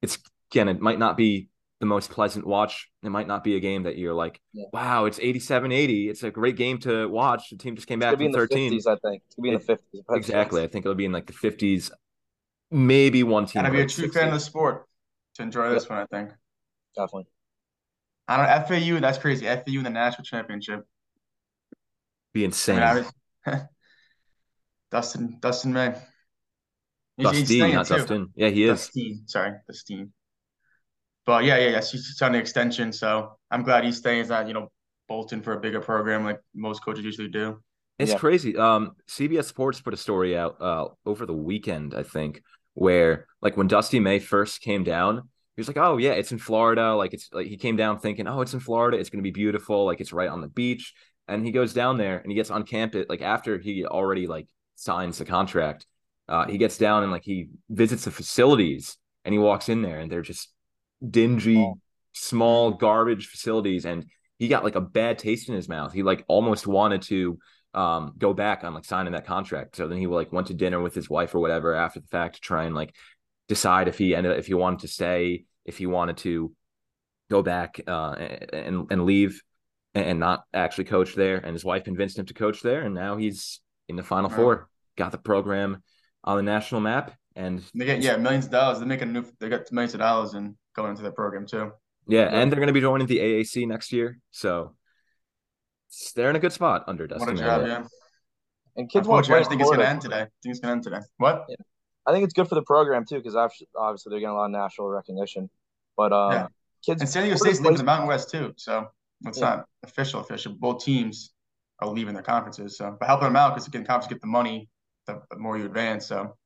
it's 0.00 0.18
again, 0.50 0.68
it 0.68 0.80
might 0.80 0.98
not 0.98 1.16
be 1.16 1.48
the 1.80 1.86
most 1.86 2.10
pleasant 2.10 2.46
watch. 2.46 2.90
It 3.02 3.10
might 3.10 3.26
not 3.26 3.44
be 3.44 3.56
a 3.56 3.60
game 3.60 3.84
that 3.84 3.96
you're 3.96 4.14
like, 4.14 4.40
yeah. 4.52 4.66
wow, 4.72 5.04
it's 5.04 5.18
87 5.20 5.70
80. 5.70 6.08
It's 6.08 6.22
a 6.22 6.30
great 6.30 6.56
game 6.56 6.78
to 6.80 7.08
watch. 7.08 7.50
The 7.50 7.56
team 7.56 7.76
just 7.76 7.86
came 7.86 7.98
back 7.98 8.16
from 8.16 8.32
13. 8.32 8.72
50s, 8.72 8.86
I 8.86 8.96
think. 8.96 9.22
It's 9.26 9.36
going 9.36 9.42
to 9.42 9.42
be 9.42 9.48
in 9.50 9.54
the 9.54 10.00
50s. 10.00 10.16
Exactly. 10.16 10.62
I 10.62 10.66
think 10.66 10.84
it'll 10.84 10.96
be 10.96 11.04
in 11.04 11.12
like 11.12 11.26
the 11.26 11.32
50s. 11.32 11.90
Maybe 12.70 13.22
one 13.22 13.46
team. 13.46 13.62
Gotta 13.62 13.72
be 13.72 13.80
a 13.80 13.86
true 13.86 14.08
60s. 14.08 14.14
fan 14.14 14.28
of 14.28 14.34
the 14.34 14.40
sport 14.40 14.86
to 15.36 15.42
enjoy 15.42 15.70
this 15.70 15.88
one, 15.88 15.98
I 16.00 16.06
think. 16.06 16.30
Definitely. 16.96 17.26
I 18.26 18.36
don't 18.36 18.70
know. 18.70 18.94
FAU, 18.94 19.00
that's 19.00 19.18
crazy. 19.18 19.46
FAU 19.46 19.78
in 19.78 19.84
the 19.84 19.90
national 19.90 20.24
championship. 20.24 20.84
Be 22.34 22.44
insane. 22.44 22.80
I 22.80 22.94
mean, 22.94 23.04
I 23.46 23.50
was... 23.50 23.60
Dustin, 24.90 25.38
Dustin 25.40 25.72
May. 25.72 25.94
Dustin, 27.18 27.72
not 27.72 27.86
too. 27.86 27.96
Dustin. 27.96 28.28
Yeah, 28.34 28.48
he 28.48 28.64
is. 28.64 28.86
Dustin. 28.86 29.22
Sorry, 29.26 29.52
Dustin. 29.66 30.12
But 31.28 31.44
yeah, 31.44 31.58
yeah, 31.58 31.68
yeah. 31.68 31.82
He's 31.82 32.22
on 32.22 32.32
the 32.32 32.38
extension, 32.38 32.90
so 32.90 33.36
I'm 33.50 33.62
glad 33.62 33.84
he's 33.84 33.98
staying. 33.98 34.20
He's 34.20 34.30
not, 34.30 34.48
you 34.48 34.54
know, 34.54 34.72
bolting 35.08 35.42
for 35.42 35.52
a 35.52 35.60
bigger 35.60 35.78
program 35.78 36.24
like 36.24 36.40
most 36.54 36.82
coaches 36.82 37.04
usually 37.04 37.28
do. 37.28 37.62
It's 37.98 38.12
yeah. 38.12 38.16
crazy. 38.16 38.56
Um, 38.56 38.92
CBS 39.06 39.44
Sports 39.44 39.78
put 39.82 39.92
a 39.92 39.98
story 39.98 40.38
out 40.38 40.56
uh 40.58 40.86
over 41.04 41.26
the 41.26 41.34
weekend, 41.34 41.92
I 41.92 42.02
think, 42.02 42.40
where 42.72 43.26
like 43.42 43.58
when 43.58 43.66
Dusty 43.66 44.00
May 44.00 44.20
first 44.20 44.62
came 44.62 44.84
down, 44.84 45.16
he 45.54 45.60
was 45.60 45.68
like, 45.68 45.76
"Oh 45.76 45.98
yeah, 45.98 46.12
it's 46.12 46.32
in 46.32 46.38
Florida." 46.38 46.94
Like 46.94 47.12
it's 47.12 47.28
like 47.30 47.46
he 47.46 47.58
came 47.58 47.76
down 47.76 47.98
thinking, 47.98 48.26
"Oh, 48.26 48.40
it's 48.40 48.54
in 48.54 48.60
Florida. 48.60 48.96
It's 48.96 49.10
going 49.10 49.22
to 49.22 49.30
be 49.30 49.30
beautiful. 49.30 49.84
Like 49.84 50.00
it's 50.00 50.14
right 50.14 50.30
on 50.30 50.40
the 50.40 50.48
beach." 50.48 50.94
And 51.28 51.44
he 51.44 51.52
goes 51.52 51.74
down 51.74 51.98
there 51.98 52.20
and 52.20 52.32
he 52.32 52.36
gets 52.36 52.50
on 52.50 52.62
campus 52.62 53.04
like 53.10 53.20
after 53.20 53.58
he 53.58 53.84
already 53.84 54.26
like 54.26 54.48
signs 54.76 55.18
the 55.18 55.26
contract. 55.26 55.84
Uh, 56.26 56.46
he 56.46 56.56
gets 56.56 56.78
down 56.78 57.02
and 57.02 57.12
like 57.12 57.24
he 57.24 57.50
visits 57.68 58.04
the 58.04 58.10
facilities 58.10 58.96
and 59.26 59.34
he 59.34 59.38
walks 59.38 59.68
in 59.68 59.82
there 59.82 59.98
and 60.00 60.10
they're 60.10 60.22
just 60.22 60.48
dingy, 61.06 61.58
oh. 61.58 61.78
small 62.12 62.72
garbage 62.72 63.26
facilities, 63.26 63.84
and 63.84 64.06
he 64.38 64.48
got 64.48 64.64
like 64.64 64.76
a 64.76 64.80
bad 64.80 65.18
taste 65.18 65.48
in 65.48 65.54
his 65.54 65.68
mouth. 65.68 65.92
He 65.92 66.02
like 66.02 66.24
almost 66.28 66.66
wanted 66.66 67.02
to 67.02 67.38
um 67.74 68.14
go 68.16 68.32
back 68.32 68.64
on 68.64 68.74
like 68.74 68.84
signing 68.84 69.12
that 69.12 69.26
contract. 69.26 69.76
So 69.76 69.88
then 69.88 69.98
he 69.98 70.06
like 70.06 70.32
went 70.32 70.46
to 70.48 70.54
dinner 70.54 70.80
with 70.80 70.94
his 70.94 71.10
wife 71.10 71.34
or 71.34 71.40
whatever 71.40 71.74
after 71.74 72.00
the 72.00 72.06
fact 72.06 72.36
to 72.36 72.40
try 72.40 72.64
and 72.64 72.74
like 72.74 72.94
decide 73.46 73.88
if 73.88 73.98
he 73.98 74.14
ended 74.14 74.38
if 74.38 74.46
he 74.46 74.54
wanted 74.54 74.80
to 74.80 74.88
stay, 74.88 75.44
if 75.64 75.78
he 75.78 75.86
wanted 75.86 76.18
to 76.18 76.52
go 77.30 77.42
back 77.42 77.80
uh 77.86 78.12
and 78.12 78.90
and 78.90 79.04
leave 79.04 79.42
and 79.94 80.20
not 80.20 80.44
actually 80.54 80.84
coach 80.84 81.14
there. 81.14 81.36
And 81.36 81.52
his 81.52 81.64
wife 81.64 81.84
convinced 81.84 82.18
him 82.18 82.26
to 82.26 82.34
coach 82.34 82.62
there, 82.62 82.82
and 82.82 82.94
now 82.94 83.16
he's 83.16 83.60
in 83.88 83.96
the 83.96 84.02
Final 84.02 84.30
Four. 84.30 84.68
Got 84.96 85.12
the 85.12 85.18
program 85.18 85.82
on 86.24 86.36
the 86.36 86.42
national 86.42 86.80
map, 86.80 87.14
and 87.38 87.62
they 87.72 87.84
get 87.84 88.02
yeah 88.02 88.16
millions 88.16 88.46
of 88.46 88.50
dollars. 88.50 88.80
They 88.80 88.84
make 88.84 89.00
a 89.00 89.06
new. 89.06 89.24
They 89.38 89.48
got 89.48 89.70
millions 89.70 89.94
of 89.94 90.00
dollars, 90.00 90.34
and 90.34 90.56
going 90.74 90.90
into 90.90 91.02
that 91.04 91.14
program 91.14 91.46
too. 91.46 91.70
Yeah, 92.06 92.24
and 92.24 92.50
they're 92.50 92.58
going 92.58 92.68
to 92.68 92.72
be 92.72 92.80
joining 92.80 93.06
the 93.06 93.18
AAC 93.18 93.66
next 93.68 93.92
year, 93.92 94.18
so 94.30 94.74
they're 96.16 96.30
in 96.30 96.36
a 96.36 96.40
good 96.40 96.52
spot 96.52 96.84
under 96.88 97.06
Dustin. 97.06 97.28
What 97.28 97.36
a 97.36 97.38
job, 97.38 97.66
yeah. 97.66 97.84
And 98.76 98.90
kids 98.90 99.06
want. 99.06 99.30
I 99.30 99.44
think 99.44 99.60
it's 99.60 99.70
going 99.70 99.80
to 99.80 99.88
end 99.88 100.00
today. 100.00 100.22
I 100.22 100.28
think 100.42 100.52
it's 100.52 100.60
going 100.60 100.70
to 100.70 100.76
end 100.76 100.82
today. 100.82 101.06
What? 101.18 101.46
Yeah. 101.48 101.56
I 102.06 102.12
think 102.12 102.24
it's 102.24 102.32
good 102.32 102.48
for 102.48 102.54
the 102.54 102.62
program 102.62 103.04
too 103.08 103.16
because 103.16 103.36
obviously 103.36 104.10
they're 104.10 104.18
getting 104.18 104.30
a 104.30 104.34
lot 104.34 104.46
of 104.46 104.50
national 104.50 104.88
recognition. 104.88 105.48
But 105.96 106.12
um, 106.12 106.32
yeah. 106.32 106.46
kids 106.84 107.02
and 107.02 107.08
San 107.08 107.22
Diego 107.22 107.36
State's 107.36 107.60
leaving 107.60 107.76
the 107.76 107.84
Mountain 107.84 108.08
West 108.08 108.30
too, 108.30 108.54
so 108.56 108.88
it's 109.26 109.38
yeah. 109.38 109.44
not 109.44 109.66
official. 109.84 110.20
Official. 110.20 110.54
Both 110.58 110.84
teams 110.84 111.34
are 111.80 111.88
leaving 111.88 112.14
their 112.14 112.22
conferences, 112.22 112.78
so 112.78 112.96
but 112.98 113.06
helping 113.06 113.28
them 113.28 113.36
out 113.36 113.54
because 113.54 113.66
you 113.66 113.72
can 113.72 113.84
conference 113.84 114.12
get 114.12 114.20
the 114.20 114.26
money 114.26 114.68
the, 115.06 115.20
the 115.30 115.38
more 115.38 115.58
you 115.58 115.66
advance. 115.66 116.06
So 116.06 116.36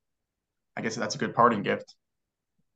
I 0.77 0.81
guess 0.81 0.97
that's 0.97 1.15
a 1.15 1.19
good 1.19 1.35
parting 1.35 1.63
gift. 1.63 1.95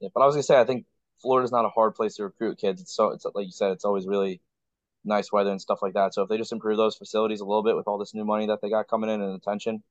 Yeah, 0.00 0.10
but 0.14 0.20
I 0.20 0.26
was 0.26 0.34
gonna 0.34 0.42
say 0.42 0.60
I 0.60 0.64
think 0.64 0.86
Florida's 1.22 1.52
not 1.52 1.64
a 1.64 1.70
hard 1.70 1.94
place 1.94 2.16
to 2.16 2.24
recruit 2.24 2.58
kids. 2.58 2.80
It's 2.82 2.94
so 2.94 3.10
it's 3.10 3.24
like 3.34 3.46
you 3.46 3.52
said, 3.52 3.72
it's 3.72 3.84
always 3.84 4.06
really 4.06 4.40
nice 5.04 5.32
weather 5.32 5.50
and 5.50 5.60
stuff 5.60 5.80
like 5.82 5.94
that. 5.94 6.14
So 6.14 6.22
if 6.22 6.28
they 6.28 6.36
just 6.36 6.52
improve 6.52 6.76
those 6.76 6.96
facilities 6.96 7.40
a 7.40 7.44
little 7.44 7.62
bit 7.62 7.76
with 7.76 7.86
all 7.86 7.98
this 7.98 8.14
new 8.14 8.24
money 8.24 8.46
that 8.48 8.60
they 8.60 8.68
got 8.68 8.88
coming 8.88 9.08
in 9.08 9.22
and 9.22 9.34
attention, 9.34 9.82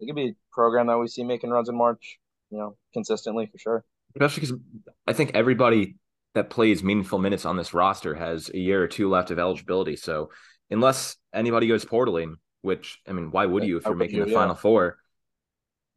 it 0.00 0.06
could 0.06 0.16
be 0.16 0.28
a 0.28 0.36
program 0.52 0.86
that 0.88 0.98
we 0.98 1.08
see 1.08 1.22
making 1.22 1.50
runs 1.50 1.68
in 1.68 1.76
March, 1.76 2.18
you 2.50 2.58
know, 2.58 2.76
consistently 2.92 3.46
for 3.46 3.58
sure. 3.58 3.84
Especially 4.14 4.40
because 4.40 4.58
I 5.06 5.12
think 5.12 5.32
everybody 5.34 5.96
that 6.34 6.50
plays 6.50 6.82
meaningful 6.82 7.18
minutes 7.18 7.44
on 7.44 7.56
this 7.56 7.74
roster 7.74 8.14
has 8.14 8.50
a 8.50 8.58
year 8.58 8.82
or 8.82 8.88
two 8.88 9.08
left 9.08 9.30
of 9.30 9.38
eligibility. 9.38 9.96
So 9.96 10.30
unless 10.70 11.16
anybody 11.32 11.68
goes 11.68 11.84
portaling, 11.84 12.34
which 12.62 12.98
I 13.06 13.12
mean, 13.12 13.30
why 13.30 13.46
would 13.46 13.64
you 13.64 13.76
if 13.76 13.84
you're 13.84 13.94
making 13.94 14.20
the 14.20 14.30
yeah. 14.30 14.38
final 14.38 14.54
four? 14.54 14.98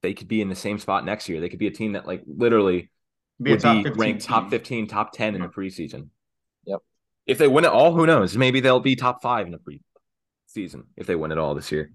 They 0.02 0.14
could 0.14 0.28
be 0.28 0.42
in 0.42 0.50
the 0.50 0.56
same 0.56 0.80
spot 0.80 1.06
next 1.06 1.28
year. 1.28 1.40
They 1.40 1.50
could 1.50 1.60
be 1.60 1.68
a 1.68 1.72
team 1.72 1.94
that 1.94 2.06
like 2.06 2.24
literally 2.28 2.90
be 3.42 3.52
would 3.52 3.62
be 3.62 3.84
ranked 3.92 4.22
team. 4.22 4.28
top 4.28 4.50
15, 4.50 4.88
top 4.88 5.12
10 5.12 5.36
in 5.36 5.42
the 5.42 5.48
preseason. 5.48 6.10
Yep. 6.66 6.80
If 7.26 7.38
they 7.38 7.48
win 7.48 7.66
it 7.66 7.72
all, 7.72 7.94
who 7.94 8.06
knows? 8.06 8.38
Maybe 8.38 8.60
they'll 8.60 8.80
be 8.80 8.96
top 8.96 9.22
five 9.22 9.48
in 9.48 9.54
the 9.54 9.60
preseason 9.60 10.84
if 10.96 11.08
they 11.08 11.16
win 11.16 11.32
it 11.32 11.38
all 11.38 11.56
this 11.56 11.72
year. 11.72 11.92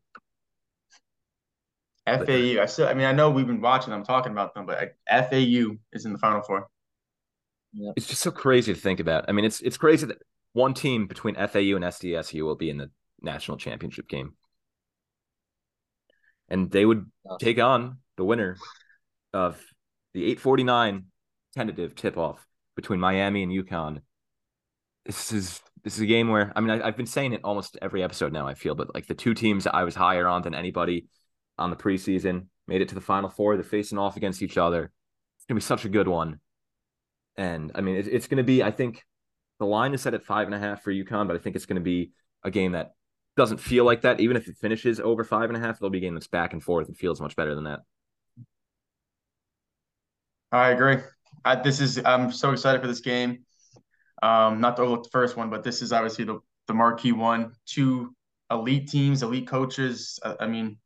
FAU, 2.06 2.60
I 2.60 2.66
still, 2.66 2.88
I 2.88 2.94
mean, 2.94 3.06
I 3.06 3.12
know 3.12 3.30
we've 3.30 3.46
been 3.46 3.60
watching 3.60 3.92
I'm 3.92 4.04
talking 4.04 4.32
about 4.32 4.54
them, 4.54 4.66
but 4.66 4.96
FAU 5.08 5.76
is 5.92 6.04
in 6.04 6.12
the 6.12 6.18
final 6.18 6.42
four. 6.42 6.68
Yep. 7.74 7.94
It's 7.96 8.08
just 8.08 8.22
so 8.22 8.30
crazy 8.32 8.74
to 8.74 8.80
think 8.80 8.98
about. 8.98 9.26
I 9.28 9.32
mean, 9.32 9.44
it's 9.44 9.60
it's 9.60 9.76
crazy 9.76 10.06
that 10.06 10.18
one 10.52 10.74
team 10.74 11.06
between 11.06 11.36
FAU 11.36 11.76
and 11.76 11.84
SDSU 11.84 12.42
will 12.42 12.56
be 12.56 12.70
in 12.70 12.76
the 12.76 12.90
national 13.22 13.56
championship 13.56 14.08
game, 14.08 14.34
and 16.52 16.70
they 16.70 16.84
would 16.84 17.10
take 17.40 17.58
on 17.58 17.96
the 18.16 18.24
winner 18.24 18.56
of 19.32 19.60
the 20.12 20.24
849 20.24 21.06
tentative 21.56 21.94
tip 21.94 22.18
off 22.18 22.46
between 22.76 23.00
Miami 23.00 23.42
and 23.42 23.50
UConn. 23.50 24.02
This 25.06 25.32
is 25.32 25.60
this 25.82 25.96
is 25.96 26.00
a 26.00 26.06
game 26.06 26.28
where 26.28 26.52
I 26.54 26.60
mean 26.60 26.82
I, 26.82 26.86
have 26.86 26.96
been 26.96 27.06
saying 27.06 27.32
it 27.32 27.40
almost 27.42 27.78
every 27.80 28.02
episode 28.02 28.32
now. 28.32 28.46
I 28.46 28.54
feel, 28.54 28.74
but 28.74 28.94
like 28.94 29.06
the 29.06 29.14
two 29.14 29.34
teams 29.34 29.66
I 29.66 29.82
was 29.82 29.94
higher 29.94 30.28
on 30.28 30.42
than 30.42 30.54
anybody 30.54 31.08
on 31.58 31.70
the 31.70 31.76
preseason 31.76 32.46
made 32.68 32.82
it 32.82 32.88
to 32.90 32.94
the 32.94 33.00
Final 33.00 33.30
Four. 33.30 33.56
They're 33.56 33.64
facing 33.64 33.98
off 33.98 34.18
against 34.18 34.42
each 34.42 34.58
other. 34.58 34.92
It's 35.38 35.46
gonna 35.46 35.58
be 35.58 35.62
such 35.62 35.86
a 35.86 35.88
good 35.88 36.06
one. 36.06 36.38
And 37.36 37.72
I 37.74 37.80
mean, 37.80 37.96
it, 37.96 38.08
it's 38.08 38.28
gonna 38.28 38.44
be. 38.44 38.62
I 38.62 38.70
think 38.70 39.02
the 39.58 39.66
line 39.66 39.94
is 39.94 40.02
set 40.02 40.14
at 40.14 40.22
five 40.22 40.46
and 40.46 40.54
a 40.54 40.58
half 40.58 40.82
for 40.82 40.92
UConn, 40.92 41.26
but 41.26 41.34
I 41.34 41.38
think 41.38 41.56
it's 41.56 41.66
gonna 41.66 41.80
be 41.80 42.12
a 42.44 42.50
game 42.50 42.72
that 42.72 42.92
doesn't 43.36 43.58
feel 43.58 43.84
like 43.84 44.02
that. 44.02 44.20
Even 44.20 44.36
if 44.36 44.48
it 44.48 44.56
finishes 44.56 45.00
over 45.00 45.24
five 45.24 45.50
and 45.50 45.56
a 45.56 45.60
half, 45.60 45.76
it'll 45.76 45.90
be 45.90 45.98
a 45.98 46.02
game 46.02 46.14
that's 46.14 46.26
back 46.26 46.52
and 46.52 46.62
forth. 46.62 46.88
It 46.88 46.96
feels 46.96 47.20
much 47.20 47.36
better 47.36 47.54
than 47.54 47.64
that. 47.64 47.80
I 50.50 50.70
agree. 50.70 50.98
I, 51.44 51.56
this 51.56 51.80
is 51.80 52.00
I'm 52.04 52.30
so 52.30 52.50
excited 52.52 52.80
for 52.82 52.86
this 52.86 53.00
game. 53.00 53.44
Um, 54.22 54.60
not 54.60 54.76
to 54.76 54.82
overlook 54.82 55.04
the 55.04 55.10
first 55.10 55.36
one, 55.36 55.50
but 55.50 55.64
this 55.64 55.82
is 55.82 55.92
obviously 55.92 56.24
the 56.24 56.40
the 56.68 56.74
marquee 56.74 57.12
one. 57.12 57.52
Two 57.66 58.14
elite 58.50 58.88
teams, 58.88 59.22
elite 59.22 59.48
coaches. 59.48 60.20
I, 60.24 60.36
I 60.40 60.46
mean, 60.46 60.78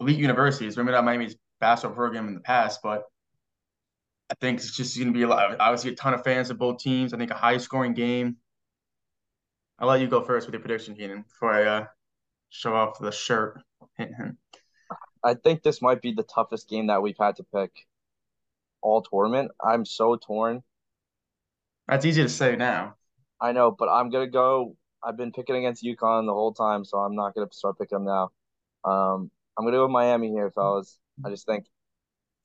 elite 0.00 0.18
universities. 0.18 0.76
Remember 0.76 0.92
that 0.92 1.04
Miami's 1.04 1.36
basketball 1.60 1.94
program 1.94 2.26
in 2.28 2.34
the 2.34 2.40
past, 2.40 2.80
but 2.82 3.04
I 4.30 4.34
think 4.40 4.58
it's 4.58 4.76
just 4.76 4.96
going 4.96 5.08
to 5.08 5.14
be 5.14 5.22
a 5.22 5.28
lot. 5.28 5.56
Obviously, 5.60 5.92
a 5.92 5.94
ton 5.94 6.14
of 6.14 6.24
fans 6.24 6.50
of 6.50 6.58
both 6.58 6.78
teams. 6.78 7.12
I 7.12 7.18
think 7.18 7.30
a 7.30 7.34
high 7.34 7.58
scoring 7.58 7.94
game. 7.94 8.38
I'll 9.78 9.88
let 9.88 10.00
you 10.00 10.06
go 10.06 10.22
first 10.22 10.46
with 10.46 10.54
your 10.54 10.60
prediction, 10.62 10.94
Heenan, 10.94 11.22
before 11.22 11.52
I 11.52 11.64
uh, 11.64 11.86
show 12.48 12.74
off 12.74 12.98
the 12.98 13.12
shirt. 13.12 13.62
I 15.22 15.34
think 15.34 15.62
this 15.62 15.82
might 15.82 16.00
be 16.00 16.12
the 16.12 16.22
toughest 16.22 16.68
game 16.68 16.86
that 16.86 17.02
we've 17.02 17.18
had 17.18 17.36
to 17.36 17.44
pick 17.44 17.72
all 18.80 19.02
tournament. 19.02 19.50
I'm 19.62 19.84
so 19.84 20.16
torn. 20.16 20.62
That's 21.88 22.04
easy 22.04 22.22
to 22.22 22.28
say 22.28 22.56
now. 22.56 22.94
I 23.40 23.52
know, 23.52 23.70
but 23.70 23.88
I'm 23.88 24.10
gonna 24.10 24.28
go. 24.28 24.76
I've 25.02 25.16
been 25.16 25.32
picking 25.32 25.56
against 25.56 25.84
UConn 25.84 26.26
the 26.26 26.32
whole 26.32 26.54
time, 26.54 26.84
so 26.84 26.98
I'm 26.98 27.14
not 27.14 27.34
gonna 27.34 27.48
start 27.52 27.78
picking 27.78 27.98
them 27.98 28.06
now. 28.06 28.30
Um, 28.84 29.30
I'm 29.56 29.64
gonna 29.64 29.76
go 29.76 29.82
with 29.82 29.92
Miami 29.92 30.30
here, 30.30 30.50
fellas. 30.50 30.98
I 31.24 31.30
just 31.30 31.46
think 31.46 31.66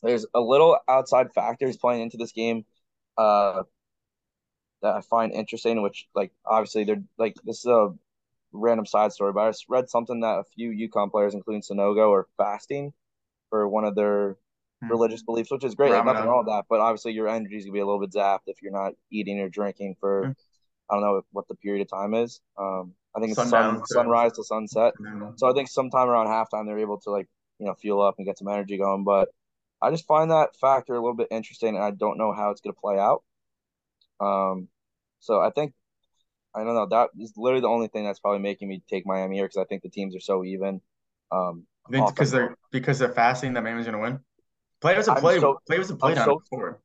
there's 0.04 0.26
a 0.34 0.42
little 0.42 0.78
outside 0.88 1.34
factors 1.34 1.78
playing 1.78 2.02
into 2.02 2.18
this 2.18 2.32
game 2.32 2.66
uh, 3.18 3.64
that 4.82 4.96
I 4.96 5.02
find 5.02 5.32
interesting. 5.34 5.82
Which, 5.82 6.08
like, 6.16 6.32
obviously, 6.46 6.84
they're 6.84 7.04
like 7.18 7.36
this 7.44 7.60
is 7.60 7.66
a 7.66 7.94
random 8.54 8.86
side 8.86 9.14
story, 9.14 9.34
but 9.34 9.42
I 9.42 9.50
just 9.50 9.70
read 9.70 9.90
something 9.90 10.22
that 10.22 10.40
a 10.40 10.44
few 10.44 10.72
UConn 10.72 11.12
players, 11.12 11.34
including 11.34 11.62
Sanogo, 11.62 12.12
are 12.12 12.28
fasting 12.38 12.94
for 13.50 13.68
one 13.68 13.86
of 13.86 13.96
their 13.96 14.38
Hmm. 14.82 14.90
religious 14.90 15.22
beliefs, 15.22 15.52
which 15.52 15.64
is 15.64 15.76
great. 15.76 15.92
There's 15.92 16.06
nothing 16.06 16.26
wrong 16.26 16.40
with 16.40 16.48
that. 16.48 16.66
But 16.70 16.80
obviously, 16.80 17.14
your 17.14 17.28
energy 17.28 17.58
is 17.58 17.66
gonna 17.66 17.74
be 17.74 17.80
a 17.80 17.86
little 17.86 18.00
bit 18.00 18.12
zapped 18.12 18.48
if 18.48 18.62
you're 18.62 18.72
not 18.72 18.94
eating 19.12 19.40
or 19.40 19.50
drinking 19.50 19.96
for 20.00 20.26
mm. 20.26 20.36
I 20.90 20.96
don't 20.96 21.04
know 21.04 21.22
what 21.32 21.48
the 21.48 21.56
period 21.56 21.84
of 21.84 21.90
time 21.90 22.14
is. 22.14 22.42
Um, 22.58 22.94
I 23.16 23.20
think 23.20 23.32
it's 23.32 23.50
sun, 23.50 23.86
sunrise 23.86 24.34
to 24.34 24.44
sunset. 24.44 24.94
So 25.36 25.50
I 25.50 25.54
think 25.54 25.70
sometime 25.70 26.10
around 26.10 26.28
halftime 26.28 26.66
they're 26.66 26.80
able 26.80 27.00
to 27.02 27.12
like 27.12 27.28
you 27.60 27.66
know 27.66 27.76
fuel 27.76 28.02
up 28.02 28.16
and 28.18 28.26
get 28.26 28.38
some 28.38 28.48
energy 28.48 28.78
going. 28.78 29.04
But 29.04 29.30
I 29.82 29.92
just 29.92 30.06
find 30.06 30.32
that 30.32 30.56
factor 30.58 30.94
a 30.94 31.00
little 31.00 31.16
bit 31.16 31.28
interesting, 31.32 31.76
and 31.76 31.84
I 31.84 31.92
don't 31.92 32.18
know 32.18 32.34
how 32.34 32.52
it's 32.52 32.62
going 32.62 32.74
to 32.74 32.80
play 32.80 32.98
out. 33.00 33.24
Um, 34.22 34.68
so 35.20 35.40
I 35.40 35.50
think 35.50 35.74
I 36.54 36.64
don't 36.64 36.76
know 36.76 36.88
that 36.88 37.10
is 37.20 37.34
literally 37.38 37.62
the 37.62 37.68
only 37.68 37.88
thing 37.88 38.04
that's 38.04 38.20
probably 38.20 38.40
making 38.40 38.68
me 38.68 38.82
take 38.90 39.06
Miami 39.06 39.38
here 39.38 39.46
because 39.46 39.58
I 39.58 39.66
think 39.66 39.84
the 39.84 39.90
teams 39.90 40.16
are 40.16 40.20
so 40.20 40.44
even. 40.44 40.82
Um, 41.32 41.66
I 41.88 41.92
think 41.92 42.08
because 42.08 42.32
they're 42.32 42.56
because 42.72 43.00
they're 43.00 43.14
fasting 43.14 43.54
that 43.54 43.64
Miami's 43.64 43.86
to 43.86 43.98
win. 43.98 44.20
Players 44.82 45.08
have 45.08 45.18
played. 45.18 45.42
So, 45.42 45.60
players 45.68 45.90
have 45.90 46.00
played 46.00 46.18
I'm 46.18 46.30
on 46.30 46.36
so, 46.36 46.40
before. 46.40 46.82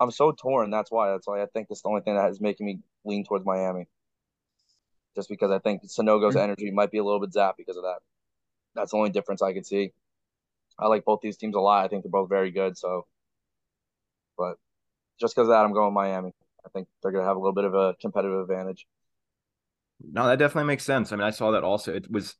I'm 0.00 0.10
so 0.10 0.32
torn. 0.32 0.70
That's 0.70 0.90
why. 0.90 1.10
That's 1.10 1.26
why 1.26 1.42
I 1.42 1.46
think 1.46 1.68
that's 1.68 1.82
the 1.82 1.88
only 1.88 2.00
thing 2.02 2.16
that 2.16 2.30
is 2.30 2.40
making 2.40 2.66
me 2.66 2.80
lean 3.04 3.24
towards 3.24 3.44
Miami. 3.44 3.86
Just 5.14 5.28
because 5.28 5.50
I 5.50 5.60
think 5.60 5.82
Sanogo's 5.84 6.34
mm-hmm. 6.34 6.38
energy 6.38 6.70
might 6.70 6.90
be 6.90 6.98
a 6.98 7.04
little 7.04 7.20
bit 7.20 7.32
zapped 7.32 7.56
because 7.56 7.76
of 7.76 7.84
that. 7.84 7.98
That's 8.74 8.90
the 8.90 8.96
only 8.96 9.10
difference 9.10 9.42
I 9.42 9.52
could 9.52 9.66
see. 9.66 9.92
I 10.78 10.88
like 10.88 11.04
both 11.04 11.20
these 11.22 11.36
teams 11.36 11.54
a 11.54 11.60
lot. 11.60 11.84
I 11.84 11.88
think 11.88 12.02
they're 12.02 12.10
both 12.10 12.28
very 12.28 12.50
good. 12.50 12.76
So, 12.76 13.06
but 14.36 14.56
just 15.20 15.34
because 15.34 15.46
of 15.46 15.52
that, 15.52 15.64
I'm 15.64 15.72
going 15.72 15.94
Miami. 15.94 16.32
I 16.64 16.68
think 16.70 16.88
they're 17.02 17.12
going 17.12 17.24
to 17.24 17.28
have 17.28 17.36
a 17.36 17.40
little 17.40 17.54
bit 17.54 17.64
of 17.64 17.74
a 17.74 17.94
competitive 18.00 18.40
advantage. 18.40 18.86
No, 20.00 20.26
that 20.26 20.38
definitely 20.38 20.66
makes 20.66 20.84
sense. 20.84 21.12
I 21.12 21.16
mean, 21.16 21.24
I 21.24 21.30
saw 21.30 21.52
that 21.52 21.64
also. 21.64 21.94
It 21.94 22.10
was 22.10 22.34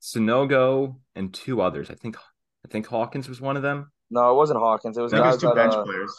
Sanogo 0.00 0.96
and 1.14 1.32
two 1.32 1.60
others. 1.60 1.90
I 1.90 1.94
think 1.94 2.16
I 2.16 2.68
think 2.68 2.86
Hawkins 2.86 3.28
was 3.28 3.40
one 3.40 3.56
of 3.56 3.62
them. 3.62 3.90
No, 4.10 4.30
it 4.30 4.34
wasn't 4.34 4.58
Hawkins. 4.58 4.96
It 4.96 5.02
was, 5.02 5.12
guys 5.12 5.38
two 5.38 5.48
that, 5.48 5.54
bench 5.54 5.74
uh, 5.74 5.84
players. 5.84 6.14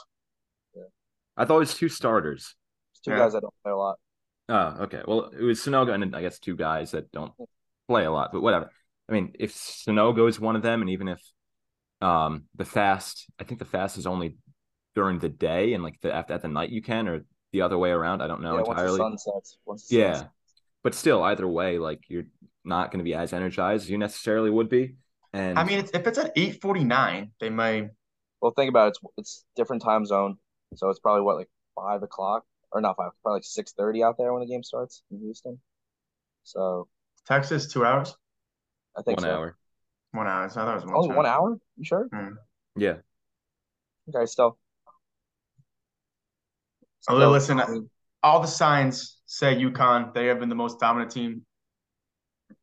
Yeah. 0.76 0.84
I 1.38 1.46
thought 1.46 1.58
it 1.58 1.60
was 1.60 1.76
two 1.76 1.90
starters. 1.90 2.56
It's 2.94 3.02
two 3.02 3.12
yeah. 3.12 3.20
guys 3.20 3.34
that 3.34 3.42
don't 3.42 3.54
play 3.64 3.72
a 3.72 3.78
lot. 3.78 3.98
Oh, 4.50 4.84
okay. 4.84 5.02
Well, 5.08 5.32
it 5.38 5.44
was 5.44 5.60
Sanogo 5.60 5.94
and 5.94 6.16
I 6.16 6.22
guess 6.22 6.40
two 6.40 6.56
guys 6.56 6.92
that 6.92 7.12
don't 7.12 7.34
play 7.88 8.06
a 8.06 8.12
lot, 8.12 8.32
but 8.32 8.42
whatever. 8.42 8.72
I 9.08 9.12
mean, 9.12 9.34
if 9.40 9.54
Sanogo 9.54 10.28
is 10.28 10.40
one 10.40 10.56
of 10.56 10.62
them, 10.62 10.82
and 10.82 10.90
even 10.90 11.08
if 11.08 11.22
um 12.02 12.46
the 12.56 12.66
fast, 12.66 13.26
I 13.40 13.44
think 13.44 13.60
the 13.60 13.66
fast 13.66 13.98
is 13.98 14.08
only 14.08 14.38
during 14.96 15.20
the 15.20 15.30
day 15.30 15.74
and 15.74 15.84
like 15.84 16.00
the 16.02 16.14
at, 16.14 16.32
at 16.32 16.42
the 16.42 16.48
night 16.48 16.70
you 16.70 16.82
can, 16.82 17.08
or 17.08 17.26
the 17.52 17.62
other 17.62 17.78
way 17.78 17.92
around. 17.92 18.22
I 18.22 18.28
don't 18.28 18.42
know 18.42 18.56
yeah, 18.56 18.72
entirely. 18.72 19.00
Once 19.00 19.24
the 19.24 19.32
sun 19.32 19.36
sets. 19.36 19.58
Once 19.66 19.88
the 19.88 19.98
yeah, 19.98 20.14
sun 20.16 20.30
but 20.84 20.96
still, 20.96 21.24
either 21.24 21.48
way, 21.48 21.78
like 21.78 22.04
you're 22.08 22.26
not 22.64 22.92
going 22.92 23.00
to 23.00 23.04
be 23.04 23.14
as 23.14 23.34
energized 23.34 23.84
as 23.84 23.90
you 23.90 23.98
necessarily 23.98 24.50
would 24.50 24.70
be. 24.70 24.96
And 25.34 25.60
I 25.60 25.64
mean, 25.64 25.80
if 25.80 26.08
it's 26.08 26.18
at 26.18 26.32
eight 26.36 26.62
forty 26.62 26.84
nine, 26.84 27.32
they 27.40 27.50
might. 27.50 27.90
Well, 28.42 28.52
think 28.52 28.70
about 28.70 28.88
it. 28.88 28.90
It's 28.90 29.00
it's 29.18 29.46
different 29.56 29.82
time 29.82 30.06
zone, 30.06 30.38
so 30.76 30.90
it's 30.90 31.00
probably 31.00 31.22
what 31.24 31.36
like 31.36 31.50
five 31.76 32.04
o'clock 32.04 32.46
or 32.72 32.82
not 32.82 32.98
five, 32.98 33.12
probably 33.22 33.38
like 33.38 33.44
six 33.44 33.74
thirty 33.74 34.04
out 34.04 34.18
there 34.18 34.34
when 34.34 34.42
the 34.42 34.48
game 34.48 34.64
starts 34.64 35.04
in 35.12 35.20
Houston. 35.20 35.60
So 36.44 36.88
Texas 37.28 37.72
two 37.72 37.86
hours. 37.86 38.16
I 38.98 39.02
think 39.04 39.18
one 39.18 39.24
so. 39.26 39.32
hour. 39.36 39.58
One 40.12 40.28
hour. 40.28 40.50
So 40.50 40.62
I 40.62 40.66
thought 40.66 40.72
it 40.72 40.86
was 40.86 40.86
one. 40.86 40.96
Oh, 40.96 41.16
one 41.16 41.26
hour? 41.26 41.60
You 41.78 41.86
sure? 41.86 42.08
Mm. 42.14 42.36
Yeah. 42.76 42.96
Okay, 44.16 44.26
still. 44.26 44.58
Oh, 47.08 47.16
listen, 47.30 47.90
all 48.24 48.42
the 48.42 48.48
signs 48.48 49.18
say 49.26 49.56
UConn. 49.56 50.14
They 50.14 50.28
have 50.28 50.40
been 50.40 50.50
the 50.50 50.56
most 50.56 50.80
dominant 50.80 51.12
team, 51.12 51.46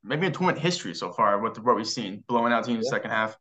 maybe 0.04 0.26
in 0.26 0.32
tournament 0.32 0.58
history 0.58 0.94
so 0.94 1.12
far. 1.12 1.40
With 1.40 1.58
what 1.58 1.76
we've 1.76 1.86
seen, 1.86 2.22
blowing 2.28 2.52
out 2.52 2.64
teams 2.64 2.68
yeah. 2.68 2.74
in 2.74 2.80
the 2.80 2.88
second 2.88 3.10
half. 3.10 3.36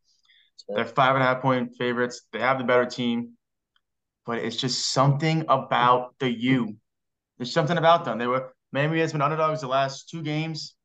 They're 0.69 0.85
five 0.85 1.15
and 1.15 1.23
a 1.23 1.27
half 1.27 1.41
point 1.41 1.75
favorites. 1.77 2.21
They 2.31 2.39
have 2.39 2.57
the 2.57 2.63
better 2.63 2.85
team, 2.85 3.33
but 4.25 4.37
it's 4.37 4.55
just 4.55 4.91
something 4.91 5.45
about 5.49 6.15
the 6.19 6.31
U. 6.31 6.75
There's 7.37 7.51
something 7.51 7.77
about 7.77 8.05
them. 8.05 8.17
They 8.17 8.27
were 8.27 8.53
Miami 8.71 8.99
has 8.99 9.11
been 9.11 9.21
underdogs 9.21 9.61
the 9.61 9.67
last 9.67 10.09
two 10.09 10.21
games. 10.21 10.75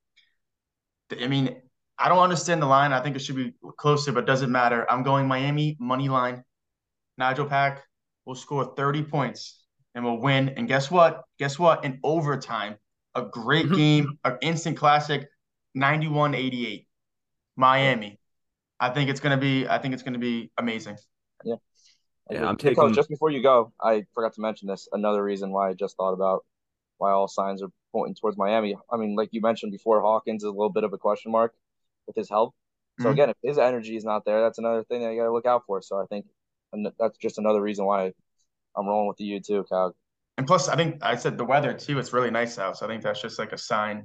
I 1.18 1.26
mean, 1.26 1.56
I 1.98 2.08
don't 2.08 2.18
understand 2.18 2.62
the 2.62 2.66
line. 2.66 2.92
I 2.92 3.02
think 3.02 3.16
it 3.16 3.20
should 3.20 3.36
be 3.36 3.52
closer, 3.76 4.12
but 4.12 4.26
doesn't 4.26 4.50
matter. 4.50 4.90
I'm 4.90 5.02
going 5.02 5.26
Miami 5.26 5.76
money 5.80 6.08
line. 6.08 6.44
Nigel 7.18 7.46
Pack 7.46 7.82
will 8.24 8.34
score 8.34 8.74
30 8.76 9.02
points 9.04 9.59
and 9.94 10.04
we'll 10.04 10.18
win. 10.18 10.50
And 10.50 10.68
guess 10.68 10.90
what? 10.90 11.22
Guess 11.38 11.58
what? 11.58 11.84
In 11.84 11.98
overtime, 12.02 12.76
a 13.14 13.22
great 13.22 13.66
mm-hmm. 13.66 13.74
game, 13.76 14.18
an 14.24 14.38
instant 14.42 14.76
classic, 14.76 15.28
91-88. 15.76 16.86
Miami. 17.56 18.18
I 18.80 18.88
think 18.90 19.10
it's 19.10 19.20
gonna 19.20 19.36
be 19.36 19.68
I 19.68 19.78
think 19.78 19.92
it's 19.92 20.02
gonna 20.02 20.18
be 20.18 20.50
amazing. 20.56 20.96
Yeah. 21.44 21.56
Yeah, 22.30 22.48
I'm 22.48 22.56
taking 22.56 22.94
just 22.94 23.08
before 23.08 23.30
you 23.30 23.42
go, 23.42 23.72
I 23.80 24.04
forgot 24.14 24.34
to 24.34 24.40
mention 24.40 24.68
this. 24.68 24.88
Another 24.92 25.22
reason 25.22 25.50
why 25.50 25.68
I 25.68 25.74
just 25.74 25.96
thought 25.96 26.12
about 26.12 26.44
why 26.98 27.10
all 27.10 27.26
signs 27.26 27.60
are 27.62 27.70
pointing 27.92 28.14
towards 28.14 28.38
Miami. 28.38 28.76
I 28.90 28.96
mean, 28.96 29.16
like 29.16 29.30
you 29.32 29.40
mentioned 29.40 29.72
before, 29.72 30.00
Hawkins 30.00 30.44
is 30.44 30.46
a 30.46 30.52
little 30.52 30.70
bit 30.70 30.84
of 30.84 30.92
a 30.92 30.98
question 30.98 31.32
mark 31.32 31.52
with 32.06 32.14
his 32.14 32.30
health. 32.30 32.54
So 33.00 33.06
mm-hmm. 33.06 33.12
again, 33.12 33.30
if 33.30 33.36
his 33.42 33.58
energy 33.58 33.96
is 33.96 34.04
not 34.04 34.24
there, 34.24 34.40
that's 34.42 34.58
another 34.58 34.84
thing 34.84 35.02
that 35.02 35.12
you 35.12 35.18
got 35.18 35.26
to 35.26 35.32
look 35.32 35.46
out 35.46 35.64
for. 35.66 35.82
So 35.82 36.00
I 36.00 36.06
think 36.06 36.26
that's 36.98 37.18
just 37.18 37.38
another 37.38 37.60
reason 37.60 37.84
why 37.84 38.12
I'm 38.76 38.86
rolling 38.86 39.08
with 39.08 39.16
the 39.16 39.24
U 39.24 39.40
too, 39.40 39.64
Cal. 39.68 39.94
And 40.38 40.46
plus, 40.46 40.68
I 40.68 40.76
think 40.76 41.02
I 41.02 41.16
said 41.16 41.36
the 41.36 41.44
weather 41.44 41.74
too. 41.74 41.98
It's 41.98 42.12
really 42.12 42.30
nice 42.30 42.58
out, 42.58 42.78
so 42.78 42.86
I 42.86 42.88
think 42.88 43.02
that's 43.02 43.20
just 43.20 43.38
like 43.38 43.52
a 43.52 43.58
sign 43.58 44.04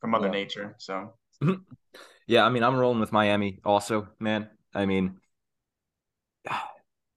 from 0.00 0.10
Mother 0.10 0.26
yeah. 0.26 0.32
Nature. 0.32 0.76
So, 0.78 1.14
yeah, 2.26 2.44
I 2.44 2.50
mean, 2.50 2.62
I'm 2.62 2.76
rolling 2.76 3.00
with 3.00 3.12
Miami 3.12 3.60
also, 3.64 4.08
man. 4.20 4.50
I 4.74 4.86
mean, 4.86 5.16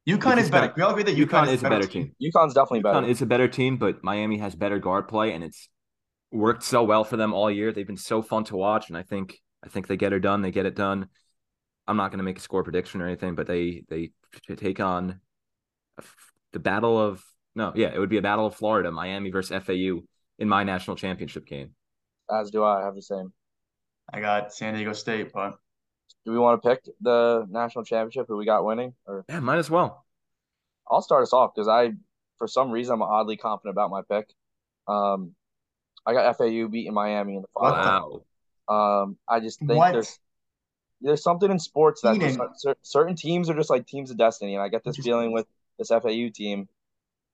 UConn 0.08 0.38
is 0.38 0.50
better. 0.50 0.72
We 0.76 0.84
all 0.84 0.92
agree 0.92 1.04
that 1.04 1.16
UConn, 1.16 1.28
UConn 1.28 1.48
is, 1.48 1.54
is 1.54 1.64
a 1.64 1.70
better 1.70 1.88
team. 1.88 2.14
team. 2.20 2.32
UConn's 2.32 2.54
definitely 2.54 2.82
UConn 2.82 2.94
better. 2.94 3.08
It's 3.08 3.22
a 3.22 3.26
better 3.26 3.48
team, 3.48 3.78
but 3.78 4.04
Miami 4.04 4.38
has 4.38 4.56
better 4.56 4.80
guard 4.80 5.08
play, 5.08 5.34
and 5.34 5.44
it's 5.44 5.68
worked 6.32 6.64
so 6.64 6.84
well 6.84 7.04
for 7.04 7.18
them 7.18 7.34
all 7.34 7.52
year. 7.52 7.72
They've 7.72 7.86
been 7.86 7.98
so 7.98 8.22
fun 8.22 8.44
to 8.46 8.56
watch, 8.56 8.90
and 8.90 8.98
I 8.98 9.04
think 9.04 9.40
I 9.64 9.70
think 9.70 9.88
they 9.88 9.98
get 9.98 10.14
it 10.14 10.20
done. 10.20 10.42
They 10.42 10.52
get 10.52 10.66
it 10.66 10.76
done. 10.76 11.08
I'm 11.88 11.98
not 11.98 12.12
going 12.12 12.20
to 12.20 12.24
make 12.24 12.38
a 12.38 12.42
score 12.42 12.64
prediction 12.64 13.02
or 13.02 13.08
anything, 13.08 13.36
but 13.36 13.48
they 13.48 13.84
they 13.90 14.12
take 14.56 14.80
on 14.80 15.20
the 16.56 16.60
battle 16.60 16.98
of 16.98 17.22
no, 17.54 17.74
yeah, 17.76 17.94
it 17.94 18.00
would 18.00 18.10
be 18.10 18.18
a 18.18 18.22
battle 18.22 18.46
of 18.46 18.56
Florida, 18.56 18.90
Miami 18.92 19.30
versus 19.30 19.62
FAU 19.62 20.04
in 20.40 20.48
my 20.48 20.64
national 20.64 20.96
championship 20.96 21.46
game. 21.46 21.72
As 22.32 22.50
do 22.50 22.64
I. 22.64 22.82
I 22.82 22.86
have 22.86 22.96
the 22.96 23.02
same. 23.02 23.34
I 24.12 24.22
got 24.22 24.54
San 24.54 24.74
Diego 24.74 24.94
State, 24.94 25.34
but 25.34 25.58
do 26.26 26.32
we 26.32 26.40
want 26.40 26.64
to 26.64 26.70
pick 26.70 26.86
the 27.02 27.46
national 27.50 27.84
championship 27.84 28.28
who 28.30 28.38
we 28.38 28.46
got 28.46 28.64
winning? 28.64 28.94
Or 29.06 29.26
yeah, 29.28 29.42
might 29.42 29.58
as 29.58 29.70
well. 29.70 30.06
I'll 30.90 31.02
start 31.02 31.24
us 31.24 31.34
off 31.34 31.52
because 31.54 31.68
I, 31.68 31.92
for 32.38 32.48
some 32.48 32.72
reason, 32.72 32.94
I'm 32.94 33.02
oddly 33.02 33.36
confident 33.36 33.74
about 33.74 33.92
my 33.92 34.02
pick. 34.10 34.30
Um, 34.88 35.36
I 36.06 36.14
got 36.14 36.38
FAU 36.38 36.70
beating 36.70 36.94
Miami 36.94 37.36
in 37.36 37.42
the 37.42 37.48
final. 37.54 38.26
Wow. 38.70 39.02
Um, 39.04 39.18
I 39.28 39.42
just 39.42 39.60
think 39.60 39.74
what? 39.74 39.92
there's 39.92 40.20
there's 41.02 41.22
something 41.22 41.52
in 41.52 41.60
sports 41.60 42.02
that 42.02 42.18
just, 42.18 42.40
certain 42.82 43.16
teams 43.16 43.50
are 43.50 43.56
just 43.56 43.70
like 43.70 43.86
teams 43.88 44.10
of 44.10 44.18
destiny, 44.18 44.56
and 44.56 44.64
I 44.64 44.70
get 44.70 44.86
this 44.86 44.96
feeling 44.98 45.34
with 45.34 45.46
this 45.78 45.90
FAU 45.90 46.30
team 46.34 46.68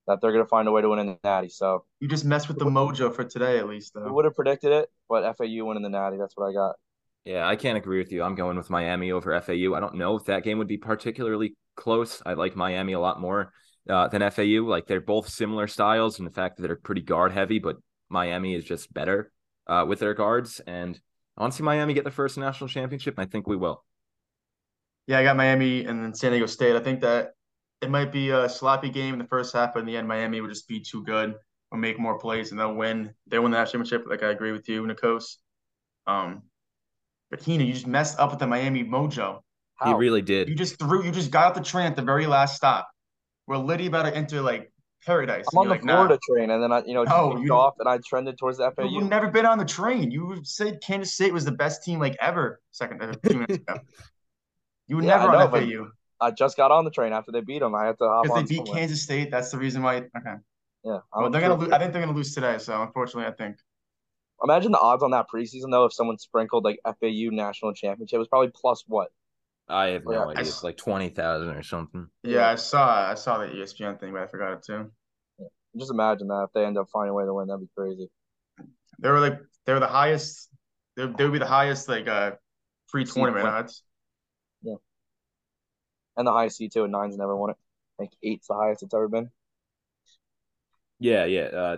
that 0.07 0.19
they're 0.21 0.31
going 0.31 0.43
to 0.43 0.49
find 0.49 0.67
a 0.67 0.71
way 0.71 0.81
to 0.81 0.89
win 0.89 0.99
in 0.99 1.07
the 1.07 1.19
Natty. 1.23 1.49
So 1.49 1.85
you 1.99 2.07
just 2.07 2.25
messed 2.25 2.47
with 2.47 2.57
the 2.57 2.65
mojo 2.65 3.13
for 3.13 3.23
today, 3.23 3.59
at 3.59 3.67
least. 3.67 3.93
Though 3.93 4.03
we 4.03 4.11
would 4.11 4.25
have 4.25 4.35
predicted 4.35 4.71
it, 4.71 4.89
but 5.07 5.37
FAU 5.37 5.65
winning 5.65 5.83
the 5.83 5.89
Natty. 5.89 6.17
That's 6.17 6.35
what 6.35 6.49
I 6.49 6.53
got. 6.53 6.75
Yeah, 7.25 7.47
I 7.47 7.55
can't 7.55 7.77
agree 7.77 7.99
with 7.99 8.11
you. 8.11 8.23
I'm 8.23 8.35
going 8.35 8.57
with 8.57 8.69
Miami 8.69 9.11
over 9.11 9.39
FAU. 9.39 9.75
I 9.75 9.79
don't 9.79 9.95
know 9.95 10.15
if 10.15 10.25
that 10.25 10.43
game 10.43 10.57
would 10.57 10.67
be 10.67 10.77
particularly 10.77 11.55
close. 11.75 12.21
I 12.25 12.33
like 12.33 12.55
Miami 12.55 12.93
a 12.93 12.99
lot 12.99 13.21
more 13.21 13.53
uh, 13.87 14.07
than 14.07 14.27
FAU. 14.31 14.65
Like 14.65 14.87
they're 14.87 15.01
both 15.01 15.29
similar 15.29 15.67
styles, 15.67 16.17
and 16.17 16.27
the 16.27 16.33
fact 16.33 16.57
that 16.57 16.63
they're 16.63 16.75
pretty 16.75 17.01
guard 17.01 17.31
heavy, 17.31 17.59
but 17.59 17.77
Miami 18.09 18.55
is 18.55 18.63
just 18.63 18.91
better 18.91 19.31
uh, 19.67 19.85
with 19.87 19.99
their 19.99 20.15
guards. 20.15 20.61
And 20.65 20.99
I 21.37 21.41
want 21.41 21.53
to 21.53 21.57
see 21.57 21.63
Miami 21.63 21.93
get 21.93 22.03
the 22.03 22.11
first 22.11 22.37
national 22.37 22.69
championship, 22.69 23.17
and 23.17 23.27
I 23.27 23.29
think 23.29 23.47
we 23.47 23.55
will. 23.55 23.83
Yeah, 25.07 25.19
I 25.19 25.23
got 25.23 25.35
Miami 25.35 25.85
and 25.85 26.03
then 26.03 26.13
San 26.13 26.31
Diego 26.31 26.45
State. 26.45 26.75
I 26.75 26.79
think 26.79 27.01
that 27.01 27.33
it 27.81 27.89
might 27.89 28.11
be 28.11 28.29
a 28.29 28.47
sloppy 28.47 28.89
game 28.89 29.13
in 29.13 29.19
the 29.19 29.27
first 29.27 29.53
half, 29.53 29.73
but 29.73 29.79
in 29.79 29.85
the 29.85 29.97
end, 29.97 30.07
Miami 30.07 30.39
would 30.39 30.49
just 30.49 30.67
be 30.67 30.79
too 30.79 31.03
good 31.03 31.35
or 31.71 31.77
make 31.77 31.99
more 31.99 32.17
plays 32.17 32.51
and 32.51 32.59
they'll 32.59 32.75
win. 32.75 33.13
They 33.27 33.39
win 33.39 33.51
the 33.51 33.57
national 33.57 33.83
championship. 33.83 34.09
Like 34.09 34.23
I 34.23 34.31
agree 34.31 34.51
with 34.51 34.67
you, 34.69 34.83
Nikos. 34.83 35.37
Um, 36.05 36.43
but 37.29 37.41
Heenan, 37.41 37.67
you 37.67 37.73
just 37.73 37.87
messed 37.87 38.19
up 38.19 38.29
with 38.29 38.39
the 38.39 38.47
Miami 38.47 38.83
mojo. 38.83 39.41
How? 39.75 39.87
He 39.87 39.93
really 39.93 40.21
did. 40.21 40.47
You 40.49 40.55
just 40.55 40.77
threw. 40.77 41.03
You 41.03 41.11
just 41.11 41.31
got 41.31 41.47
off 41.47 41.53
the 41.55 41.63
train 41.63 41.87
at 41.87 41.95
the 41.95 42.01
very 42.01 42.27
last 42.27 42.55
stop. 42.55 42.89
We're 43.47 43.57
literally 43.57 43.87
about 43.87 44.03
to 44.03 44.15
enter 44.15 44.41
like 44.41 44.71
paradise. 45.05 45.45
I'm 45.51 45.59
on 45.59 45.65
the 45.65 45.71
like, 45.71 45.81
Florida 45.81 46.13
nah. 46.13 46.35
train, 46.35 46.51
and 46.51 46.61
then 46.61 46.71
I, 46.71 46.83
you 46.85 46.93
know, 46.93 47.05
oh, 47.09 47.41
you 47.41 47.53
off, 47.53 47.75
and 47.79 47.89
I 47.89 47.97
trended 48.05 48.37
towards 48.37 48.59
the 48.59 48.69
FAU. 48.71 48.85
You've 48.85 49.09
never 49.09 49.29
been 49.29 49.45
on 49.45 49.57
the 49.57 49.65
train. 49.65 50.11
You 50.11 50.41
said 50.43 50.81
Kansas 50.81 51.13
State 51.13 51.33
was 51.33 51.45
the 51.45 51.51
best 51.51 51.83
team 51.83 51.99
like 51.99 52.15
ever. 52.21 52.59
Second, 52.71 53.01
uh, 53.01 53.13
two 53.27 53.35
minutes 53.39 53.55
ago. 53.55 53.79
You 54.87 54.97
were 54.97 55.01
yeah, 55.03 55.17
never 55.17 55.31
know, 55.31 55.39
on 55.39 55.51
FAU. 55.51 55.87
I 56.21 56.31
just 56.31 56.55
got 56.55 56.71
on 56.71 56.85
the 56.85 56.91
train 56.91 57.13
after 57.13 57.31
they 57.31 57.41
beat 57.41 57.59
them. 57.59 57.73
I 57.73 57.87
had 57.87 57.97
to 57.97 58.05
hop 58.05 58.17
on. 58.17 58.23
Because 58.23 58.43
they 58.43 58.55
beat 58.55 58.67
somewhere. 58.67 58.75
Kansas 58.75 59.01
State. 59.01 59.31
That's 59.31 59.49
the 59.49 59.57
reason 59.57 59.81
why. 59.81 59.97
Okay. 59.97 60.35
Yeah. 60.83 60.99
Well, 61.13 61.29
they're 61.29 61.41
gonna. 61.41 61.55
Lose, 61.55 61.71
I 61.71 61.79
think 61.79 61.93
they're 61.93 62.01
gonna 62.01 62.15
lose 62.15 62.33
today. 62.33 62.57
So 62.59 62.81
unfortunately, 62.81 63.25
I 63.25 63.35
think. 63.35 63.57
Imagine 64.43 64.71
the 64.71 64.79
odds 64.79 65.03
on 65.03 65.11
that 65.11 65.27
preseason 65.33 65.71
though. 65.71 65.85
If 65.85 65.93
someone 65.93 66.17
sprinkled 66.17 66.63
like 66.63 66.79
FAU 66.85 67.29
national 67.31 67.73
championship, 67.73 68.15
it 68.15 68.19
was 68.19 68.27
probably 68.27 68.51
plus 68.53 68.83
what? 68.87 69.09
I 69.67 69.87
have 69.89 70.05
no 70.05 70.13
yeah, 70.13 70.25
idea. 70.25 70.41
It's 70.41 70.63
like 70.63 70.77
twenty 70.77 71.09
thousand 71.09 71.49
or 71.49 71.63
something. 71.63 72.07
Yeah, 72.23 72.49
I 72.49 72.55
saw. 72.55 73.09
I 73.11 73.15
saw 73.15 73.37
the 73.39 73.47
ESPN 73.47 73.99
thing, 73.99 74.13
but 74.13 74.21
I 74.21 74.27
forgot 74.27 74.53
it 74.53 74.63
too. 74.63 74.91
Yeah. 75.39 75.47
Just 75.77 75.91
imagine 75.91 76.27
that 76.27 76.45
if 76.47 76.53
they 76.53 76.65
end 76.65 76.77
up 76.77 76.87
finding 76.91 77.11
a 77.11 77.13
way 77.13 77.25
to 77.25 77.33
win, 77.33 77.47
that'd 77.47 77.61
be 77.61 77.69
crazy. 77.77 78.09
They 78.99 79.09
were 79.09 79.19
like 79.19 79.39
they 79.65 79.73
were 79.73 79.79
the 79.79 79.87
highest. 79.87 80.49
They, 80.97 81.05
they 81.05 81.23
would 81.23 81.33
be 81.33 81.39
the 81.39 81.45
highest 81.45 81.87
like 81.87 82.07
uh 82.07 82.31
free 82.87 83.05
tournament 83.05 83.47
odds. 83.47 83.83
And 86.21 86.27
the 86.27 86.31
highest 86.31 86.57
seed 86.57 86.71
too. 86.71 86.83
And 86.83 86.91
nine's 86.91 87.17
never 87.17 87.35
won 87.35 87.51
it. 87.51 87.57
I 87.99 88.03
think 88.03 88.11
eight's 88.23 88.47
the 88.47 88.55
highest 88.55 88.83
it's 88.83 88.93
ever 88.93 89.07
been. 89.07 89.29
Yeah, 90.99 91.25
yeah. 91.25 91.43
Uh, 91.43 91.77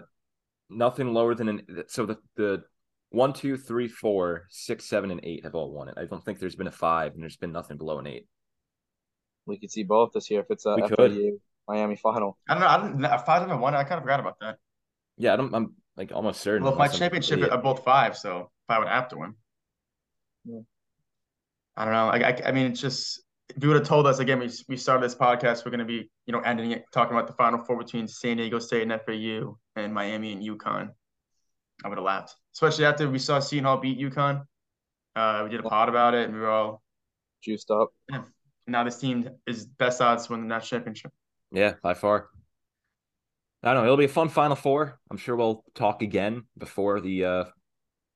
nothing 0.69 1.13
lower 1.13 1.35
than 1.35 1.49
an 1.49 1.83
so 1.87 2.05
the 2.05 2.17
the 2.35 2.63
one, 3.09 3.33
two, 3.33 3.57
three, 3.57 3.87
four, 3.87 4.47
six, 4.49 4.85
seven, 4.85 5.11
and 5.11 5.21
eight 5.23 5.43
have 5.43 5.55
all 5.55 5.71
won 5.71 5.87
it. 5.87 5.95
I 5.97 6.05
don't 6.05 6.23
think 6.23 6.39
there's 6.39 6.55
been 6.55 6.67
a 6.67 6.71
five, 6.71 7.13
and 7.13 7.21
there's 7.21 7.37
been 7.37 7.51
nothing 7.51 7.77
below 7.77 7.99
an 7.99 8.07
eight. 8.07 8.27
We 9.45 9.59
could 9.59 9.71
see 9.71 9.83
both 9.83 10.11
this 10.13 10.29
year 10.29 10.41
if 10.41 10.47
it's 10.49 10.65
a 10.65 10.75
we 10.75 10.81
FAU 10.81 10.95
could. 10.95 11.39
Miami 11.67 11.95
final. 11.95 12.37
I 12.47 12.53
don't 12.53 12.61
know. 12.61 12.67
I 12.67 12.87
didn't. 12.87 13.25
Five 13.25 13.41
haven't 13.41 13.59
won. 13.59 13.75
I 13.75 13.83
kind 13.83 13.97
of 13.97 14.03
forgot 14.03 14.19
about 14.19 14.39
that. 14.41 14.57
Yeah, 15.17 15.33
I 15.33 15.35
don't, 15.37 15.53
I'm 15.53 15.75
like 15.95 16.11
almost 16.11 16.41
certain. 16.41 16.63
Well, 16.63 16.75
my 16.75 16.87
championship 16.87 17.51
are 17.51 17.57
both 17.61 17.83
five, 17.83 18.17
so 18.17 18.51
if 18.67 18.69
I 18.69 18.79
would 18.79 18.87
have 18.87 19.09
to 19.09 19.17
win. 19.17 19.35
Yeah. 20.45 20.59
I 21.75 21.85
don't 21.85 21.93
know. 21.93 22.07
I, 22.09 22.29
I, 22.29 22.41
I 22.47 22.51
mean, 22.51 22.67
it's 22.67 22.81
just 22.81 23.22
if 23.49 23.61
you 23.61 23.69
would 23.69 23.77
have 23.77 23.87
told 23.87 24.07
us 24.07 24.19
again, 24.19 24.39
we, 24.39 24.49
we 24.67 24.77
started 24.77 25.03
this 25.03 25.15
podcast, 25.15 25.65
we're 25.65 25.71
going 25.71 25.79
to 25.79 25.85
be, 25.85 26.09
you 26.25 26.31
know, 26.31 26.39
ending 26.39 26.71
it 26.71 26.85
talking 26.91 27.15
about 27.15 27.27
the 27.27 27.33
final 27.33 27.63
four 27.63 27.77
between 27.77 28.07
San 28.07 28.37
Diego 28.37 28.59
State 28.59 28.89
and 28.89 29.01
FAU 29.05 29.57
and 29.75 29.93
Miami 29.93 30.31
and 30.33 30.41
UConn. 30.41 30.89
I 31.83 31.89
would 31.89 31.97
have 31.97 32.05
laughed, 32.05 32.35
especially 32.53 32.85
after 32.85 33.09
we 33.09 33.19
saw 33.19 33.39
Seton 33.39 33.65
Hall 33.65 33.77
beat 33.77 33.99
UConn. 33.99 34.43
Uh, 35.15 35.41
we 35.43 35.49
did 35.49 35.59
a 35.59 35.63
pod 35.63 35.89
about 35.89 36.13
it, 36.13 36.25
and 36.25 36.33
we 36.33 36.39
were 36.39 36.49
all 36.49 36.81
juiced 37.43 37.69
up. 37.69 37.89
Yeah. 38.09 38.23
Now 38.65 38.83
this 38.83 38.97
team 38.97 39.29
is 39.45 39.65
best 39.65 40.01
odds 40.01 40.27
to 40.27 40.31
win 40.31 40.41
the 40.41 40.47
national 40.47 40.79
championship. 40.79 41.11
Yeah, 41.51 41.73
by 41.83 41.93
far. 41.93 42.29
I 43.61 43.73
don't 43.73 43.83
know. 43.83 43.85
It'll 43.85 43.97
be 43.97 44.05
a 44.05 44.09
fun 44.09 44.29
Final 44.29 44.55
Four. 44.55 44.99
I'm 45.11 45.17
sure 45.17 45.35
we'll 45.35 45.63
talk 45.75 46.01
again 46.01 46.43
before 46.57 46.99
the 47.01 47.25
uh, 47.25 47.43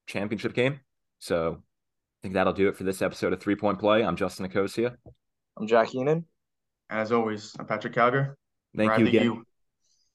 championship 0.07 0.53
game. 0.53 0.79
So 1.19 1.57
I 1.57 1.57
think 2.27 2.33
that'll 2.33 2.51
do 2.51 2.67
it 2.67 2.75
for 2.75 2.83
this 2.83 3.01
episode 3.01 3.31
of 3.31 3.39
Three 3.39 3.55
Point 3.55 3.79
Play. 3.79 4.03
I'm 4.03 4.17
Justin 4.17 4.43
Nicosia. 4.43 4.97
I'm 5.55 5.65
Jack 5.65 5.87
Heenan. 5.87 6.25
As 6.89 7.13
always, 7.13 7.55
I'm 7.57 7.65
Patrick 7.65 7.93
Cowger. 7.93 8.33
Thank 8.75 8.99
you 8.99 9.07
again. 9.07 9.23
You. 9.23 9.43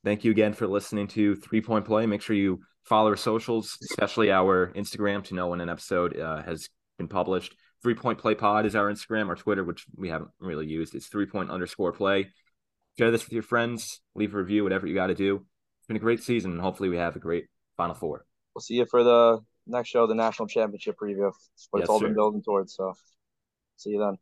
Thank 0.04 0.22
you 0.22 0.30
again 0.30 0.52
for 0.52 0.66
listening 0.66 1.08
to 1.08 1.36
Three 1.36 1.62
Point 1.62 1.86
Play. 1.86 2.04
Make 2.04 2.20
sure 2.20 2.36
you 2.36 2.60
follow 2.84 3.08
our 3.08 3.16
socials, 3.16 3.78
especially 3.90 4.30
our 4.30 4.74
Instagram, 4.74 5.24
to 5.24 5.34
know 5.34 5.48
when 5.48 5.62
an 5.62 5.70
episode 5.70 6.18
uh, 6.18 6.42
has 6.42 6.68
been 6.98 7.08
published. 7.08 7.56
Three 7.82 7.94
Point 7.94 8.18
Play 8.18 8.34
Pod 8.34 8.66
is 8.66 8.76
our 8.76 8.92
Instagram. 8.92 9.28
Our 9.28 9.36
Twitter, 9.36 9.64
which 9.64 9.86
we 9.96 10.10
haven't 10.10 10.32
really 10.38 10.66
used, 10.66 10.94
it's 10.94 11.06
three 11.06 11.24
point 11.24 11.48
underscore 11.48 11.92
play. 11.92 12.28
Share 12.98 13.10
this 13.10 13.24
with 13.24 13.32
your 13.32 13.42
friends. 13.42 14.02
Leave 14.14 14.34
a 14.34 14.36
review, 14.36 14.64
whatever 14.64 14.86
you 14.86 14.94
got 14.94 15.06
to 15.06 15.14
do. 15.14 15.46
It's 15.78 15.86
been 15.86 15.96
a 15.96 16.00
great 16.00 16.22
season, 16.22 16.50
and 16.52 16.60
hopefully 16.60 16.90
we 16.90 16.98
have 16.98 17.16
a 17.16 17.20
great 17.20 17.46
Final 17.78 17.94
Four. 17.94 18.26
We'll 18.54 18.60
see 18.60 18.74
you 18.74 18.86
for 18.90 19.02
the 19.02 19.40
next 19.66 19.88
show, 19.88 20.06
the 20.06 20.14
national 20.14 20.48
championship 20.48 20.96
preview. 20.98 21.32
What 21.70 21.80
yes, 21.80 21.82
it's 21.82 21.88
all 21.88 22.00
sir. 22.00 22.06
been 22.06 22.14
building 22.14 22.42
towards. 22.42 22.74
So, 22.74 22.94
see 23.76 23.90
you 23.90 23.98
then. 23.98 24.18